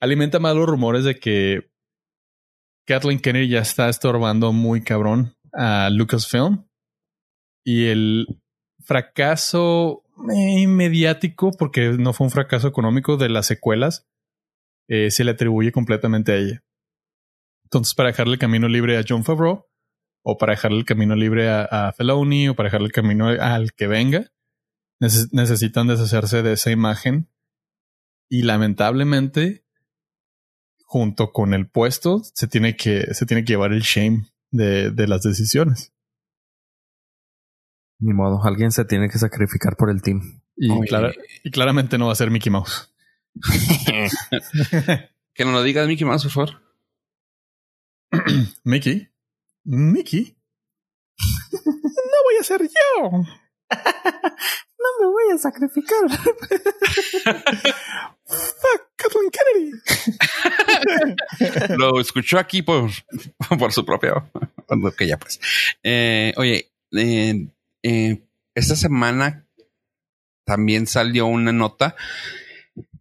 alimenta 0.00 0.38
más 0.38 0.56
los 0.56 0.66
rumores 0.66 1.04
de 1.04 1.20
que 1.20 1.70
Kathleen 2.86 3.20
Kennedy 3.20 3.50
ya 3.50 3.60
está 3.60 3.90
estorbando 3.90 4.54
muy 4.54 4.82
cabrón 4.82 5.36
a 5.52 5.90
Lucasfilm 5.90 6.64
y 7.66 7.88
el 7.88 8.40
fracaso 8.88 10.02
eh, 10.34 10.66
mediático, 10.66 11.52
porque 11.52 11.90
no 11.90 12.14
fue 12.14 12.26
un 12.26 12.30
fracaso 12.30 12.66
económico 12.66 13.18
de 13.18 13.28
las 13.28 13.46
secuelas, 13.46 14.08
eh, 14.88 15.10
se 15.10 15.24
le 15.24 15.32
atribuye 15.32 15.72
completamente 15.72 16.32
a 16.32 16.36
ella. 16.36 16.64
Entonces, 17.64 17.94
para 17.94 18.08
dejarle 18.08 18.32
el 18.32 18.38
camino 18.38 18.66
libre 18.66 18.96
a 18.96 19.04
John 19.06 19.24
Favreau, 19.24 19.66
o 20.24 20.38
para 20.38 20.54
dejarle 20.54 20.78
el 20.78 20.86
camino 20.86 21.14
libre 21.14 21.50
a, 21.50 21.64
a 21.64 21.92
Feloni, 21.92 22.48
o 22.48 22.56
para 22.56 22.68
dejarle 22.68 22.86
el 22.86 22.92
camino 22.92 23.28
al 23.28 23.74
que 23.74 23.86
venga, 23.86 24.32
necesitan 24.98 25.86
deshacerse 25.86 26.42
de 26.42 26.54
esa 26.54 26.70
imagen. 26.70 27.28
Y 28.30 28.42
lamentablemente, 28.42 29.66
junto 30.84 31.32
con 31.32 31.52
el 31.52 31.68
puesto, 31.68 32.22
se 32.24 32.48
tiene 32.48 32.74
que, 32.74 33.14
se 33.14 33.26
tiene 33.26 33.44
que 33.44 33.52
llevar 33.52 33.72
el 33.72 33.82
shame 33.82 34.30
de, 34.50 34.90
de 34.90 35.06
las 35.06 35.22
decisiones. 35.22 35.92
Ni 38.00 38.12
modo, 38.12 38.40
alguien 38.44 38.70
se 38.70 38.84
tiene 38.84 39.08
que 39.08 39.18
sacrificar 39.18 39.76
por 39.76 39.90
el 39.90 40.02
team. 40.02 40.42
Y, 40.56 40.70
y 41.44 41.50
claramente 41.50 41.98
no 41.98 42.06
va 42.06 42.12
a 42.12 42.16
ser 42.16 42.30
Mickey 42.30 42.50
Mouse. 42.50 42.94
que 45.34 45.44
no 45.44 45.52
lo 45.52 45.62
digas 45.62 45.86
Mickey 45.86 46.06
Mouse, 46.06 46.24
por 46.24 46.32
favor. 46.32 46.62
Mickey. 48.64 49.08
Mickey. 49.64 50.36
no 51.52 52.22
voy 52.24 52.36
a 52.40 52.44
ser 52.44 52.62
yo. 52.62 53.10
no 54.78 54.88
me 55.00 55.06
voy 55.06 55.32
a 55.34 55.38
sacrificar. 55.38 55.98
Fuck 58.28 58.82
Kathleen 58.96 59.30
Kennedy. 59.30 59.72
Lo 61.76 62.00
escuchó 62.00 62.38
aquí 62.38 62.62
por, 62.62 62.90
por 63.58 63.72
su 63.72 63.84
propio. 63.84 64.30
que 64.96 65.06
ya 65.06 65.18
pues. 65.18 65.38
Eh, 65.82 66.32
oye, 66.36 66.72
eh, 66.92 67.48
eh, 67.82 68.22
esta 68.54 68.76
semana 68.76 69.46
también 70.44 70.86
salió 70.86 71.26
una 71.26 71.52
nota 71.52 71.94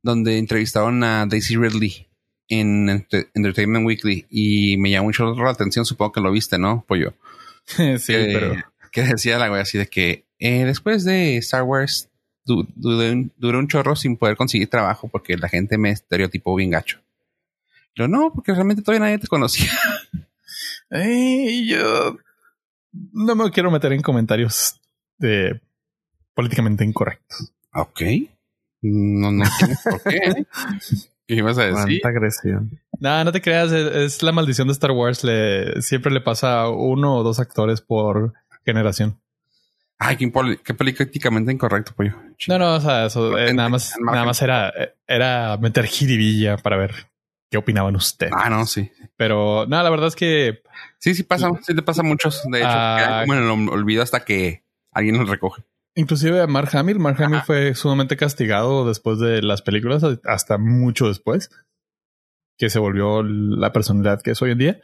donde 0.01 0.37
entrevistaron 0.37 1.03
a 1.03 1.25
Daisy 1.25 1.55
Ridley 1.55 2.07
en 2.49 3.05
Entertainment 3.33 3.85
Weekly 3.85 4.25
y 4.29 4.77
me 4.77 4.89
llamó 4.91 5.05
mucho 5.05 5.33
la 5.33 5.49
atención, 5.49 5.85
supongo 5.85 6.13
que 6.13 6.21
lo 6.21 6.31
viste, 6.31 6.57
¿no? 6.57 6.85
Pollo. 6.87 7.13
sí, 7.65 7.99
pero... 8.07 8.55
Que 8.91 9.03
decía 9.03 9.37
la 9.37 9.51
wea 9.51 9.61
así 9.61 9.77
de 9.77 9.87
que 9.87 10.25
eh, 10.39 10.63
después 10.65 11.03
de 11.03 11.37
Star 11.37 11.63
Wars 11.63 12.09
duré 12.45 13.11
un, 13.11 13.67
chorro 13.67 13.95
sin 13.95 14.17
poder 14.17 14.37
conseguir 14.37 14.69
trabajo 14.69 15.07
porque 15.09 15.37
la 15.37 15.49
gente 15.49 15.77
me 15.77 15.91
estereotipó 15.91 16.55
bien 16.55 16.71
gacho. 16.71 16.99
Yo 17.95 18.07
no, 18.07 18.31
porque 18.33 18.53
realmente 18.53 18.81
todavía 18.81 19.05
nadie 19.05 19.19
te 19.19 19.27
conocía. 19.27 19.71
yo 20.91 22.17
no 22.91 23.35
me 23.35 23.51
quiero 23.51 23.71
meter 23.71 23.93
en 23.93 24.01
comentarios 24.01 24.79
de 25.17 25.61
políticamente 26.33 26.83
incorrectos. 26.83 27.53
Ok. 27.73 28.01
No, 28.81 29.31
no 29.31 29.45
por 29.83 30.03
qué. 30.03 30.45
¿Qué 31.27 31.35
ibas 31.35 31.57
a 31.57 31.65
decir? 31.65 31.99
Cuánta 32.01 32.17
agresión. 32.17 32.79
No, 32.99 33.23
no 33.23 33.31
te 33.31 33.41
creas, 33.41 33.71
es, 33.71 34.23
la 34.23 34.31
maldición 34.31 34.67
de 34.67 34.71
Star 34.71 34.91
Wars. 34.91 35.23
Le, 35.23 35.81
siempre 35.81 36.11
le 36.11 36.21
pasa 36.21 36.61
a 36.61 36.69
uno 36.69 37.17
o 37.17 37.23
dos 37.23 37.39
actores 37.39 37.81
por 37.81 38.33
generación. 38.65 39.19
Ay, 39.99 40.15
qué, 40.15 40.29
políticamente 40.29 41.51
incorrecto, 41.51 41.93
pollo. 41.95 42.15
No, 42.47 42.59
no, 42.59 42.75
o 42.75 42.79
sea, 42.79 43.07
eso 43.07 43.37
eh, 43.37 43.53
nada 43.53 43.67
más, 43.67 43.95
nada 43.99 44.25
más 44.25 44.41
era, 44.41 44.71
era 45.07 45.57
meter 45.57 45.85
jiribilla 45.85 46.57
para 46.57 46.77
ver 46.77 47.07
qué 47.49 47.57
opinaban 47.57 47.95
ustedes. 47.95 48.33
Ah, 48.35 48.49
no, 48.49 48.65
sí. 48.65 48.91
Pero 49.15 49.65
no, 49.67 49.81
la 49.81 49.89
verdad 49.89 50.07
es 50.07 50.15
que 50.15 50.61
sí, 50.99 51.15
sí 51.15 51.23
pasa, 51.23 51.49
sí 51.65 51.75
te 51.75 51.81
pasa 51.81 52.01
a 52.01 52.05
muchos. 52.05 52.43
De 52.51 52.59
hecho, 52.59 52.69
uh, 52.69 53.21
como 53.21 53.33
en 53.33 53.43
el 53.43 53.69
olvido 53.69 54.03
hasta 54.03 54.25
que 54.25 54.63
alguien 54.91 55.17
los 55.17 55.29
recoge. 55.29 55.63
Inclusive 55.95 56.41
a 56.41 56.47
Mark 56.47 56.69
Hamill. 56.73 56.99
Mark 56.99 57.21
Hamill 57.21 57.41
fue 57.41 57.73
sumamente 57.73 58.17
castigado 58.17 58.87
después 58.87 59.19
de 59.19 59.41
las 59.41 59.63
películas, 59.63 60.03
hasta 60.25 60.57
mucho 60.59 61.07
después, 61.07 61.49
que 62.57 62.69
se 62.69 62.77
volvió 62.77 63.23
la 63.23 63.73
personalidad 63.73 64.21
que 64.21 64.31
es 64.31 64.41
hoy 64.41 64.51
en 64.51 64.57
día. 64.59 64.81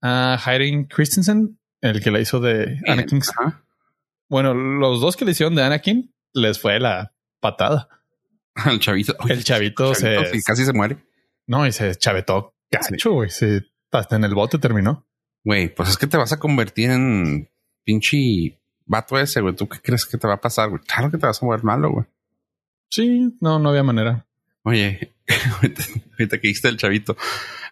A 0.00 0.38
Hayden 0.42 0.84
Christensen, 0.84 1.58
el 1.82 2.02
que 2.02 2.10
la 2.10 2.20
hizo 2.20 2.40
de 2.40 2.80
Anakin. 2.86 3.20
Bueno, 4.30 4.54
los 4.54 5.00
dos 5.00 5.16
que 5.16 5.26
le 5.26 5.32
hicieron 5.32 5.54
de 5.54 5.62
Anakin 5.62 6.14
les 6.32 6.58
fue 6.58 6.80
la 6.80 7.12
patada. 7.40 7.88
El 8.66 8.80
chavito. 8.80 9.14
el 9.28 9.44
chavito, 9.44 9.94
se. 9.94 10.16
casi 10.44 10.64
se 10.64 10.72
muere. 10.72 10.98
No, 11.50 11.66
y 11.66 11.72
se 11.72 11.96
chavetó 11.96 12.54
gacho, 12.70 13.10
güey. 13.10 13.28
hasta 13.90 14.14
en 14.14 14.22
el 14.22 14.36
bote 14.36 14.60
terminó. 14.60 15.04
Güey, 15.42 15.74
pues 15.74 15.88
es 15.88 15.96
que 15.96 16.06
te 16.06 16.16
vas 16.16 16.32
a 16.32 16.38
convertir 16.38 16.92
en 16.92 17.50
pinche 17.82 18.56
vato 18.86 19.18
ese, 19.18 19.40
güey. 19.40 19.56
¿Tú 19.56 19.68
qué 19.68 19.80
crees 19.80 20.06
que 20.06 20.16
te 20.16 20.28
va 20.28 20.34
a 20.34 20.40
pasar, 20.40 20.68
güey? 20.68 20.80
Claro 20.82 21.10
que 21.10 21.18
te 21.18 21.26
vas 21.26 21.42
a 21.42 21.44
mover 21.44 21.64
malo, 21.64 21.90
güey. 21.90 22.06
Sí, 22.88 23.36
no, 23.40 23.58
no 23.58 23.70
había 23.70 23.82
manera. 23.82 24.24
Oye, 24.62 25.12
ahorita 26.16 26.38
que 26.40 26.46
hiciste 26.46 26.68
el 26.68 26.76
chavito, 26.76 27.16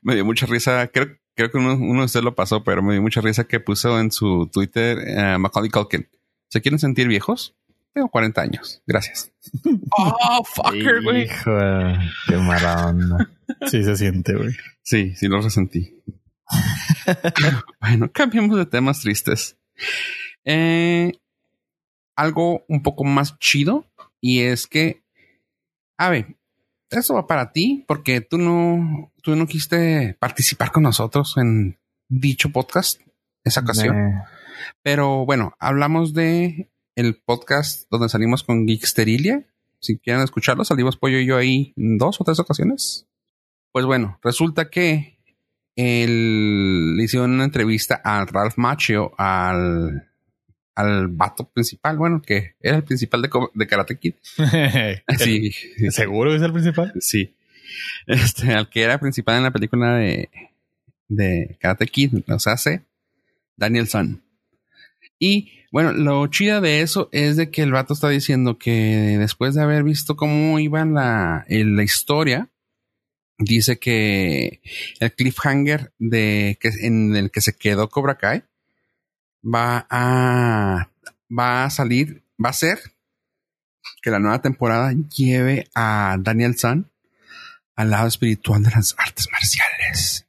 me 0.03 0.17
dio 0.17 0.25
mucha 0.25 0.47
risa. 0.47 0.89
Creo, 0.89 1.17
creo 1.37 1.53
que 1.53 1.59
uno, 1.59 1.75
uno, 1.75 2.01
de 2.01 2.07
ustedes 2.07 2.25
lo 2.25 2.35
pasó, 2.35 2.65
pero 2.65 2.83
me 2.83 2.95
dio 2.95 3.03
mucha 3.03 3.21
risa 3.21 3.45
que 3.45 3.61
puso 3.61 4.01
en 4.01 4.11
su 4.11 4.51
Twitter 4.53 4.99
uh, 4.99 5.39
Macaulay 5.39 5.71
Culkin. 5.71 6.09
¿Se 6.49 6.61
quieren 6.61 6.81
sentir 6.81 7.07
viejos? 7.07 7.55
Tengo 7.93 8.09
40 8.09 8.41
años. 8.41 8.83
Gracias. 8.87 9.33
oh, 9.97 10.45
fucker, 10.45 11.03
güey. 11.03 11.29
qué 12.27 12.37
mala 12.37 12.95
Sí 13.67 13.83
se 13.83 13.97
siente, 13.97 14.35
güey. 14.35 14.55
Sí, 14.83 15.15
sí 15.17 15.27
lo 15.27 15.41
resentí. 15.41 16.03
bueno, 17.81 18.11
cambiemos 18.13 18.57
de 18.57 18.67
temas 18.67 19.01
tristes. 19.01 19.57
Eh, 20.45 21.13
algo 22.17 22.65
un 22.69 22.83
poco 22.83 23.05
más 23.05 23.39
chido 23.39 23.87
y 24.21 24.41
es 24.41 24.67
que, 24.67 25.03
a 25.99 26.11
ver, 26.11 26.37
eso 26.91 27.15
va 27.15 27.27
para 27.27 27.53
ti 27.53 27.85
porque 27.87 28.21
tú 28.21 28.39
no, 28.39 29.13
tú 29.23 29.37
no 29.37 29.47
quisiste 29.47 30.17
participar 30.19 30.73
con 30.73 30.83
nosotros 30.83 31.37
en 31.37 31.79
dicho 32.09 32.51
podcast 32.51 33.01
esa 33.45 33.61
ocasión. 33.61 34.23
Pero 34.83 35.25
bueno, 35.25 35.55
hablamos 35.59 36.13
de 36.15 36.71
el 36.99 37.15
podcast 37.15 37.89
donde 37.93 38.09
salimos 38.09 38.43
con 38.43 38.67
Geeksterilia. 38.67 39.47
Si 39.79 39.99
quieren 39.99 40.25
escucharlo, 40.25 40.65
salimos 40.65 40.97
Pollo 40.97 41.21
y 41.21 41.27
yo 41.27 41.37
ahí 41.37 41.73
en 41.77 41.97
dos 41.97 42.21
o 42.21 42.25
tres 42.25 42.41
ocasiones. 42.41 43.07
Pues 43.71 43.87
bueno, 43.87 44.19
resulta 44.21 44.69
que 44.69 45.17
él 45.77 46.97
le 46.97 47.05
hicieron 47.05 47.35
una 47.35 47.45
entrevista 47.45 48.01
a 48.03 48.25
Ralph 48.25 48.57
Macchio, 48.57 49.13
al 49.17 50.09
al 50.75 51.07
vato 51.09 51.49
principal, 51.49 51.99
bueno, 51.99 52.21
que 52.21 52.55
era 52.61 52.77
el 52.77 52.85
principal 52.85 53.23
de, 53.23 53.31
de 53.55 53.67
Karate 53.69 53.99
Kid. 53.99 54.15
sí. 55.19 55.53
¿Seguro 55.91 56.35
es 56.35 56.43
el 56.43 56.53
principal? 56.53 56.93
Sí. 57.01 57.33
Este, 58.09 58.55
al 58.55 58.69
que 58.71 58.83
era 58.83 58.99
principal 58.99 59.37
en 59.37 59.45
la 59.45 59.53
película 59.53 59.95
de, 59.95 60.31
de 61.07 61.57
Karate 61.61 61.87
Kid, 61.87 62.13
sea, 62.39 62.55
hace 62.55 62.83
Daniel 63.57 63.87
San. 63.87 64.23
Y 65.19 65.58
bueno, 65.71 65.93
lo 65.93 66.27
chida 66.29 66.61
de 66.61 66.81
eso 66.81 67.09
es 67.13 67.37
de 67.37 67.51
que 67.51 67.63
el 67.63 67.73
vato 67.73 67.93
está 67.93 68.09
diciendo 68.09 68.59
que 68.59 69.17
después 69.19 69.55
de 69.55 69.63
haber 69.63 69.85
visto 69.85 70.17
cómo 70.17 70.59
iba 70.59 70.85
la, 70.85 71.45
la 71.49 71.83
historia, 71.83 72.49
dice 73.39 73.79
que 73.79 74.61
el 75.01 75.13
cliffhanger 75.13 75.93
de 75.99 76.59
que 76.61 76.69
en 76.81 77.15
el 77.17 77.31
que 77.31 77.41
se 77.41 77.55
quedó 77.55 77.89
Cobra 77.89 78.17
Kai 78.17 78.45
va 79.45 79.87
a, 79.91 80.91
va 81.37 81.65
a 81.65 81.71
salir, 81.71 82.23
va 82.43 82.51
a 82.51 82.55
ser 82.55 82.79
que 84.03 84.11
la 84.11 84.19
nueva 84.19 84.41
temporada 84.41 84.93
lleve 85.17 85.69
a 85.75 86.17
Daniel 86.19 86.57
San 86.57 86.91
al 87.77 87.91
lado 87.91 88.09
espiritual 88.09 88.63
de 88.63 88.71
las 88.71 88.95
artes 88.99 89.29
marciales. 89.31 90.27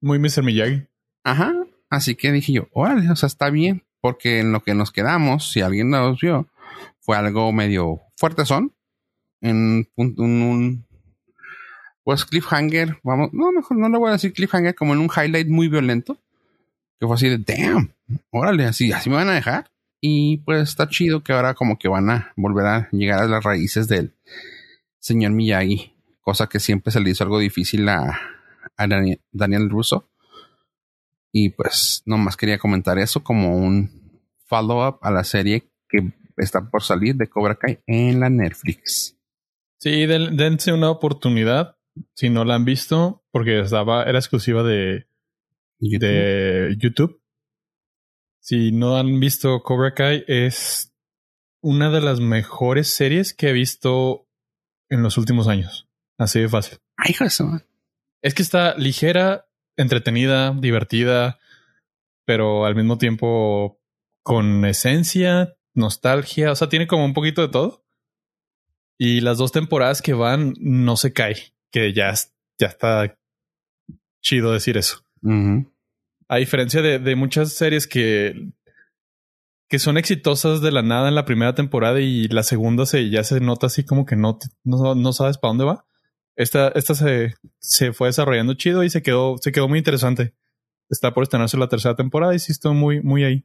Muy 0.00 0.18
Mr. 0.18 0.42
Miyagi. 0.42 0.86
Ajá. 1.22 1.52
Así 1.90 2.16
que 2.16 2.32
dije 2.32 2.52
yo, 2.52 2.68
órale, 2.72 3.10
o 3.10 3.16
sea, 3.16 3.26
está 3.26 3.50
bien, 3.50 3.84
porque 4.02 4.40
en 4.40 4.52
lo 4.52 4.62
que 4.62 4.74
nos 4.74 4.90
quedamos, 4.90 5.52
si 5.52 5.62
alguien 5.62 5.88
nos 5.88 6.20
vio, 6.20 6.48
fue 7.00 7.16
algo 7.16 7.52
medio 7.52 8.02
fuerte 8.16 8.44
son. 8.44 8.74
En 9.40 9.88
un, 9.96 10.14
un, 10.18 10.86
pues 12.04 12.24
cliffhanger, 12.24 12.98
vamos, 13.02 13.30
no, 13.32 13.50
mejor 13.52 13.78
no 13.78 13.88
le 13.88 13.98
voy 13.98 14.10
a 14.10 14.12
decir 14.12 14.32
cliffhanger, 14.32 14.74
como 14.74 14.92
en 14.92 15.00
un 15.00 15.08
highlight 15.08 15.48
muy 15.48 15.68
violento. 15.68 16.18
Que 16.98 17.06
fue 17.06 17.14
así 17.14 17.28
de, 17.28 17.38
damn, 17.38 17.94
órale, 18.30 18.64
así, 18.64 18.92
así 18.92 19.08
me 19.08 19.16
van 19.16 19.28
a 19.28 19.34
dejar. 19.34 19.70
Y 20.00 20.38
pues 20.38 20.68
está 20.68 20.88
chido 20.88 21.22
que 21.22 21.32
ahora 21.32 21.54
como 21.54 21.78
que 21.78 21.86
van 21.88 22.10
a 22.10 22.32
volver 22.36 22.66
a 22.66 22.88
llegar 22.90 23.20
a 23.20 23.26
las 23.26 23.44
raíces 23.44 23.86
del 23.86 24.14
señor 24.98 25.30
Miyagi, 25.30 25.94
cosa 26.22 26.48
que 26.48 26.58
siempre 26.58 26.92
se 26.92 27.00
le 27.00 27.10
hizo 27.10 27.22
algo 27.22 27.38
difícil 27.38 27.88
a, 27.88 28.18
a 28.76 28.86
Daniel 29.32 29.70
Russo. 29.70 30.08
Y 31.32 31.50
pues 31.50 32.02
nomás 32.04 32.36
quería 32.36 32.58
comentar 32.58 32.98
eso 32.98 33.24
como 33.24 33.56
un 33.56 34.20
follow-up 34.46 34.98
a 35.02 35.10
la 35.10 35.24
serie 35.24 35.70
que 35.88 36.12
está 36.36 36.70
por 36.70 36.82
salir 36.82 37.16
de 37.16 37.28
Cobra 37.28 37.54
Kai 37.54 37.80
en 37.86 38.20
la 38.20 38.28
Netflix. 38.28 39.16
Sí, 39.78 40.06
dense 40.06 40.72
una 40.72 40.90
oportunidad 40.90 41.76
si 42.14 42.30
no 42.30 42.44
la 42.44 42.54
han 42.54 42.64
visto, 42.64 43.24
porque 43.32 43.60
estaba, 43.60 44.04
era 44.04 44.18
exclusiva 44.18 44.62
de 44.62 45.06
de 45.78 46.76
YouTube. 46.78 47.20
Si 48.40 48.72
no 48.72 48.96
han 48.96 49.20
visto 49.20 49.62
Cobra 49.62 49.94
Kai, 49.94 50.24
es 50.26 50.92
una 51.60 51.90
de 51.90 52.00
las 52.00 52.20
mejores 52.20 52.88
series 52.88 53.34
que 53.34 53.50
he 53.50 53.52
visto 53.52 54.28
en 54.88 55.02
los 55.02 55.16
últimos 55.16 55.48
años. 55.48 55.88
Así 56.18 56.40
de 56.40 56.48
fácil. 56.48 56.78
Ay, 56.96 57.14
eso. 57.20 57.60
Es 58.20 58.34
que 58.34 58.42
está 58.42 58.76
ligera, 58.76 59.48
entretenida, 59.76 60.52
divertida, 60.52 61.38
pero 62.24 62.66
al 62.66 62.74
mismo 62.74 62.98
tiempo 62.98 63.80
con 64.22 64.64
esencia, 64.64 65.56
nostalgia. 65.74 66.52
O 66.52 66.56
sea, 66.56 66.68
tiene 66.68 66.86
como 66.86 67.04
un 67.04 67.14
poquito 67.14 67.42
de 67.42 67.48
todo. 67.48 67.84
Y 68.98 69.20
las 69.20 69.38
dos 69.38 69.52
temporadas 69.52 70.02
que 70.02 70.12
van 70.12 70.54
no 70.60 70.96
se 70.96 71.12
cae, 71.12 71.54
que 71.72 71.92
ya, 71.92 72.12
ya 72.58 72.66
está 72.66 73.18
chido 74.22 74.52
decir 74.52 74.76
eso. 74.76 75.04
A 76.28 76.36
diferencia 76.36 76.82
de, 76.82 77.16
muchas 77.16 77.52
series 77.52 77.86
que, 77.86 78.52
que 79.68 79.78
son 79.78 79.98
exitosas 79.98 80.60
de 80.60 80.70
la 80.70 80.82
nada 80.82 81.08
en 81.08 81.14
la 81.14 81.24
primera 81.24 81.54
temporada 81.54 82.00
y 82.00 82.28
la 82.28 82.42
segunda 82.42 82.86
se, 82.86 83.10
ya 83.10 83.24
se 83.24 83.40
nota 83.40 83.66
así 83.66 83.84
como 83.84 84.06
que 84.06 84.16
no, 84.16 84.38
no, 84.64 85.12
sabes 85.12 85.38
para 85.38 85.50
dónde 85.50 85.64
va. 85.64 85.84
Esta, 86.36 86.68
esta 86.68 86.94
se, 86.94 87.34
se 87.58 87.92
fue 87.92 88.08
desarrollando 88.08 88.54
chido 88.54 88.84
y 88.84 88.90
se 88.90 89.02
quedó, 89.02 89.36
se 89.38 89.52
quedó 89.52 89.68
muy 89.68 89.78
interesante. 89.78 90.34
Está 90.88 91.14
por 91.14 91.22
estrenarse 91.22 91.56
la 91.56 91.68
tercera 91.68 91.96
temporada 91.96 92.34
y 92.34 92.38
sí 92.38 92.52
estoy 92.52 92.74
muy, 92.74 93.00
muy 93.02 93.24
ahí. 93.24 93.44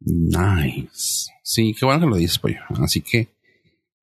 Nice. 0.00 1.30
Sí, 1.42 1.74
qué 1.78 1.84
bueno 1.84 2.00
que 2.00 2.06
lo 2.06 2.16
dices, 2.16 2.38
pollo. 2.38 2.60
Así 2.82 3.00
que 3.00 3.28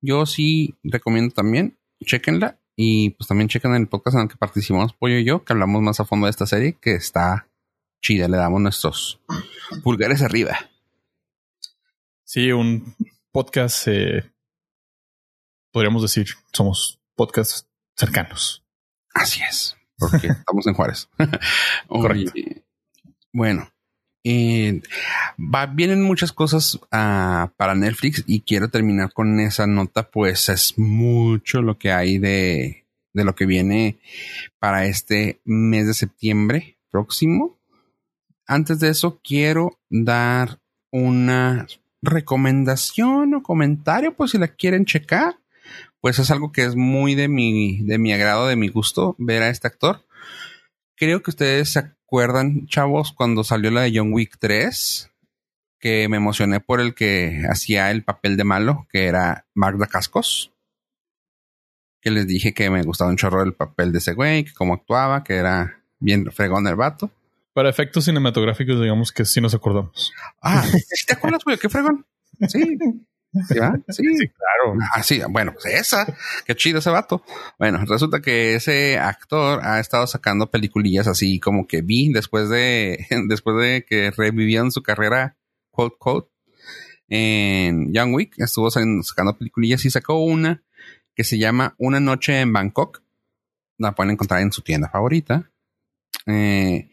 yo 0.00 0.24
sí 0.26 0.74
recomiendo 0.82 1.34
también, 1.34 1.78
chequenla 2.04 2.58
y 2.76 3.10
pues 3.10 3.28
también 3.28 3.48
chequen 3.48 3.74
el 3.74 3.88
podcast 3.88 4.16
en 4.16 4.22
el 4.22 4.28
que 4.28 4.36
participamos, 4.36 4.94
pollo 4.94 5.18
y 5.18 5.24
yo, 5.24 5.44
que 5.44 5.52
hablamos 5.52 5.82
más 5.82 6.00
a 6.00 6.04
fondo 6.04 6.26
de 6.26 6.30
esta 6.30 6.46
serie 6.46 6.76
que 6.80 6.94
está 6.94 7.46
chida, 8.02 8.28
le 8.28 8.38
damos 8.38 8.60
nuestros 8.60 9.20
pulgares 9.82 10.22
arriba. 10.22 10.58
Sí, 12.24 12.52
un 12.52 12.94
podcast, 13.32 13.88
eh, 13.88 14.30
podríamos 15.72 16.02
decir, 16.02 16.26
somos 16.52 16.99
podcasts 17.20 17.68
cercanos. 17.94 18.64
Así 19.12 19.42
es, 19.46 19.76
porque 19.98 20.26
estamos 20.38 20.66
en 20.66 20.72
Juárez. 20.72 21.10
Correcto. 21.86 22.32
bueno, 23.30 23.70
eh, 24.24 24.80
va, 25.38 25.66
vienen 25.66 26.02
muchas 26.02 26.32
cosas 26.32 26.76
uh, 26.76 27.50
para 27.58 27.74
Netflix 27.74 28.24
y 28.26 28.40
quiero 28.40 28.70
terminar 28.70 29.12
con 29.12 29.38
esa 29.38 29.66
nota, 29.66 30.10
pues 30.10 30.48
es 30.48 30.78
mucho 30.78 31.60
lo 31.60 31.76
que 31.78 31.92
hay 31.92 32.16
de, 32.16 32.86
de 33.12 33.24
lo 33.24 33.34
que 33.34 33.44
viene 33.44 34.00
para 34.58 34.86
este 34.86 35.42
mes 35.44 35.86
de 35.86 35.92
septiembre 35.92 36.78
próximo 36.90 37.60
antes 38.50 38.80
de 38.80 38.88
eso, 38.88 39.20
quiero 39.22 39.78
dar 39.88 40.58
una 40.90 41.68
recomendación 42.02 43.34
o 43.34 43.44
comentario, 43.44 44.16
pues 44.16 44.32
si 44.32 44.38
la 44.38 44.48
quieren 44.48 44.86
checar, 44.86 45.38
pues 46.00 46.18
es 46.18 46.30
algo 46.30 46.52
que 46.52 46.64
es 46.64 46.76
muy 46.76 47.14
de 47.14 47.28
mi, 47.28 47.82
de 47.82 47.98
mi 47.98 48.12
agrado, 48.12 48.46
de 48.46 48.56
mi 48.56 48.68
gusto 48.68 49.14
ver 49.18 49.42
a 49.42 49.50
este 49.50 49.66
actor. 49.66 50.06
Creo 50.96 51.22
que 51.22 51.30
ustedes 51.30 51.70
se 51.70 51.78
acuerdan, 51.78 52.66
chavos, 52.66 53.12
cuando 53.12 53.44
salió 53.44 53.70
la 53.70 53.82
de 53.82 53.92
John 53.94 54.12
Wick 54.12 54.36
3, 54.38 55.10
que 55.78 56.08
me 56.08 56.18
emocioné 56.18 56.60
por 56.60 56.80
el 56.80 56.94
que 56.94 57.44
hacía 57.48 57.90
el 57.90 58.04
papel 58.04 58.36
de 58.36 58.44
malo, 58.44 58.86
que 58.90 59.06
era 59.06 59.46
Magda 59.54 59.86
Cascos. 59.86 60.52
Que 62.02 62.10
les 62.10 62.26
dije 62.26 62.54
que 62.54 62.70
me 62.70 62.82
gustaba 62.82 63.10
un 63.10 63.16
chorro 63.16 63.42
el 63.42 63.54
papel 63.54 63.92
de 63.92 63.98
ese 63.98 64.14
güey, 64.14 64.44
que 64.44 64.54
cómo 64.54 64.74
actuaba, 64.74 65.22
que 65.22 65.34
era 65.34 65.82
bien 65.98 66.30
fregón 66.32 66.66
el 66.66 66.76
vato. 66.76 67.10
Para 67.52 67.68
efectos 67.68 68.04
cinematográficos, 68.04 68.80
digamos 68.80 69.12
que 69.12 69.24
sí 69.24 69.40
nos 69.40 69.54
acordamos. 69.54 70.12
Ah, 70.40 70.64
¿te 71.06 71.14
acuerdas, 71.14 71.44
güey? 71.44 71.58
¿Qué 71.58 71.68
fregón? 71.68 72.06
Sí. 72.48 72.78
¿Sí, 73.48 74.16
sí. 74.16 74.28
claro. 74.28 74.78
Ah, 74.92 75.02
sí, 75.02 75.20
bueno, 75.28 75.52
pues 75.52 75.66
esa. 75.66 76.06
Qué 76.44 76.54
chido 76.54 76.80
ese 76.80 76.90
vato. 76.90 77.22
Bueno, 77.58 77.84
resulta 77.86 78.20
que 78.20 78.54
ese 78.54 78.98
actor 78.98 79.60
ha 79.62 79.78
estado 79.78 80.06
sacando 80.06 80.50
peliculillas 80.50 81.06
así 81.06 81.38
como 81.38 81.66
que 81.66 81.82
vi 81.82 82.12
después 82.12 82.48
de, 82.48 83.06
después 83.28 83.56
de 83.56 83.84
que 83.84 84.10
revivían 84.10 84.72
su 84.72 84.82
carrera, 84.82 85.36
quote, 85.70 85.96
quote, 85.98 86.30
en 87.08 87.92
Young 87.92 88.14
Week. 88.14 88.34
Estuvo 88.38 88.70
sacando 88.70 89.38
peliculillas 89.38 89.84
y 89.84 89.90
sacó 89.90 90.22
una 90.22 90.62
que 91.14 91.24
se 91.24 91.38
llama 91.38 91.74
Una 91.78 92.00
noche 92.00 92.40
en 92.40 92.52
Bangkok. 92.52 93.02
La 93.78 93.94
pueden 93.94 94.12
encontrar 94.12 94.40
en 94.42 94.52
su 94.52 94.62
tienda 94.62 94.88
favorita. 94.88 95.50
Eh, 96.26 96.90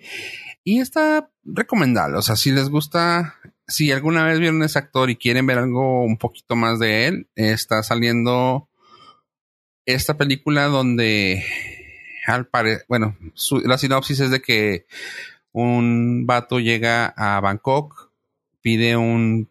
y 0.64 0.80
está 0.80 1.32
recomendable. 1.44 2.18
O 2.18 2.22
sea, 2.22 2.36
si 2.36 2.52
les 2.52 2.70
gusta, 2.70 3.36
si 3.68 3.92
alguna 3.92 4.24
vez 4.24 4.40
vieron 4.40 4.64
ese 4.64 4.80
actor 4.80 5.10
y 5.10 5.16
quieren 5.16 5.46
ver 5.46 5.58
algo 5.58 6.04
un 6.04 6.18
poquito 6.18 6.56
más 6.56 6.80
de 6.80 7.08
él, 7.08 7.28
está 7.36 7.84
saliendo 7.84 8.70
esta 9.86 10.18
película 10.18 10.66
donde 10.66 11.44
al 12.26 12.48
parecer, 12.48 12.86
bueno, 12.88 13.18
la 13.64 13.78
sinopsis 13.78 14.20
es 14.20 14.32
de 14.32 14.42
que 14.42 14.86
un 15.52 16.26
vato 16.26 16.60
llega 16.60 17.08
a 17.18 17.40
Bangkok, 17.40 18.12
pide 18.62 18.98
un 18.98 19.50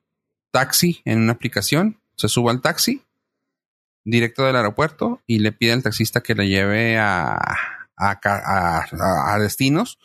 taxi 0.50 1.00
en 1.04 1.20
una 1.20 1.32
aplicación, 1.32 2.00
se 2.16 2.28
sube 2.28 2.50
al 2.50 2.60
taxi 2.60 3.02
directo 4.04 4.44
del 4.44 4.56
aeropuerto 4.56 5.22
y 5.26 5.40
le 5.40 5.52
pide 5.52 5.72
al 5.72 5.82
taxista 5.82 6.22
que 6.22 6.34
le 6.34 6.48
lleve 6.48 6.98
a 6.98 7.76
a, 7.96 9.38
destinos 9.40 9.98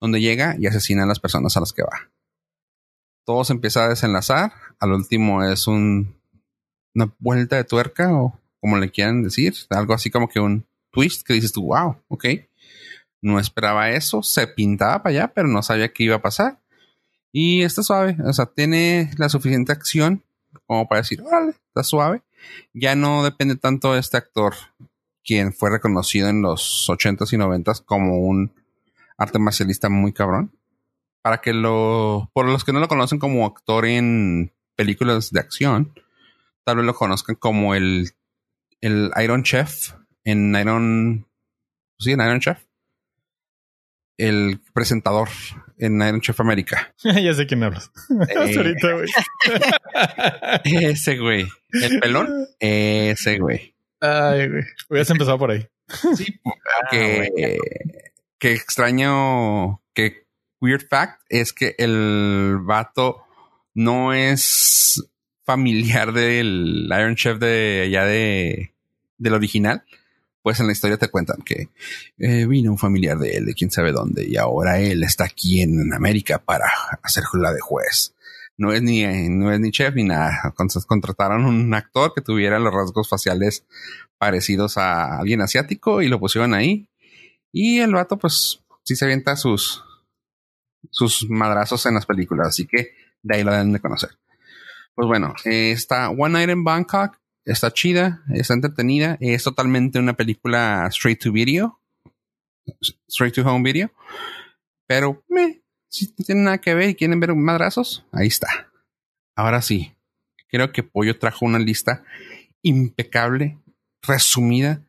donde 0.00 0.20
llega 0.20 0.56
y 0.58 0.66
asesina 0.66 1.04
a 1.04 1.06
las 1.06 1.20
personas 1.20 1.56
a 1.56 1.60
las 1.60 1.72
que 1.72 1.82
va. 1.82 2.10
Todo 3.28 3.44
se 3.44 3.52
empieza 3.52 3.84
a 3.84 3.88
desenlazar. 3.90 4.54
Al 4.80 4.92
último 4.92 5.44
es 5.44 5.66
un, 5.66 6.16
una 6.94 7.14
vuelta 7.18 7.56
de 7.56 7.64
tuerca 7.64 8.10
o 8.10 8.40
como 8.58 8.78
le 8.78 8.90
quieran 8.90 9.22
decir. 9.22 9.52
Algo 9.68 9.92
así 9.92 10.08
como 10.08 10.30
que 10.30 10.40
un 10.40 10.66
twist 10.90 11.26
que 11.26 11.34
dices 11.34 11.52
tú, 11.52 11.66
wow, 11.66 12.02
ok. 12.08 12.24
No 13.20 13.38
esperaba 13.38 13.90
eso. 13.90 14.22
Se 14.22 14.46
pintaba 14.46 15.02
para 15.02 15.10
allá, 15.10 15.32
pero 15.34 15.46
no 15.46 15.62
sabía 15.62 15.92
qué 15.92 16.04
iba 16.04 16.16
a 16.16 16.22
pasar. 16.22 16.58
Y 17.30 17.64
está 17.64 17.82
suave. 17.82 18.16
O 18.24 18.32
sea, 18.32 18.46
tiene 18.46 19.10
la 19.18 19.28
suficiente 19.28 19.72
acción 19.72 20.24
como 20.66 20.88
para 20.88 21.02
decir, 21.02 21.20
órale, 21.20 21.50
está 21.50 21.82
suave. 21.82 22.22
Ya 22.72 22.94
no 22.94 23.24
depende 23.24 23.56
tanto 23.56 23.92
de 23.92 24.00
este 24.00 24.16
actor 24.16 24.54
quien 25.22 25.52
fue 25.52 25.68
reconocido 25.68 26.30
en 26.30 26.40
los 26.40 26.88
80s 26.88 27.30
y 27.34 27.36
90s 27.36 27.84
como 27.84 28.20
un 28.20 28.54
arte 29.18 29.38
marcialista 29.38 29.90
muy 29.90 30.14
cabrón. 30.14 30.50
Para 31.28 31.42
que 31.42 31.52
lo, 31.52 32.30
por 32.32 32.46
los 32.46 32.64
que 32.64 32.72
no 32.72 32.80
lo 32.80 32.88
conocen 32.88 33.18
como 33.18 33.44
actor 33.44 33.84
en 33.84 34.50
películas 34.76 35.30
de 35.30 35.40
acción, 35.40 35.92
tal 36.64 36.78
vez 36.78 36.86
lo 36.86 36.94
conozcan 36.94 37.36
como 37.36 37.74
el, 37.74 38.12
el 38.80 39.10
Iron 39.22 39.42
Chef 39.42 39.92
en 40.24 40.56
Iron, 40.56 41.28
sí, 41.98 42.12
en 42.12 42.20
Iron 42.22 42.40
Chef. 42.40 42.64
El 44.16 44.62
presentador 44.72 45.28
en 45.76 46.00
Iron 46.00 46.22
Chef 46.22 46.40
América. 46.40 46.94
ya 47.04 47.34
sé 47.34 47.46
quién 47.46 47.62
hablas. 47.62 47.90
Eh, 48.30 48.74
ese 50.64 51.18
güey. 51.18 51.46
El 51.72 52.00
pelón. 52.00 52.46
Ese 52.58 53.38
güey. 53.38 53.74
Ay, 54.00 54.48
güey. 54.48 54.64
Hubieras 54.88 55.10
empezado 55.10 55.38
por 55.38 55.50
ahí. 55.50 55.68
Sí, 56.16 56.40
ah, 56.46 56.88
que, 56.90 57.58
que 58.38 58.52
extraño 58.54 59.82
que 59.92 60.27
weird 60.60 60.86
fact 60.88 61.20
es 61.28 61.52
que 61.52 61.74
el 61.78 62.58
vato 62.62 63.24
no 63.74 64.12
es 64.12 65.02
familiar 65.44 66.12
del 66.12 66.88
Iron 66.90 67.16
Chef 67.16 67.38
de 67.38 67.82
allá 67.86 68.04
de 68.04 68.74
del 69.18 69.34
original. 69.34 69.84
pues 70.42 70.60
en 70.60 70.66
la 70.66 70.72
historia 70.72 70.96
te 70.96 71.08
cuentan 71.08 71.42
que 71.42 71.68
eh, 72.18 72.46
vino 72.46 72.70
un 72.70 72.78
familiar 72.78 73.18
de 73.18 73.36
él, 73.36 73.44
de 73.46 73.54
quién 73.54 73.70
sabe 73.70 73.92
dónde, 73.92 74.26
y 74.26 74.36
ahora 74.36 74.78
él 74.78 75.02
está 75.02 75.24
aquí 75.24 75.60
en 75.60 75.92
América 75.92 76.38
para 76.38 76.66
hacer 77.02 77.24
la 77.34 77.52
de 77.52 77.60
juez. 77.60 78.14
No 78.56 78.72
es 78.72 78.82
ni, 78.82 79.04
no 79.28 79.52
es 79.52 79.60
ni 79.60 79.70
chef 79.70 79.94
ni 79.94 80.04
nada. 80.04 80.54
contrataron 80.86 81.44
un 81.44 81.72
actor 81.74 82.12
que 82.14 82.22
tuviera 82.22 82.58
los 82.58 82.74
rasgos 82.74 83.08
faciales 83.08 83.64
parecidos 84.18 84.78
a 84.78 85.18
alguien 85.18 85.40
asiático 85.40 86.02
y 86.02 86.08
lo 86.08 86.18
pusieron 86.18 86.54
ahí. 86.54 86.88
Y 87.52 87.78
el 87.78 87.94
vato, 87.94 88.18
pues, 88.18 88.60
sí 88.84 88.96
se 88.96 89.04
avienta 89.04 89.36
sus, 89.36 89.84
sus 90.90 91.28
madrazos 91.28 91.84
en 91.86 91.94
las 91.94 92.06
películas. 92.06 92.48
Así 92.48 92.66
que 92.66 92.94
de 93.22 93.36
ahí 93.36 93.44
lo 93.44 93.52
deben 93.52 93.72
de 93.72 93.80
conocer. 93.80 94.10
Pues 94.94 95.06
bueno, 95.06 95.34
está 95.44 96.10
One 96.10 96.30
Night 96.30 96.50
in 96.50 96.64
Bangkok. 96.64 97.18
Está 97.44 97.72
chida, 97.72 98.22
está 98.34 98.54
entretenida. 98.54 99.16
Es 99.20 99.44
totalmente 99.44 99.98
una 99.98 100.14
película 100.14 100.86
straight 100.90 101.22
to 101.22 101.32
video. 101.32 101.80
Straight 103.08 103.34
to 103.34 103.42
home 103.42 103.62
video. 103.62 103.90
Pero, 104.86 105.24
si 105.88 106.12
tienen 106.12 106.44
nada 106.44 106.58
que 106.58 106.74
ver 106.74 106.90
y 106.90 106.94
quieren 106.94 107.20
ver 107.20 107.34
madrazos, 107.34 108.04
ahí 108.12 108.26
está. 108.26 108.70
Ahora 109.34 109.62
sí, 109.62 109.94
creo 110.48 110.72
que 110.72 110.82
Pollo 110.82 111.18
trajo 111.18 111.46
una 111.46 111.58
lista 111.58 112.02
impecable, 112.62 113.58
resumida, 114.02 114.82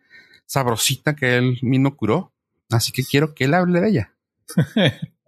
sabrosita 0.46 1.16
que 1.16 1.38
él 1.38 1.60
mismo 1.62 1.96
curó. 1.96 2.34
Así 2.72 2.92
que 2.92 3.04
quiero 3.04 3.34
que 3.34 3.46
él 3.46 3.54
hable 3.54 3.80
de 3.80 3.90
ella. 3.90 4.14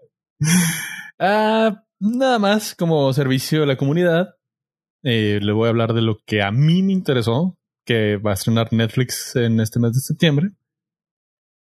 Ah, 1.23 1.85
nada 1.99 2.39
más 2.39 2.73
como 2.73 3.13
servicio 3.13 3.61
a 3.61 3.67
la 3.67 3.77
comunidad. 3.77 4.37
Eh, 5.03 5.39
le 5.39 5.51
voy 5.51 5.67
a 5.67 5.69
hablar 5.69 5.93
de 5.93 6.01
lo 6.01 6.17
que 6.25 6.41
a 6.41 6.51
mí 6.51 6.81
me 6.81 6.93
interesó, 6.93 7.59
que 7.85 8.17
va 8.17 8.31
a 8.31 8.33
estrenar 8.33 8.73
Netflix 8.73 9.35
en 9.35 9.59
este 9.59 9.79
mes 9.79 9.93
de 9.93 9.99
septiembre. 9.99 10.49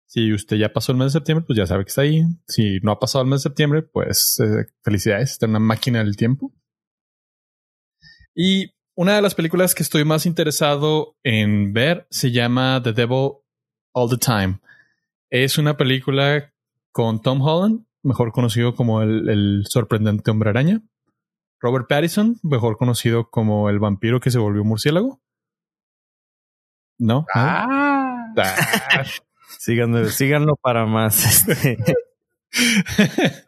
Si 0.06 0.32
usted 0.32 0.56
ya 0.56 0.72
pasó 0.72 0.92
el 0.92 0.98
mes 0.98 1.06
de 1.06 1.18
septiembre, 1.18 1.44
pues 1.46 1.56
ya 1.56 1.66
sabe 1.66 1.84
que 1.84 1.88
está 1.88 2.02
ahí. 2.02 2.22
Si 2.46 2.78
no 2.82 2.92
ha 2.92 3.00
pasado 3.00 3.24
el 3.24 3.30
mes 3.30 3.40
de 3.40 3.48
septiembre, 3.50 3.82
pues 3.82 4.38
eh, 4.38 4.66
felicidades, 4.84 5.32
está 5.32 5.46
en 5.46 5.50
una 5.50 5.58
máquina 5.58 5.98
del 5.98 6.16
tiempo. 6.16 6.52
Y 8.34 8.72
una 8.94 9.16
de 9.16 9.22
las 9.22 9.34
películas 9.34 9.74
que 9.74 9.82
estoy 9.82 10.04
más 10.04 10.26
interesado 10.26 11.16
en 11.24 11.72
ver 11.72 12.06
se 12.10 12.30
llama 12.30 12.80
The 12.84 12.92
Devil 12.92 13.32
All 13.92 14.10
the 14.10 14.18
Time. 14.18 14.60
Es 15.28 15.58
una 15.58 15.76
película 15.76 16.52
con 16.92 17.20
Tom 17.20 17.40
Holland, 17.42 17.84
mejor 18.02 18.32
conocido 18.32 18.74
como 18.74 19.02
el, 19.02 19.28
el 19.28 19.64
sorprendente 19.68 20.30
hombre 20.30 20.50
araña. 20.50 20.82
Robert 21.60 21.86
Pattinson, 21.88 22.38
mejor 22.42 22.78
conocido 22.78 23.28
como 23.30 23.68
el 23.68 23.78
vampiro 23.78 24.20
que 24.20 24.30
se 24.30 24.38
volvió 24.38 24.64
murciélago. 24.64 25.20
¿No? 26.98 27.26
Ah. 27.34 28.32
ah. 28.36 29.04
síganlo, 29.58 30.56
para 30.56 30.86
más 30.86 31.24
este, 31.24 31.78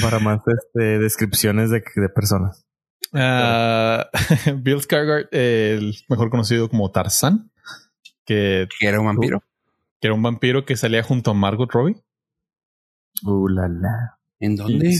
para 0.00 0.18
más 0.18 0.40
este, 0.46 0.98
descripciones 0.98 1.70
de, 1.70 1.82
personas. 2.14 2.66
Ah, 3.12 4.08
Bill 4.56 4.80
Skarsgård, 4.80 5.28
el 5.32 5.94
mejor 6.08 6.30
conocido 6.30 6.68
como 6.68 6.90
Tarzan, 6.90 7.50
que, 8.24 8.68
era 8.80 9.00
un 9.00 9.06
vampiro. 9.06 9.42
Que 10.00 10.08
era 10.08 10.14
un 10.14 10.22
vampiro 10.22 10.64
que 10.64 10.76
salía 10.76 11.02
junto 11.02 11.30
a 11.30 11.34
Margot 11.34 11.70
Robbie. 11.70 12.02
Uh, 13.22 13.48
la, 13.48 13.68
la. 13.68 14.18
¿En 14.38 14.56
dónde? 14.56 14.98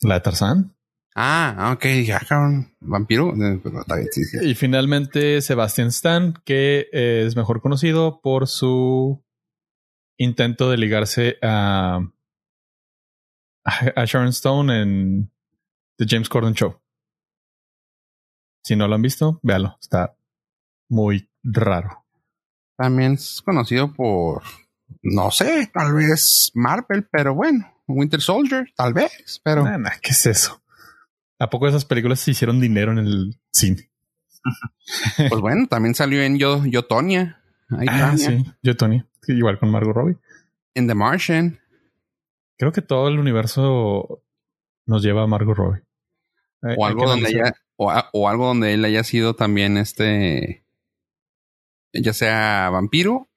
la 0.00 0.14
de 0.14 0.20
Tarzan. 0.20 0.74
Ah, 1.20 1.72
ok, 1.74 1.84
ya, 2.04 2.20
cabrón, 2.20 2.76
vampiro. 2.80 3.34
Eh, 4.40 4.50
y 4.50 4.54
finalmente 4.54 5.40
Sebastian 5.40 5.88
Stan, 5.88 6.34
que 6.44 6.86
es 6.92 7.34
mejor 7.34 7.60
conocido 7.60 8.20
por 8.20 8.46
su 8.46 9.24
intento 10.16 10.70
de 10.70 10.76
ligarse 10.76 11.38
a, 11.42 12.00
a 13.64 14.04
Sharon 14.04 14.28
Stone 14.28 14.82
en 14.82 15.32
The 15.96 16.06
James 16.08 16.28
Corden 16.28 16.54
Show. 16.54 16.80
Si 18.62 18.76
no 18.76 18.86
lo 18.86 18.94
han 18.94 19.02
visto, 19.02 19.40
véalo. 19.42 19.76
Está 19.80 20.16
muy 20.88 21.28
raro. 21.42 22.04
También 22.76 23.14
es 23.14 23.42
conocido 23.42 23.92
por, 23.92 24.42
no 25.02 25.30
sé, 25.30 25.70
tal 25.72 25.94
vez 25.94 26.50
Marvel, 26.54 27.06
pero 27.10 27.34
bueno, 27.34 27.72
Winter 27.86 28.20
Soldier, 28.20 28.72
tal 28.76 28.94
vez, 28.94 29.40
pero. 29.42 29.64
¿Qué 30.02 30.10
es 30.10 30.26
eso? 30.26 30.62
¿A 31.38 31.50
poco 31.50 31.68
esas 31.68 31.84
películas 31.84 32.20
se 32.20 32.32
hicieron 32.32 32.60
dinero 32.60 32.92
en 32.92 32.98
el 32.98 33.40
cine? 33.52 33.90
pues 35.28 35.40
bueno, 35.40 35.66
también 35.68 35.94
salió 35.94 36.22
en 36.22 36.38
Yo, 36.38 36.64
Yo 36.66 36.84
Tonya. 36.84 37.40
ah, 37.70 38.16
sí, 38.16 38.44
Yo 38.62 38.76
Tonya. 38.76 39.06
igual 39.28 39.58
con 39.58 39.70
Margot 39.70 39.94
Robbie. 39.94 40.16
En 40.74 40.86
The 40.86 40.94
Martian. 40.94 41.60
Creo 42.56 42.72
que 42.72 42.82
todo 42.82 43.08
el 43.08 43.18
universo 43.18 44.22
nos 44.86 45.02
lleva 45.02 45.22
a 45.22 45.26
Margot 45.26 45.56
Robbie. 45.56 45.82
O 46.76 46.86
algo 46.86 47.06
donde 47.06 47.30
ella, 47.30 47.54
o, 47.76 48.28
algo 48.28 48.46
donde 48.46 48.74
él 48.74 48.84
haya 48.84 49.04
sido 49.04 49.34
también 49.34 49.76
este, 49.76 50.64
ya 51.92 52.12
sea 52.12 52.68
vampiro 52.70 53.28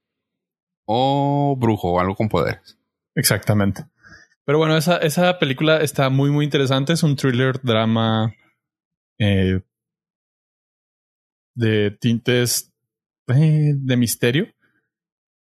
o 0.93 1.55
brujo 1.55 1.99
algo 1.99 2.15
con 2.15 2.27
poderes. 2.27 2.77
Exactamente. 3.15 3.85
Pero 4.45 4.57
bueno, 4.57 4.75
esa, 4.75 4.97
esa 4.97 5.39
película 5.39 5.77
está 5.77 6.09
muy, 6.09 6.29
muy 6.31 6.43
interesante. 6.43 6.93
Es 6.93 7.03
un 7.03 7.15
thriller, 7.15 7.61
drama 7.61 8.35
eh, 9.17 9.61
de 11.55 11.91
tintes 11.91 12.73
eh, 13.27 13.71
de 13.73 13.97
misterio. 13.97 14.47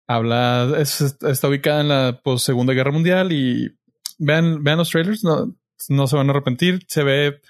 Habla, 0.08 0.78
está 0.80 1.48
ubicada 1.48 1.80
en 1.80 1.88
la 1.88 2.20
post 2.22 2.46
Segunda 2.46 2.72
Guerra 2.72 2.92
Mundial 2.92 3.32
y 3.32 3.76
vean, 4.18 4.62
vean 4.64 4.78
los 4.78 4.90
trailers, 4.90 5.22
no, 5.24 5.56
no 5.88 6.06
se 6.06 6.16
van 6.16 6.28
a 6.28 6.30
arrepentir. 6.30 6.84
Se 6.88 7.04
ve, 7.04 7.40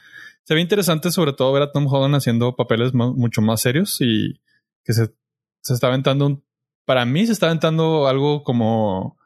se 0.43 0.55
ve 0.55 0.61
interesante, 0.61 1.11
sobre 1.11 1.33
todo 1.33 1.53
ver 1.53 1.63
a 1.63 1.73
Tom 1.73 1.87
Holland 1.87 2.17
haciendo 2.17 2.57
papeles 2.57 2.93
mucho 2.93 3.41
más 3.41 3.63
serios 3.63 3.99
y 4.01 4.41
que 4.85 4.93
se, 4.93 5.15
se 5.63 5.75
está 5.75 5.87
aventando 5.87 6.27
un, 6.27 6.46
para 6.87 7.05
mí 7.05 7.27
se 7.27 7.33
está 7.33 7.47
aventando 7.47 8.09
algo 8.09 8.43
como 8.43 9.19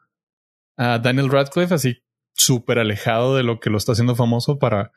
a 0.77 0.99
Daniel 0.99 1.29
Radcliffe, 1.29 1.73
así 1.73 2.03
súper 2.33 2.79
alejado 2.79 3.35
de 3.35 3.43
lo 3.43 3.59
que 3.59 3.69
lo 3.69 3.77
está 3.77 3.91
haciendo 3.91 4.15
famoso 4.15 4.57
para, 4.59 4.91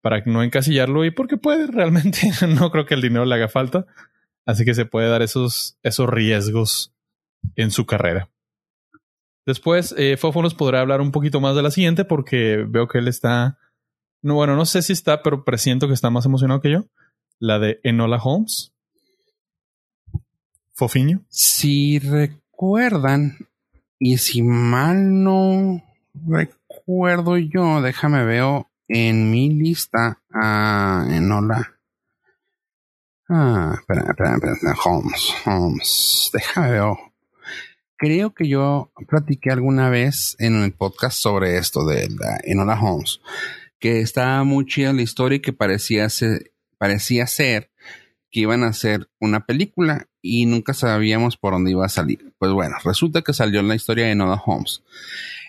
para 0.00 0.22
no 0.24 0.42
encasillarlo 0.42 1.04
y 1.04 1.10
porque 1.10 1.36
puede 1.36 1.66
realmente, 1.70 2.30
no 2.48 2.70
creo 2.70 2.86
que 2.86 2.94
el 2.94 3.02
dinero 3.02 3.24
le 3.24 3.34
haga 3.34 3.48
falta. 3.48 3.86
Así 4.46 4.64
que 4.64 4.74
se 4.74 4.86
puede 4.86 5.10
dar 5.10 5.20
esos, 5.20 5.78
esos 5.82 6.08
riesgos 6.08 6.94
en 7.54 7.70
su 7.70 7.84
carrera. 7.84 8.30
Después, 9.44 9.94
eh, 9.98 10.16
Fofo 10.16 10.40
nos 10.40 10.54
podrá 10.54 10.80
hablar 10.80 11.02
un 11.02 11.12
poquito 11.12 11.40
más 11.40 11.54
de 11.54 11.62
la 11.62 11.70
siguiente 11.70 12.04
porque 12.06 12.64
veo 12.66 12.88
que 12.88 12.98
él 12.98 13.08
está, 13.08 13.58
no, 14.22 14.34
bueno, 14.34 14.56
no 14.56 14.64
sé 14.64 14.80
si 14.80 14.94
está, 14.94 15.22
pero 15.22 15.44
presiento 15.44 15.86
que 15.86 15.92
está 15.92 16.08
más 16.08 16.24
emocionado 16.24 16.60
que 16.60 16.70
yo. 16.70 16.86
La 17.38 17.58
de 17.58 17.78
Enola 17.82 18.16
Holmes. 18.16 18.74
Fofiño. 20.78 21.24
Si 21.28 21.98
recuerdan, 21.98 23.36
y 23.98 24.18
si 24.18 24.42
mal 24.42 25.24
no 25.24 25.82
recuerdo 26.24 27.36
yo, 27.36 27.82
déjame 27.82 28.24
veo 28.24 28.70
en 28.86 29.28
mi 29.28 29.50
lista 29.50 30.22
ah, 30.32 31.04
en 31.10 31.32
hola. 31.32 31.74
Ah, 33.28 33.74
espera, 33.74 34.02
espera, 34.08 34.36
espera, 34.36 34.76
Holmes, 34.84 35.34
Holmes, 35.44 36.30
déjame 36.32 36.70
veo. 36.70 36.96
Creo 37.96 38.32
que 38.32 38.46
yo 38.46 38.92
platiqué 39.08 39.50
alguna 39.50 39.90
vez 39.90 40.36
en 40.38 40.62
el 40.62 40.72
podcast 40.72 41.18
sobre 41.18 41.58
esto 41.58 41.84
de 41.86 42.08
la 42.08 42.38
Enola 42.44 42.80
Holmes, 42.80 43.20
que 43.80 43.98
estaba 44.00 44.44
muy 44.44 44.64
chida 44.64 44.92
la 44.92 45.02
historia 45.02 45.38
y 45.38 45.40
que 45.40 45.52
parecía 45.52 46.08
ser, 46.08 46.52
parecía 46.78 47.26
ser 47.26 47.68
que 48.30 48.40
iban 48.40 48.62
a 48.62 48.68
hacer 48.68 49.08
una 49.18 49.44
película 49.44 50.06
y 50.28 50.46
nunca 50.46 50.74
sabíamos 50.74 51.36
por 51.36 51.52
dónde 51.52 51.70
iba 51.70 51.86
a 51.86 51.88
salir. 51.88 52.32
Pues 52.38 52.52
bueno, 52.52 52.76
resulta 52.84 53.22
que 53.22 53.32
salió 53.32 53.62
la 53.62 53.74
historia 53.74 54.06
de 54.06 54.12
Enola 54.12 54.42
Holmes 54.44 54.82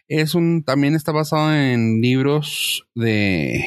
es 0.10 0.34
un, 0.34 0.64
también 0.64 0.96
está 0.96 1.12
basado 1.12 1.54
en 1.54 2.02
libros 2.02 2.88
de, 2.96 3.64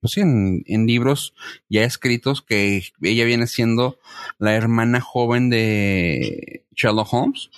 pues 0.00 0.14
sí, 0.14 0.20
en, 0.22 0.86
libros 0.86 1.34
ya 1.68 1.84
escritos 1.84 2.40
que 2.40 2.82
ella 3.02 3.24
viene 3.26 3.46
siendo 3.46 3.98
la 4.38 4.54
hermana 4.54 5.02
joven 5.02 5.50
de 5.50 6.64
Sherlock 6.74 7.12
Holmes. 7.12 7.50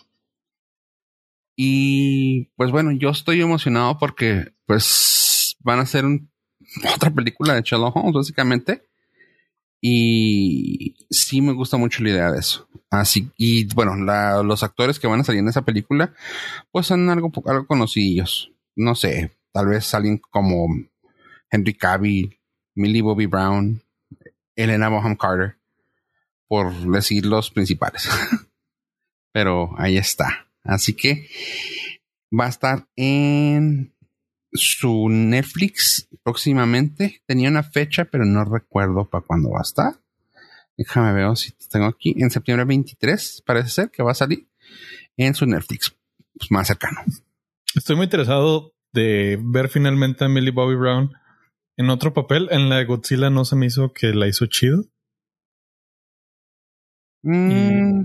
Y 1.56 2.46
pues 2.56 2.72
bueno, 2.72 2.90
yo 2.90 3.10
estoy 3.10 3.40
emocionado 3.40 3.98
porque 3.98 4.52
pues 4.66 5.56
van 5.60 5.78
a 5.78 5.82
hacer 5.82 6.04
otra 6.92 7.10
película 7.10 7.54
de 7.54 7.62
Sherlock 7.62 7.94
Holmes 7.94 8.14
básicamente. 8.14 8.82
Y 9.86 10.96
sí 11.10 11.42
me 11.42 11.52
gusta 11.52 11.76
mucho 11.76 12.02
la 12.02 12.08
idea 12.08 12.32
de 12.32 12.38
eso. 12.38 12.66
Así, 12.88 13.30
y 13.36 13.66
bueno, 13.74 13.94
los 14.42 14.62
actores 14.62 14.98
que 14.98 15.06
van 15.06 15.20
a 15.20 15.24
salir 15.24 15.40
en 15.40 15.48
esa 15.48 15.60
película, 15.60 16.14
pues 16.72 16.86
son 16.86 17.10
algo, 17.10 17.30
algo 17.44 17.66
conocidos. 17.66 18.50
No 18.74 18.94
sé, 18.94 19.36
tal 19.52 19.68
vez 19.68 19.92
alguien 19.92 20.22
como 20.30 20.68
Henry 21.50 21.74
Cavill, 21.74 22.40
Millie 22.74 23.02
Bobby 23.02 23.26
Brown, 23.26 23.82
Elena 24.56 24.88
Boham 24.88 25.16
Carter, 25.16 25.58
por 26.48 26.72
decir 26.90 27.26
los 27.26 27.50
principales. 27.50 28.08
pero 29.32 29.74
ahí 29.76 29.98
está. 29.98 30.48
Así 30.62 30.94
que 30.94 31.28
va 32.32 32.46
a 32.46 32.48
estar 32.48 32.88
en 32.96 33.93
su 34.54 35.08
Netflix 35.08 36.08
próximamente. 36.22 37.22
Tenía 37.26 37.48
una 37.48 37.62
fecha, 37.62 38.06
pero 38.06 38.24
no 38.24 38.44
recuerdo 38.44 39.08
para 39.08 39.24
cuándo 39.24 39.50
va 39.50 39.58
a 39.58 39.62
estar. 39.62 40.00
Déjame 40.76 41.12
ver 41.12 41.36
si 41.36 41.52
tengo 41.70 41.86
aquí. 41.86 42.14
En 42.18 42.30
septiembre 42.30 42.64
23 42.64 43.42
parece 43.44 43.68
ser 43.68 43.90
que 43.90 44.02
va 44.02 44.12
a 44.12 44.14
salir 44.14 44.46
en 45.16 45.34
su 45.34 45.46
Netflix 45.46 45.94
pues, 46.36 46.50
más 46.50 46.66
cercano. 46.66 47.00
Estoy 47.74 47.96
muy 47.96 48.04
interesado 48.04 48.72
de 48.92 49.38
ver 49.42 49.68
finalmente 49.68 50.24
a 50.24 50.28
Millie 50.28 50.52
Bobby 50.52 50.76
Brown 50.76 51.12
en 51.76 51.90
otro 51.90 52.12
papel. 52.12 52.48
En 52.50 52.68
la 52.68 52.82
Godzilla 52.84 53.30
no 53.30 53.44
se 53.44 53.56
me 53.56 53.66
hizo 53.66 53.92
que 53.92 54.08
la 54.08 54.28
hizo 54.28 54.46
chido. 54.46 54.84
Mm, 57.22 58.04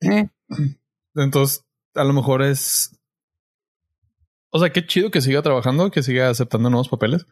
eh. 0.00 0.28
Entonces, 1.14 1.64
a 1.94 2.04
lo 2.04 2.12
mejor 2.12 2.42
es. 2.42 2.97
O 4.50 4.58
sea, 4.58 4.70
qué 4.70 4.86
chido 4.86 5.10
que 5.10 5.20
siga 5.20 5.42
trabajando, 5.42 5.90
que 5.90 6.02
siga 6.02 6.30
aceptando 6.30 6.70
nuevos 6.70 6.88
papeles. 6.88 7.26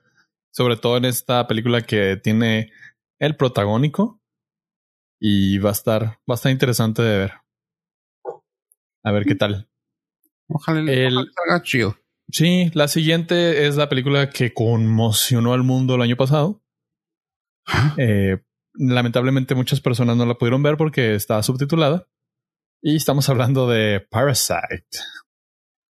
Sobre 0.53 0.77
todo 0.77 0.97
en 0.97 1.05
esta 1.05 1.47
película 1.47 1.83
que 1.83 2.17
tiene 2.17 2.73
el 3.19 3.37
protagónico. 3.37 4.21
Y 5.21 5.59
va 5.59 5.71
a 5.71 5.73
estar, 5.73 6.03
va 6.03 6.33
a 6.33 6.35
estar 6.35 6.53
interesante 6.53 7.03
de 7.03 7.19
ver. 7.19 7.33
A 9.03 9.13
ver 9.13 9.25
qué 9.25 9.35
tal. 9.35 9.69
Ojalá, 10.49 10.81
el, 10.81 11.15
salga 11.15 11.63
chido. 11.63 11.97
Sí, 12.31 12.71
la 12.75 12.89
siguiente 12.89 13.67
es 13.67 13.77
la 13.77 13.89
película 13.89 14.31
que 14.31 14.53
conmocionó 14.53 15.53
al 15.53 15.63
mundo 15.63 15.95
el 15.95 16.03
año 16.03 16.17
pasado. 16.17 16.63
Eh, 17.99 18.39
lamentablemente 18.75 19.55
muchas 19.55 19.81
personas 19.81 20.17
no 20.17 20.27
la 20.27 20.35
pudieron 20.35 20.63
ver 20.63 20.77
porque 20.77 21.15
estaba 21.15 21.43
subtitulada. 21.43 22.07
Y 22.83 22.97
estamos 22.97 23.29
hablando 23.29 23.69
de 23.69 24.01
Parasite. 24.11 24.99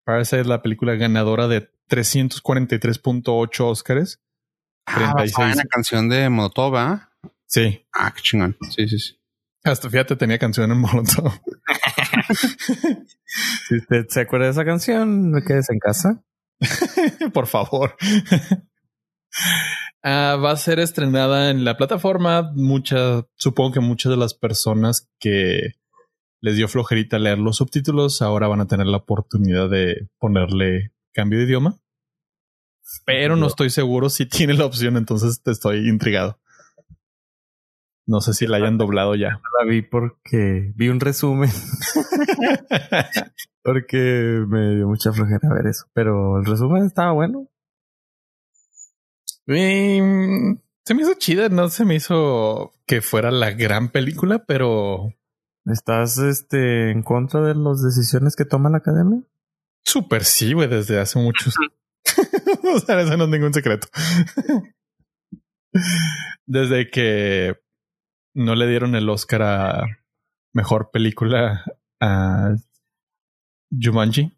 Parasite 0.08 0.40
es 0.40 0.46
la 0.46 0.62
película 0.62 0.94
ganadora 0.94 1.48
de 1.48 1.70
343.8 1.90 3.60
Oscars. 3.60 4.18
Ah, 4.86 5.12
36. 5.14 5.56
la 5.56 5.64
canción 5.64 6.08
de 6.08 6.30
Molotov, 6.30 6.98
Sí. 7.44 7.84
Ah, 7.92 8.10
qué 8.16 8.22
chingón. 8.22 8.56
Sí, 8.70 8.88
sí, 8.88 8.98
sí. 8.98 9.20
Hasta 9.64 9.90
fíjate, 9.90 10.16
tenía 10.16 10.38
canción 10.38 10.72
en 10.72 10.78
Molotov. 10.78 11.30
si 13.68 13.76
usted 13.76 14.06
se 14.08 14.22
acuerda 14.22 14.46
de 14.46 14.52
esa 14.52 14.64
canción, 14.64 15.30
no 15.30 15.42
quedes 15.42 15.68
en 15.68 15.78
casa. 15.78 16.24
Por 17.34 17.46
favor. 17.46 17.94
Ah, 20.02 20.36
va 20.42 20.52
a 20.52 20.56
ser 20.56 20.78
estrenada 20.78 21.50
en 21.50 21.64
la 21.64 21.76
plataforma. 21.76 22.52
Muchas, 22.54 23.24
supongo 23.34 23.72
que 23.72 23.80
muchas 23.80 24.10
de 24.10 24.16
las 24.16 24.32
personas 24.32 25.08
que 25.18 25.74
les 26.40 26.56
dio 26.56 26.68
flojerita 26.68 27.18
leer 27.18 27.38
los 27.38 27.56
subtítulos 27.56 28.22
ahora 28.22 28.48
van 28.48 28.60
a 28.60 28.66
tener 28.66 28.86
la 28.86 28.98
oportunidad 28.98 29.68
de 29.68 30.08
ponerle 30.18 30.92
cambio 31.12 31.38
de 31.38 31.46
idioma. 31.46 31.78
Pero 33.04 33.36
no 33.36 33.46
estoy 33.46 33.70
seguro 33.70 34.08
si 34.08 34.26
tiene 34.26 34.54
la 34.54 34.64
opción, 34.64 34.96
entonces 34.96 35.40
estoy 35.44 35.88
intrigado. 35.88 36.38
No 38.08 38.22
sé 38.22 38.32
si 38.32 38.46
la 38.46 38.56
hayan 38.56 38.78
doblado 38.78 39.14
ya. 39.14 39.38
La 39.60 39.66
vi 39.66 39.82
porque 39.82 40.72
vi 40.74 40.88
un 40.88 40.98
resumen. 40.98 41.50
porque 43.62 44.42
me 44.48 44.76
dio 44.76 44.88
mucha 44.88 45.12
flojera 45.12 45.52
ver 45.52 45.66
eso. 45.66 45.84
Pero 45.92 46.38
el 46.38 46.46
resumen 46.46 46.86
estaba 46.86 47.12
bueno. 47.12 47.48
se 49.46 50.94
me 50.94 51.02
hizo 51.02 51.14
chida, 51.18 51.50
no 51.50 51.68
se 51.68 51.84
me 51.84 51.96
hizo 51.96 52.72
que 52.86 53.02
fuera 53.02 53.30
la 53.30 53.50
gran 53.50 53.90
película, 53.90 54.42
pero. 54.46 55.12
¿Estás 55.70 56.16
este 56.18 56.90
en 56.90 57.02
contra 57.02 57.42
de 57.42 57.54
las 57.54 57.82
decisiones 57.82 58.36
que 58.36 58.46
toma 58.46 58.70
la 58.70 58.78
academia? 58.78 59.20
Súper 59.84 60.24
sí, 60.24 60.54
güey, 60.54 60.68
desde 60.68 60.98
hace 60.98 61.18
muchos. 61.18 61.54
o 62.74 62.80
sea, 62.80 63.00
eso 63.00 63.16
no 63.16 63.24
es 63.24 63.30
ningún 63.30 63.52
secreto. 63.52 63.88
desde 66.46 66.90
que 66.90 67.54
no 68.34 68.54
le 68.54 68.66
dieron 68.66 68.94
el 68.94 69.08
Oscar 69.10 69.42
a 69.42 69.84
mejor 70.54 70.90
película 70.90 71.64
a 72.00 72.54
Jumanji. 73.70 74.34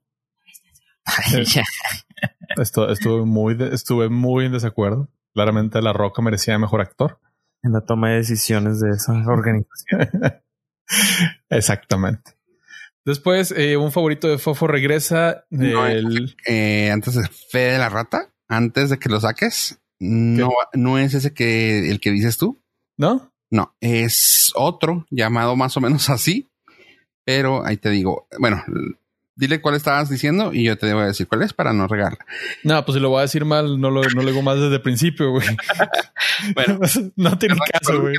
estuve 2.57 3.25
muy, 3.25 3.57
estuve 3.73 4.09
muy 4.09 4.47
en 4.47 4.53
desacuerdo. 4.53 5.09
Claramente 5.33 5.81
La 5.81 5.93
Roca 5.93 6.23
merecía 6.23 6.59
mejor 6.59 6.81
actor. 6.81 7.21
En 7.63 7.73
la 7.73 7.83
toma 7.83 8.11
de 8.11 8.17
decisiones 8.17 8.81
de 8.81 8.91
esa 8.91 9.13
organización. 9.27 10.09
Exactamente. 11.51 12.33
Después, 13.05 13.53
eh, 13.57 13.77
un 13.77 13.93
favorito 13.93 14.29
de 14.29 14.39
Fofo 14.39 14.67
regresa. 14.67 15.47
Eh, 16.47 16.91
antes 16.93 17.15
de 17.15 17.27
Fe 17.51 17.73
de 17.73 17.79
la 17.79 17.89
Rata, 17.89 18.31
antes 18.49 18.91
de 18.91 18.99
que 18.99 19.09
lo 19.09 19.21
saques, 19.21 19.81
no, 19.99 20.51
no 20.75 20.99
es 20.99 21.15
ese 21.15 21.33
que 21.33 21.91
el 21.91 22.01
que 22.01 22.11
dices 22.11 22.37
tú. 22.37 22.63
¿No? 22.97 23.33
No, 23.51 23.75
es 23.81 24.53
otro 24.55 25.07
llamado 25.11 25.57
más 25.57 25.77
o 25.77 25.81
menos 25.81 26.09
así, 26.11 26.51
pero 27.25 27.67
ahí 27.67 27.79
te 27.79 27.91
digo, 27.91 28.29
bueno, 28.39 28.63
dile 29.35 29.61
cuál 29.61 29.75
estabas 29.75 30.09
diciendo 30.09 30.53
y 30.53 30.65
yo 30.65 30.77
te 30.79 30.93
voy 30.93 31.03
a 31.03 31.07
decir 31.07 31.27
cuál 31.27 31.43
es 31.43 31.53
para 31.53 31.73
no 31.73 31.89
regarla. 31.89 32.25
No, 32.63 32.85
pues 32.85 32.95
si 32.95 33.01
lo 33.01 33.09
voy 33.09 33.21
a 33.21 33.23
decir 33.23 33.45
mal, 33.45 33.81
no 33.81 33.91
lo, 33.91 34.03
no 34.03 34.23
lo 34.23 34.29
digo 34.29 34.43
más 34.43 34.61
desde 34.61 34.77
el 34.77 34.83
principio, 34.83 35.31
güey. 35.31 35.47
bueno, 36.55 36.79
no 37.17 37.39
tiene 37.39 37.57
caso, 37.73 38.01
güey. 38.01 38.15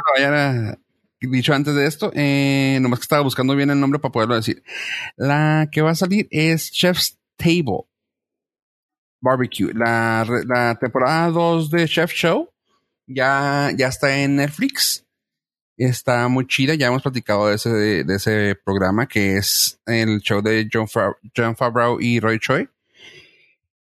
Dicho 1.30 1.54
antes 1.54 1.76
de 1.76 1.86
esto, 1.86 2.12
eh, 2.16 2.80
nomás 2.82 3.00
que 3.00 3.04
estaba 3.04 3.22
buscando 3.22 3.56
bien 3.56 3.70
el 3.70 3.80
nombre 3.80 4.00
para 4.00 4.12
poderlo 4.12 4.36
decir. 4.36 4.64
La 5.16 5.70
que 5.72 5.82
va 5.82 5.92
a 5.92 5.96
salir 5.96 6.28
es 6.32 6.72
Chef's 6.72 7.20
Table 7.38 7.86
Barbecue. 9.22 9.72
La, 9.74 10.26
la 10.46 10.76
temporada 10.76 11.30
2 11.30 11.70
de 11.70 11.88
Chef 11.88 12.12
Show 12.12 12.50
ya, 13.08 13.70
ya 13.76 13.88
está 13.88 14.18
en 14.18 14.38
Netflix 14.38 15.06
está 15.88 16.28
muy 16.28 16.46
chida. 16.48 16.76
Ya 16.76 16.88
hemos 16.88 17.02
platicado 17.02 17.48
de 17.48 17.56
ese, 17.56 17.70
de, 17.70 18.16
ese 18.16 18.56
programa 18.64 19.08
que 19.08 19.38
es 19.38 19.80
el 19.86 20.20
show 20.20 20.42
de 20.42 20.68
John, 20.72 20.88
John 21.36 21.56
Favreau 21.56 22.00
y 22.00 22.20
Roy 22.20 22.40
Choi. 22.40 22.70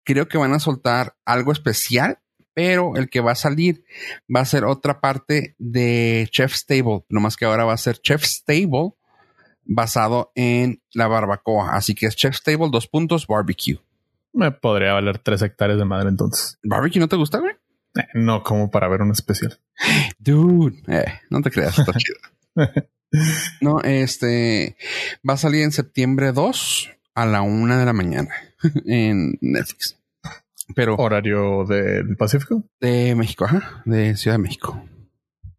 Creo 0.04 0.28
que 0.28 0.38
van 0.38 0.52
a 0.52 0.60
soltar 0.60 1.16
algo 1.24 1.52
especial, 1.52 2.18
pero 2.56 2.96
el 2.96 3.10
que 3.10 3.20
va 3.20 3.32
a 3.32 3.34
salir 3.34 3.84
va 4.34 4.40
a 4.40 4.46
ser 4.46 4.64
otra 4.64 4.98
parte 5.02 5.54
de 5.58 6.26
Chef's 6.32 6.64
Table, 6.64 7.04
nomás 7.10 7.36
que 7.36 7.44
ahora 7.44 7.66
va 7.66 7.74
a 7.74 7.76
ser 7.76 8.00
Chef's 8.00 8.44
Table 8.46 8.94
basado 9.62 10.32
en 10.34 10.80
la 10.94 11.06
barbacoa. 11.06 11.76
Así 11.76 11.94
que 11.94 12.06
es 12.06 12.16
Chef's 12.16 12.42
Table, 12.42 12.70
dos 12.72 12.86
puntos, 12.86 13.26
barbecue. 13.26 13.78
Me 14.32 14.52
podría 14.52 14.94
valer 14.94 15.18
tres 15.18 15.42
hectáreas 15.42 15.78
de 15.78 15.84
madre 15.84 16.08
entonces. 16.08 16.58
¿Barbecue 16.62 16.98
no 16.98 17.08
te 17.08 17.16
gusta, 17.16 17.40
güey? 17.40 17.52
Eh, 17.94 18.06
no 18.14 18.42
como 18.42 18.70
para 18.70 18.88
ver 18.88 19.02
un 19.02 19.10
especial. 19.12 19.60
Dude, 20.18 20.82
eh, 20.88 21.20
no 21.28 21.42
te 21.42 21.50
creas, 21.50 21.78
está 21.78 21.92
chido. 21.98 22.16
No, 23.60 23.82
este 23.82 24.78
va 25.28 25.34
a 25.34 25.36
salir 25.36 25.62
en 25.62 25.72
septiembre 25.72 26.32
2 26.32 26.90
a 27.14 27.26
la 27.26 27.42
una 27.42 27.78
de 27.78 27.84
la 27.84 27.92
mañana 27.92 28.30
en 28.86 29.36
Netflix. 29.42 29.95
Pero 30.74 30.96
horario 30.96 31.64
del 31.64 32.16
Pacífico 32.16 32.64
de 32.80 33.14
México, 33.14 33.44
ajá, 33.44 33.82
de 33.84 34.16
Ciudad 34.16 34.36
de 34.36 34.42
México, 34.42 34.84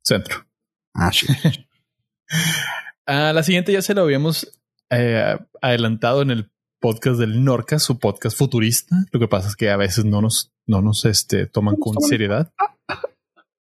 centro. 0.04 0.46
Ah, 0.94 1.12
sí. 1.12 1.28
ah, 3.08 3.32
la 3.34 3.44
siguiente 3.44 3.72
ya 3.72 3.82
se 3.82 3.94
lo 3.94 4.02
habíamos 4.02 4.60
eh, 4.90 5.38
adelantado 5.62 6.22
en 6.22 6.32
el 6.32 6.52
podcast 6.80 7.20
del 7.20 7.44
Norca, 7.44 7.80
su 7.80 8.00
podcast 8.00 8.38
futurista. 8.38 8.96
Lo 9.12 9.20
que 9.20 9.28
pasa 9.28 9.48
es 9.48 9.56
que 9.56 9.70
a 9.70 9.78
veces 9.78 10.06
no 10.06 10.22
nos, 10.22 10.52
no 10.66 10.82
nos 10.82 11.06
este, 11.06 11.48
toman 11.48 11.76
con 11.76 12.02
seriedad. 12.02 12.52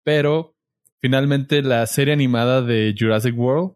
Pero 0.04 0.54
finalmente 1.00 1.62
la 1.62 1.86
serie 1.86 2.14
animada 2.14 2.62
de 2.62 2.94
Jurassic 2.98 3.36
World 3.38 3.74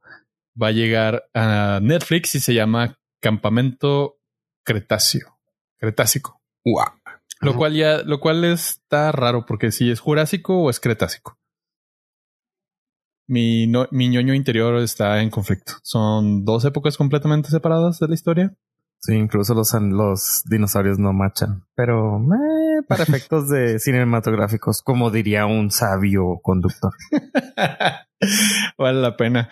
va 0.60 0.68
a 0.68 0.72
llegar 0.72 1.28
a 1.34 1.80
Netflix 1.82 2.34
y 2.34 2.40
se 2.40 2.54
llama 2.54 2.98
Campamento 3.20 4.18
Cretáceo. 4.64 5.38
Cretácico. 5.78 6.40
Lo 7.42 7.56
cual 7.56 7.74
ya, 7.74 8.02
lo 8.02 8.20
cual 8.20 8.44
está 8.44 9.10
raro 9.12 9.44
porque 9.46 9.72
si 9.72 9.90
es 9.90 10.00
Jurásico 10.00 10.62
o 10.62 10.70
es 10.70 10.78
Cretácico. 10.80 11.38
Mi, 13.26 13.66
mi 13.90 14.08
ñoño 14.08 14.34
interior 14.34 14.76
está 14.76 15.20
en 15.22 15.30
conflicto. 15.30 15.74
Son 15.82 16.44
dos 16.44 16.64
épocas 16.64 16.96
completamente 16.96 17.48
separadas 17.50 17.98
de 17.98 18.08
la 18.08 18.14
historia. 18.14 18.54
Sí, 19.00 19.14
incluso 19.14 19.54
los, 19.54 19.72
los 19.74 20.42
dinosaurios 20.48 20.98
no 20.98 21.12
machan. 21.12 21.64
Pero 21.74 22.18
eh, 22.18 22.61
para 22.86 23.02
efectos 23.02 23.48
de 23.48 23.78
cinematográficos, 23.78 24.82
como 24.82 25.10
diría 25.10 25.46
un 25.46 25.70
sabio 25.70 26.40
conductor. 26.42 26.92
vale 28.78 29.00
la 29.00 29.16
pena. 29.16 29.48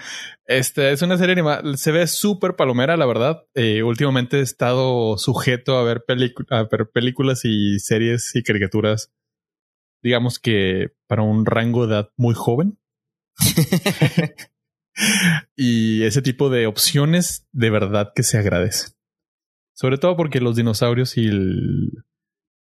Este 0.46 0.92
es 0.92 1.02
una 1.02 1.18
serie 1.18 1.32
animada. 1.32 1.76
Se 1.76 1.92
ve 1.92 2.06
súper 2.06 2.56
palomera, 2.56 2.96
la 2.96 3.06
verdad. 3.06 3.44
Eh, 3.54 3.82
últimamente 3.82 4.38
he 4.38 4.42
estado 4.42 5.18
sujeto 5.18 5.78
a 5.78 5.84
ver, 5.84 6.04
a 6.50 6.62
ver 6.62 6.90
películas 6.92 7.44
y 7.44 7.78
series 7.78 8.34
y 8.34 8.42
caricaturas, 8.42 9.12
digamos 10.02 10.38
que 10.38 10.92
para 11.06 11.22
un 11.22 11.46
rango 11.46 11.86
de 11.86 11.94
edad 11.94 12.10
muy 12.16 12.34
joven. 12.34 12.78
y 15.56 16.02
ese 16.02 16.22
tipo 16.22 16.50
de 16.50 16.66
opciones 16.66 17.46
de 17.52 17.70
verdad 17.70 18.12
que 18.14 18.22
se 18.22 18.38
agradecen. 18.38 18.92
Sobre 19.74 19.96
todo 19.96 20.16
porque 20.16 20.40
los 20.40 20.56
dinosaurios 20.56 21.16
y 21.16 21.30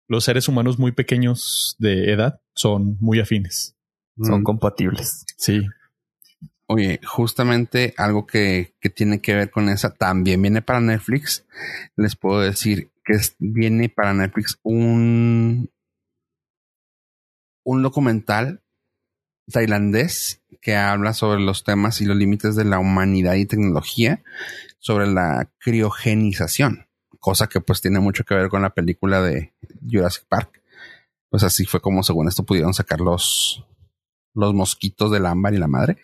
los 0.07 0.23
seres 0.23 0.47
humanos 0.47 0.79
muy 0.79 0.91
pequeños 0.91 1.75
de 1.79 2.11
edad 2.11 2.41
son 2.55 2.97
muy 2.99 3.19
afines. 3.19 3.75
Son 4.21 4.41
mm. 4.41 4.43
compatibles. 4.43 5.25
Sí. 5.37 5.61
Oye, 6.67 6.99
justamente 7.05 7.93
algo 7.97 8.25
que, 8.25 8.75
que, 8.81 8.89
tiene 8.89 9.21
que 9.21 9.35
ver 9.35 9.51
con 9.51 9.69
esa 9.69 9.93
también 9.93 10.41
viene 10.41 10.61
para 10.61 10.81
Netflix. 10.81 11.45
Les 11.95 12.15
puedo 12.15 12.41
decir 12.41 12.91
que 13.05 13.13
viene 13.39 13.89
para 13.89 14.13
Netflix 14.13 14.59
un, 14.63 15.69
un 17.63 17.83
documental 17.83 18.63
tailandés 19.51 20.41
que 20.61 20.75
habla 20.75 21.13
sobre 21.13 21.41
los 21.41 21.63
temas 21.63 22.01
y 22.01 22.05
los 22.05 22.17
límites 22.17 22.55
de 22.55 22.65
la 22.65 22.79
humanidad 22.79 23.35
y 23.35 23.45
tecnología, 23.45 24.23
sobre 24.79 25.07
la 25.07 25.49
criogenización, 25.59 26.86
cosa 27.19 27.47
que 27.47 27.61
pues 27.61 27.81
tiene 27.81 27.99
mucho 27.99 28.23
que 28.23 28.35
ver 28.35 28.49
con 28.49 28.61
la 28.61 28.73
película 28.73 29.21
de 29.21 29.53
Jurassic 29.89 30.25
Park. 30.27 30.61
Pues 31.29 31.43
así 31.43 31.65
fue 31.65 31.81
como 31.81 32.03
según 32.03 32.27
esto 32.27 32.43
pudieron 32.43 32.73
sacar 32.73 33.01
los, 33.01 33.65
los 34.33 34.53
mosquitos 34.53 35.11
del 35.11 35.25
ámbar 35.25 35.53
y 35.53 35.57
la 35.57 35.67
madre. 35.67 35.97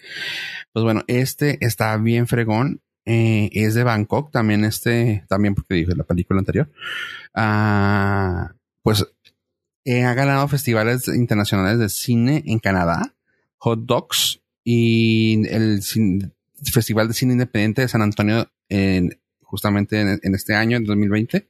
Pues 0.74 0.84
bueno, 0.84 1.04
este 1.08 1.64
está 1.66 1.96
bien 1.98 2.28
fregón. 2.28 2.82
Eh, 3.06 3.50
es 3.52 3.74
de 3.74 3.84
Bangkok, 3.84 4.32
también 4.32 4.64
este, 4.64 5.26
también 5.28 5.56
porque 5.56 5.76
dije 5.76 5.96
la 5.96 6.06
película 6.06 6.40
anterior. 6.40 6.72
Ah, 7.34 8.54
pues 8.82 9.06
eh, 9.86 10.04
ha 10.04 10.14
ganado 10.14 10.48
festivales 10.48 11.08
internacionales 11.10 11.80
de 11.80 11.90
cine 11.90 12.44
en 12.46 12.60
Canadá, 12.60 13.14
Hot 13.58 13.80
Dogs 13.86 14.42
y 14.64 15.46
el 15.50 15.82
Festival 16.72 17.10
de 17.10 17.14
Cine 17.14 17.34
Independiente 17.34 17.82
de 17.82 17.90
San 17.90 18.02
Antonio 18.02 18.50
en, 18.70 19.20
justamente 19.54 20.02
en, 20.02 20.34
este 20.34 20.56
año, 20.56 20.78
en 20.78 20.84
2020. 20.84 21.48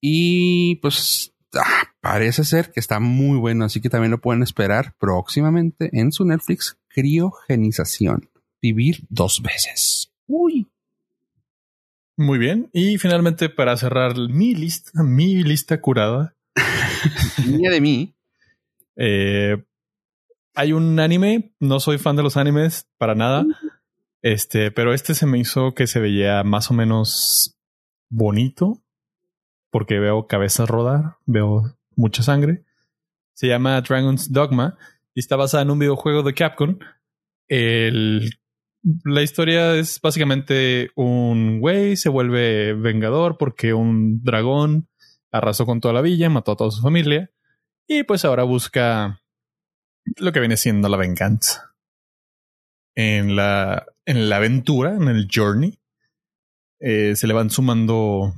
Y 0.00 0.74
pues 0.82 1.32
ah, 1.54 1.84
parece 2.00 2.42
ser 2.42 2.72
que 2.72 2.80
está 2.80 2.98
muy 2.98 3.38
bueno, 3.38 3.64
así 3.64 3.80
que 3.80 3.88
también 3.88 4.10
lo 4.10 4.20
pueden 4.20 4.42
esperar 4.42 4.96
próximamente 4.98 5.88
en 5.92 6.10
su 6.10 6.24
Netflix 6.24 6.76
Criogenización. 6.88 8.28
Vivir 8.60 9.04
dos 9.08 9.40
veces. 9.40 10.10
Uy. 10.26 10.66
Muy 12.16 12.38
bien. 12.38 12.70
Y 12.72 12.98
finalmente, 12.98 13.48
para 13.50 13.76
cerrar 13.76 14.16
mi 14.28 14.56
lista, 14.56 15.04
mi 15.04 15.44
lista 15.44 15.80
curada. 15.80 16.34
Mía 17.46 17.70
de 17.70 17.80
mí. 17.80 18.16
Eh, 18.96 19.62
hay 20.56 20.72
un 20.72 20.98
anime, 20.98 21.52
no 21.60 21.78
soy 21.78 21.98
fan 21.98 22.16
de 22.16 22.24
los 22.24 22.36
animes 22.36 22.88
para 22.98 23.14
nada. 23.14 23.46
Este, 24.24 24.70
pero 24.70 24.94
este 24.94 25.14
se 25.14 25.26
me 25.26 25.38
hizo 25.38 25.74
que 25.74 25.86
se 25.86 26.00
veía 26.00 26.42
más 26.44 26.70
o 26.70 26.74
menos 26.74 27.58
bonito. 28.08 28.80
Porque 29.70 29.98
veo 29.98 30.26
cabezas 30.26 30.68
rodar, 30.68 31.16
veo 31.26 31.76
mucha 31.94 32.22
sangre. 32.22 32.64
Se 33.34 33.48
llama 33.48 33.80
Dragon's 33.82 34.32
Dogma 34.32 34.78
y 35.12 35.20
está 35.20 35.36
basada 35.36 35.64
en 35.64 35.70
un 35.70 35.78
videojuego 35.78 36.22
de 36.22 36.32
Capcom. 36.32 36.78
El, 37.48 38.30
la 39.04 39.22
historia 39.22 39.74
es 39.74 40.00
básicamente 40.00 40.90
un 40.94 41.60
güey 41.60 41.96
se 41.96 42.08
vuelve 42.08 42.72
vengador 42.72 43.36
porque 43.36 43.74
un 43.74 44.22
dragón 44.22 44.88
arrasó 45.32 45.66
con 45.66 45.80
toda 45.80 45.92
la 45.92 46.00
villa, 46.00 46.30
mató 46.30 46.52
a 46.52 46.56
toda 46.56 46.70
su 46.70 46.80
familia 46.80 47.30
y 47.86 48.04
pues 48.04 48.24
ahora 48.24 48.44
busca 48.44 49.20
lo 50.16 50.32
que 50.32 50.40
viene 50.40 50.56
siendo 50.56 50.88
la 50.88 50.96
venganza. 50.96 51.73
En 52.96 53.36
la, 53.36 53.86
en 54.04 54.28
la 54.28 54.36
aventura, 54.36 54.94
en 54.94 55.08
el 55.08 55.28
journey, 55.32 55.78
eh, 56.78 57.16
se 57.16 57.26
le 57.26 57.34
van 57.34 57.50
sumando 57.50 58.34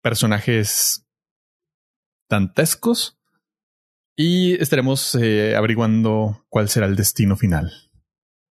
personajes 0.00 1.06
dantescos 2.28 3.18
y 4.16 4.54
estaremos 4.54 5.14
eh, 5.16 5.56
averiguando 5.56 6.44
cuál 6.48 6.68
será 6.68 6.86
el 6.86 6.96
destino 6.96 7.36
final. 7.36 7.72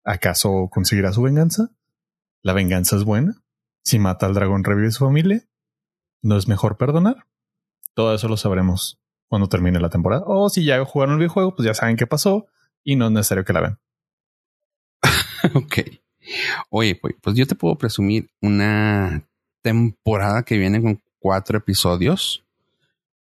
¿Acaso 0.05 0.69
conseguirá 0.71 1.13
su 1.13 1.23
venganza? 1.23 1.71
¿La 2.43 2.53
venganza 2.53 2.97
es 2.97 3.05
buena? 3.05 3.43
Si 3.83 3.99
mata 3.99 4.27
al 4.27 4.35
dragón, 4.35 4.65
revive 4.65 4.91
su 4.91 5.05
familia. 5.05 5.43
¿No 6.23 6.37
es 6.37 6.49
mejor 6.49 6.77
perdonar? 6.77 7.27
Todo 7.95 8.15
eso 8.15 8.29
lo 8.29 8.37
sabremos 8.37 9.01
cuando 9.27 9.49
termine 9.49 9.81
la 9.81 9.91
temporada. 9.91 10.23
O 10.27 10.49
si 10.49 10.65
ya 10.65 10.83
jugaron 10.85 11.15
el 11.15 11.19
videojuego, 11.19 11.55
pues 11.55 11.67
ya 11.67 11.75
saben 11.75 11.97
qué 11.97 12.07
pasó 12.07 12.47
y 12.85 12.97
no 12.97 13.07
es 13.07 13.13
necesario 13.13 13.45
que 13.45 13.53
la 13.53 13.61
vean. 13.61 13.81
ok. 15.55 15.79
Oye, 16.71 16.95
pues, 16.95 17.15
pues 17.21 17.37
yo 17.37 17.47
te 17.47 17.55
puedo 17.55 17.77
presumir 17.77 18.29
una 18.41 19.23
temporada 19.63 20.43
que 20.43 20.59
viene 20.59 20.81
con 20.81 21.01
cuatro 21.19 21.59
episodios 21.59 22.45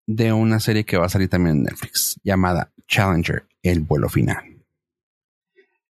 de 0.07 0.33
una 0.33 0.59
serie 0.59 0.85
que 0.85 0.97
va 0.97 1.05
a 1.05 1.09
salir 1.09 1.29
también 1.29 1.57
en 1.57 1.63
Netflix 1.63 2.19
llamada 2.23 2.71
Challenger, 2.87 3.47
el 3.63 3.81
vuelo 3.81 4.09
final, 4.09 4.63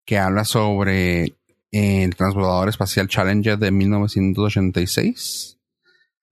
que 0.04 0.18
habla 0.18 0.44
sobre 0.44 1.36
el 1.70 2.14
transbordador 2.14 2.68
espacial 2.68 3.08
Challenger 3.08 3.58
de 3.58 3.70
1986. 3.70 5.58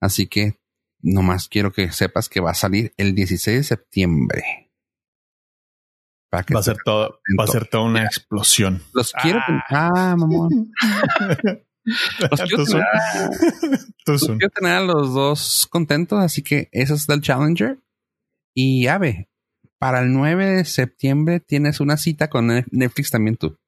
Así 0.01 0.27
que 0.27 0.57
nomás 1.01 1.49
quiero 1.49 1.73
que 1.73 1.91
sepas 1.93 2.29
que 2.29 2.41
va 2.41 2.51
a 2.51 2.55
salir 2.55 2.93
el 2.97 3.15
16 3.15 3.57
de 3.57 3.65
septiembre. 3.65 4.70
Va 6.33 6.61
a 6.61 6.63
ser 6.63 6.77
todo, 6.85 7.21
va 7.39 7.45
a 7.45 7.47
ser 7.49 7.67
toda 7.67 7.85
una 7.85 8.05
explosión. 8.05 8.83
Los 8.93 9.13
quiero. 9.13 9.41
Ah, 9.49 9.91
ah 9.95 10.17
mamón. 10.17 10.73
los, 11.85 12.41
quiero 12.43 12.65
tener, 12.65 12.85
los 14.07 14.27
quiero 14.27 14.51
tener 14.51 14.73
a 14.73 14.81
los 14.81 15.13
dos 15.13 15.67
contentos, 15.69 16.21
así 16.21 16.43
que 16.43 16.69
eso 16.71 16.95
es 16.95 17.07
del 17.09 17.21
Challenger. 17.21 17.79
Y 18.55 18.87
Ave, 18.87 19.29
para 19.79 20.01
el 20.01 20.13
9 20.13 20.47
de 20.47 20.65
septiembre 20.65 21.41
tienes 21.41 21.81
una 21.81 21.97
cita 21.97 22.31
con 22.31 22.47
Netflix 22.71 23.11
también 23.11 23.37
tú. 23.37 23.59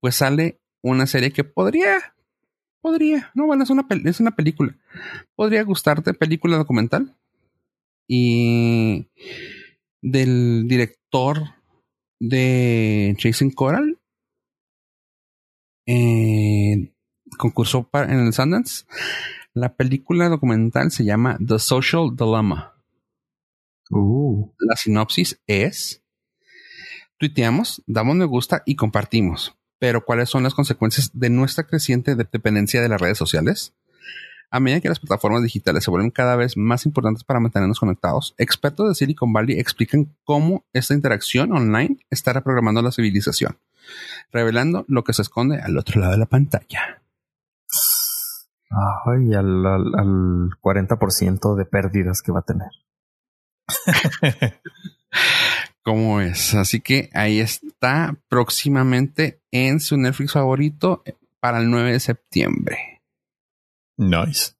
Pues 0.00 0.16
sale 0.16 0.60
una 0.82 1.06
serie 1.06 1.32
que 1.32 1.44
podría, 1.44 2.14
podría, 2.82 3.30
no, 3.34 3.46
bueno, 3.46 3.64
es 3.64 3.70
una, 3.70 3.86
es 4.04 4.20
una 4.20 4.36
película. 4.36 4.76
Podría 5.34 5.62
gustarte, 5.62 6.12
película 6.12 6.58
documental. 6.58 7.16
Y 8.06 9.06
del 10.02 10.66
director 10.68 11.42
de 12.20 13.14
Chasing 13.18 13.50
Coral. 13.50 13.98
Eh, 15.86 16.92
concursó 17.38 17.88
en 17.92 18.26
el 18.26 18.32
Sundance. 18.32 18.84
La 19.54 19.74
película 19.74 20.28
documental 20.28 20.90
se 20.90 21.04
llama 21.04 21.38
The 21.44 21.58
Social 21.58 22.14
Dilemma. 22.14 22.74
Uh. 23.90 24.52
La 24.58 24.76
sinopsis 24.76 25.40
es: 25.46 26.02
tuiteamos, 27.16 27.82
damos 27.86 28.16
me 28.16 28.26
gusta 28.26 28.62
y 28.66 28.76
compartimos. 28.76 29.56
Pero, 29.78 30.04
¿cuáles 30.04 30.28
son 30.28 30.42
las 30.42 30.54
consecuencias 30.54 31.10
de 31.14 31.30
nuestra 31.30 31.66
creciente 31.66 32.16
dependencia 32.16 32.82
de 32.82 32.88
las 32.88 33.00
redes 33.00 33.16
sociales? 33.16 33.74
A 34.50 34.60
medida 34.60 34.80
que 34.80 34.88
las 34.88 34.98
plataformas 34.98 35.42
digitales 35.42 35.84
se 35.84 35.90
vuelven 35.90 36.10
cada 36.10 36.34
vez 36.34 36.56
más 36.56 36.86
importantes 36.86 37.22
para 37.22 37.40
mantenernos 37.40 37.80
conectados, 37.80 38.34
expertos 38.38 38.88
de 38.88 38.94
Silicon 38.94 39.32
Valley 39.32 39.58
explican 39.58 40.16
cómo 40.24 40.64
esta 40.72 40.94
interacción 40.94 41.52
online 41.52 41.98
está 42.08 42.32
reprogramando 42.32 42.80
la 42.80 42.92
civilización, 42.92 43.58
revelando 44.32 44.86
lo 44.88 45.04
que 45.04 45.12
se 45.12 45.22
esconde 45.22 45.60
al 45.60 45.76
otro 45.76 46.00
lado 46.00 46.12
de 46.12 46.18
la 46.18 46.26
pantalla. 46.26 47.02
Ay, 48.70 49.34
al, 49.34 49.66
al 49.66 50.50
40% 50.62 51.54
de 51.54 51.64
pérdidas 51.66 52.22
que 52.22 52.32
va 52.32 52.40
a 52.40 52.42
tener. 52.42 52.70
¿Cómo 55.82 56.20
es? 56.20 56.54
Así 56.54 56.80
que 56.80 57.10
ahí 57.14 57.40
está 57.40 58.16
próximamente 58.28 59.40
en 59.50 59.80
su 59.80 59.96
Netflix 59.96 60.32
favorito 60.32 61.02
para 61.40 61.58
el 61.58 61.70
9 61.70 61.92
de 61.92 62.00
septiembre. 62.00 62.97
Nice. 63.98 64.52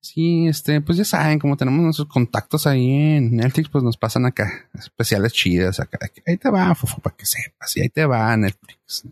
Sí, 0.00 0.46
este, 0.48 0.80
pues 0.80 0.96
ya 0.96 1.04
saben, 1.04 1.38
como 1.38 1.56
tenemos 1.56 1.80
nuestros 1.80 2.08
contactos 2.08 2.66
ahí 2.66 2.90
en 2.90 3.36
Netflix, 3.36 3.68
pues 3.68 3.84
nos 3.84 3.96
pasan 3.96 4.26
acá 4.26 4.68
especiales 4.74 5.32
chidas 5.32 5.80
acá. 5.80 5.98
Ahí 6.26 6.36
te 6.36 6.50
va, 6.50 6.74
fofo, 6.74 7.00
para 7.00 7.16
que 7.16 7.26
sepas. 7.26 7.76
Y 7.76 7.82
ahí 7.82 7.88
te 7.88 8.06
va 8.06 8.36
Netflix. 8.36 9.04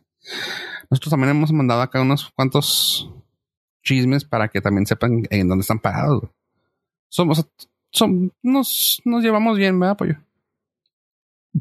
Nosotros 0.90 1.10
también 1.10 1.30
hemos 1.30 1.52
mandado 1.52 1.82
acá 1.82 2.00
unos 2.00 2.30
cuantos 2.30 3.10
chismes 3.82 4.24
para 4.24 4.48
que 4.48 4.60
también 4.60 4.86
sepan 4.86 5.22
en 5.30 5.48
dónde 5.48 5.62
están 5.62 5.78
parados. 5.78 6.24
Somos, 7.08 7.46
son, 7.90 8.32
nos, 8.42 9.00
nos 9.04 9.22
llevamos 9.22 9.58
bien, 9.58 9.78
¿verdad, 9.78 9.96
pollo? 9.96 10.16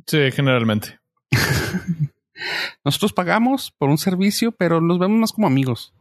Sí, 0.08 0.32
generalmente. 0.32 1.00
Nosotros 2.84 3.14
pagamos 3.14 3.72
por 3.72 3.90
un 3.90 3.98
servicio, 3.98 4.52
pero 4.52 4.80
los 4.80 5.00
vemos 5.00 5.20
más 5.20 5.32
como 5.32 5.48
amigos. 5.48 5.94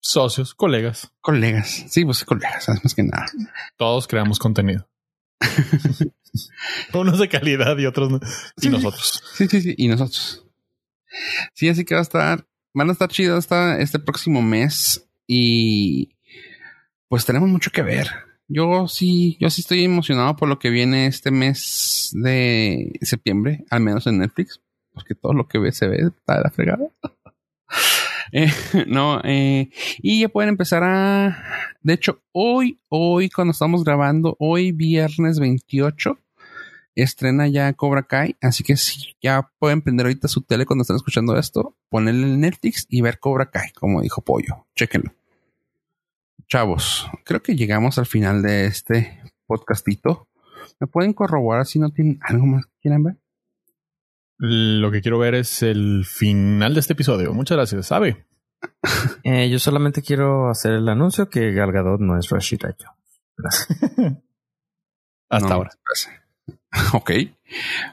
Socios, 0.00 0.54
colegas. 0.54 1.12
Colegas. 1.20 1.84
Sí, 1.88 2.04
pues 2.04 2.24
colegas, 2.24 2.68
más 2.68 2.94
que 2.94 3.02
nada. 3.02 3.26
Todos 3.76 4.08
creamos 4.08 4.38
contenido. 4.38 4.88
Unos 6.94 7.18
de 7.18 7.28
calidad 7.28 7.76
y 7.78 7.86
otros 7.86 8.10
no. 8.10 8.20
Y 8.60 8.68
nosotros. 8.68 9.22
Sí, 9.34 9.46
sí, 9.48 9.60
sí. 9.60 9.74
Y 9.76 9.88
nosotros. 9.88 10.44
Sí, 11.54 11.68
así 11.68 11.84
que 11.84 11.94
va 11.94 12.00
a 12.00 12.02
estar, 12.02 12.46
van 12.72 12.88
a 12.88 12.92
estar 12.92 13.08
chidos 13.08 13.38
hasta 13.38 13.78
este 13.78 13.98
próximo 13.98 14.42
mes 14.42 15.08
y 15.26 16.16
pues 17.08 17.24
tenemos 17.24 17.48
mucho 17.48 17.70
que 17.70 17.82
ver. 17.82 18.08
Yo 18.48 18.88
sí, 18.88 19.36
yo 19.40 19.50
sí 19.50 19.60
estoy 19.60 19.84
emocionado 19.84 20.34
por 20.36 20.48
lo 20.48 20.58
que 20.58 20.70
viene 20.70 21.06
este 21.06 21.30
mes 21.30 22.10
de 22.12 22.92
septiembre, 23.02 23.64
al 23.70 23.80
menos 23.80 24.06
en 24.06 24.18
Netflix, 24.18 24.60
porque 24.92 25.14
todo 25.14 25.32
lo 25.32 25.46
que 25.46 25.58
ve 25.58 25.72
se 25.72 25.86
ve 25.86 25.98
está 25.98 26.36
de 26.36 26.42
la 26.42 26.50
fregada. 26.50 26.86
Eh, 28.32 28.50
no, 28.86 29.20
eh, 29.24 29.70
y 29.98 30.20
ya 30.20 30.28
pueden 30.28 30.50
empezar 30.50 30.82
a. 30.84 31.44
De 31.82 31.94
hecho, 31.94 32.22
hoy, 32.32 32.80
hoy, 32.88 33.30
cuando 33.30 33.52
estamos 33.52 33.84
grabando, 33.84 34.36
hoy 34.38 34.72
viernes 34.72 35.38
28, 35.38 36.18
estrena 36.94 37.48
ya 37.48 37.72
Cobra 37.72 38.02
Kai. 38.02 38.36
Así 38.40 38.62
que 38.64 38.76
si 38.76 39.14
ya 39.20 39.50
pueden 39.58 39.82
prender 39.82 40.06
ahorita 40.06 40.28
su 40.28 40.42
tele 40.42 40.66
cuando 40.66 40.82
estén 40.82 40.96
escuchando 40.96 41.36
esto, 41.36 41.76
ponerle 41.88 42.26
en 42.26 42.40
Netflix 42.40 42.86
y 42.88 43.00
ver 43.00 43.18
Cobra 43.18 43.50
Kai, 43.50 43.72
como 43.72 44.02
dijo 44.02 44.22
Pollo. 44.22 44.66
Chéquenlo. 44.74 45.12
Chavos, 46.48 47.08
creo 47.24 47.42
que 47.42 47.54
llegamos 47.54 47.98
al 47.98 48.06
final 48.06 48.42
de 48.42 48.66
este 48.66 49.20
podcastito. 49.46 50.26
¿Me 50.80 50.86
pueden 50.86 51.12
corroborar 51.12 51.66
si 51.66 51.78
no 51.78 51.90
tienen 51.90 52.18
algo 52.22 52.46
más 52.46 52.66
que 52.66 52.72
quieran 52.82 53.04
ver? 53.04 53.16
Lo 54.42 54.90
que 54.90 55.02
quiero 55.02 55.18
ver 55.18 55.34
es 55.34 55.62
el 55.62 56.06
final 56.06 56.72
de 56.72 56.80
este 56.80 56.94
episodio. 56.94 57.34
Muchas 57.34 57.56
gracias, 57.56 57.86
¿sabe? 57.86 58.26
Eh, 59.22 59.48
yo 59.50 59.58
solamente 59.58 60.02
quiero 60.02 60.50
hacer 60.50 60.72
el 60.72 60.88
anuncio 60.88 61.28
que 61.28 61.52
Galgadot 61.52 62.00
no 62.00 62.18
es 62.18 62.28
Rashida 62.28 62.74
Gracias. 63.36 63.68
Hasta 65.30 65.54
ahora. 65.54 65.70
Ok. 66.92 67.10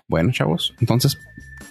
Bueno, 0.07 0.31
chavos. 0.31 0.73
Entonces, 0.79 1.17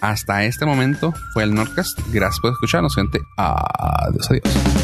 hasta 0.01 0.43
este 0.43 0.65
momento 0.65 1.13
fue 1.33 1.43
el 1.43 1.53
Nordcast. 1.53 1.99
Gracias 2.11 2.39
por 2.39 2.51
escucharnos, 2.51 2.95
gente. 2.95 3.19
Adiós, 3.37 4.29
adiós. 4.29 4.76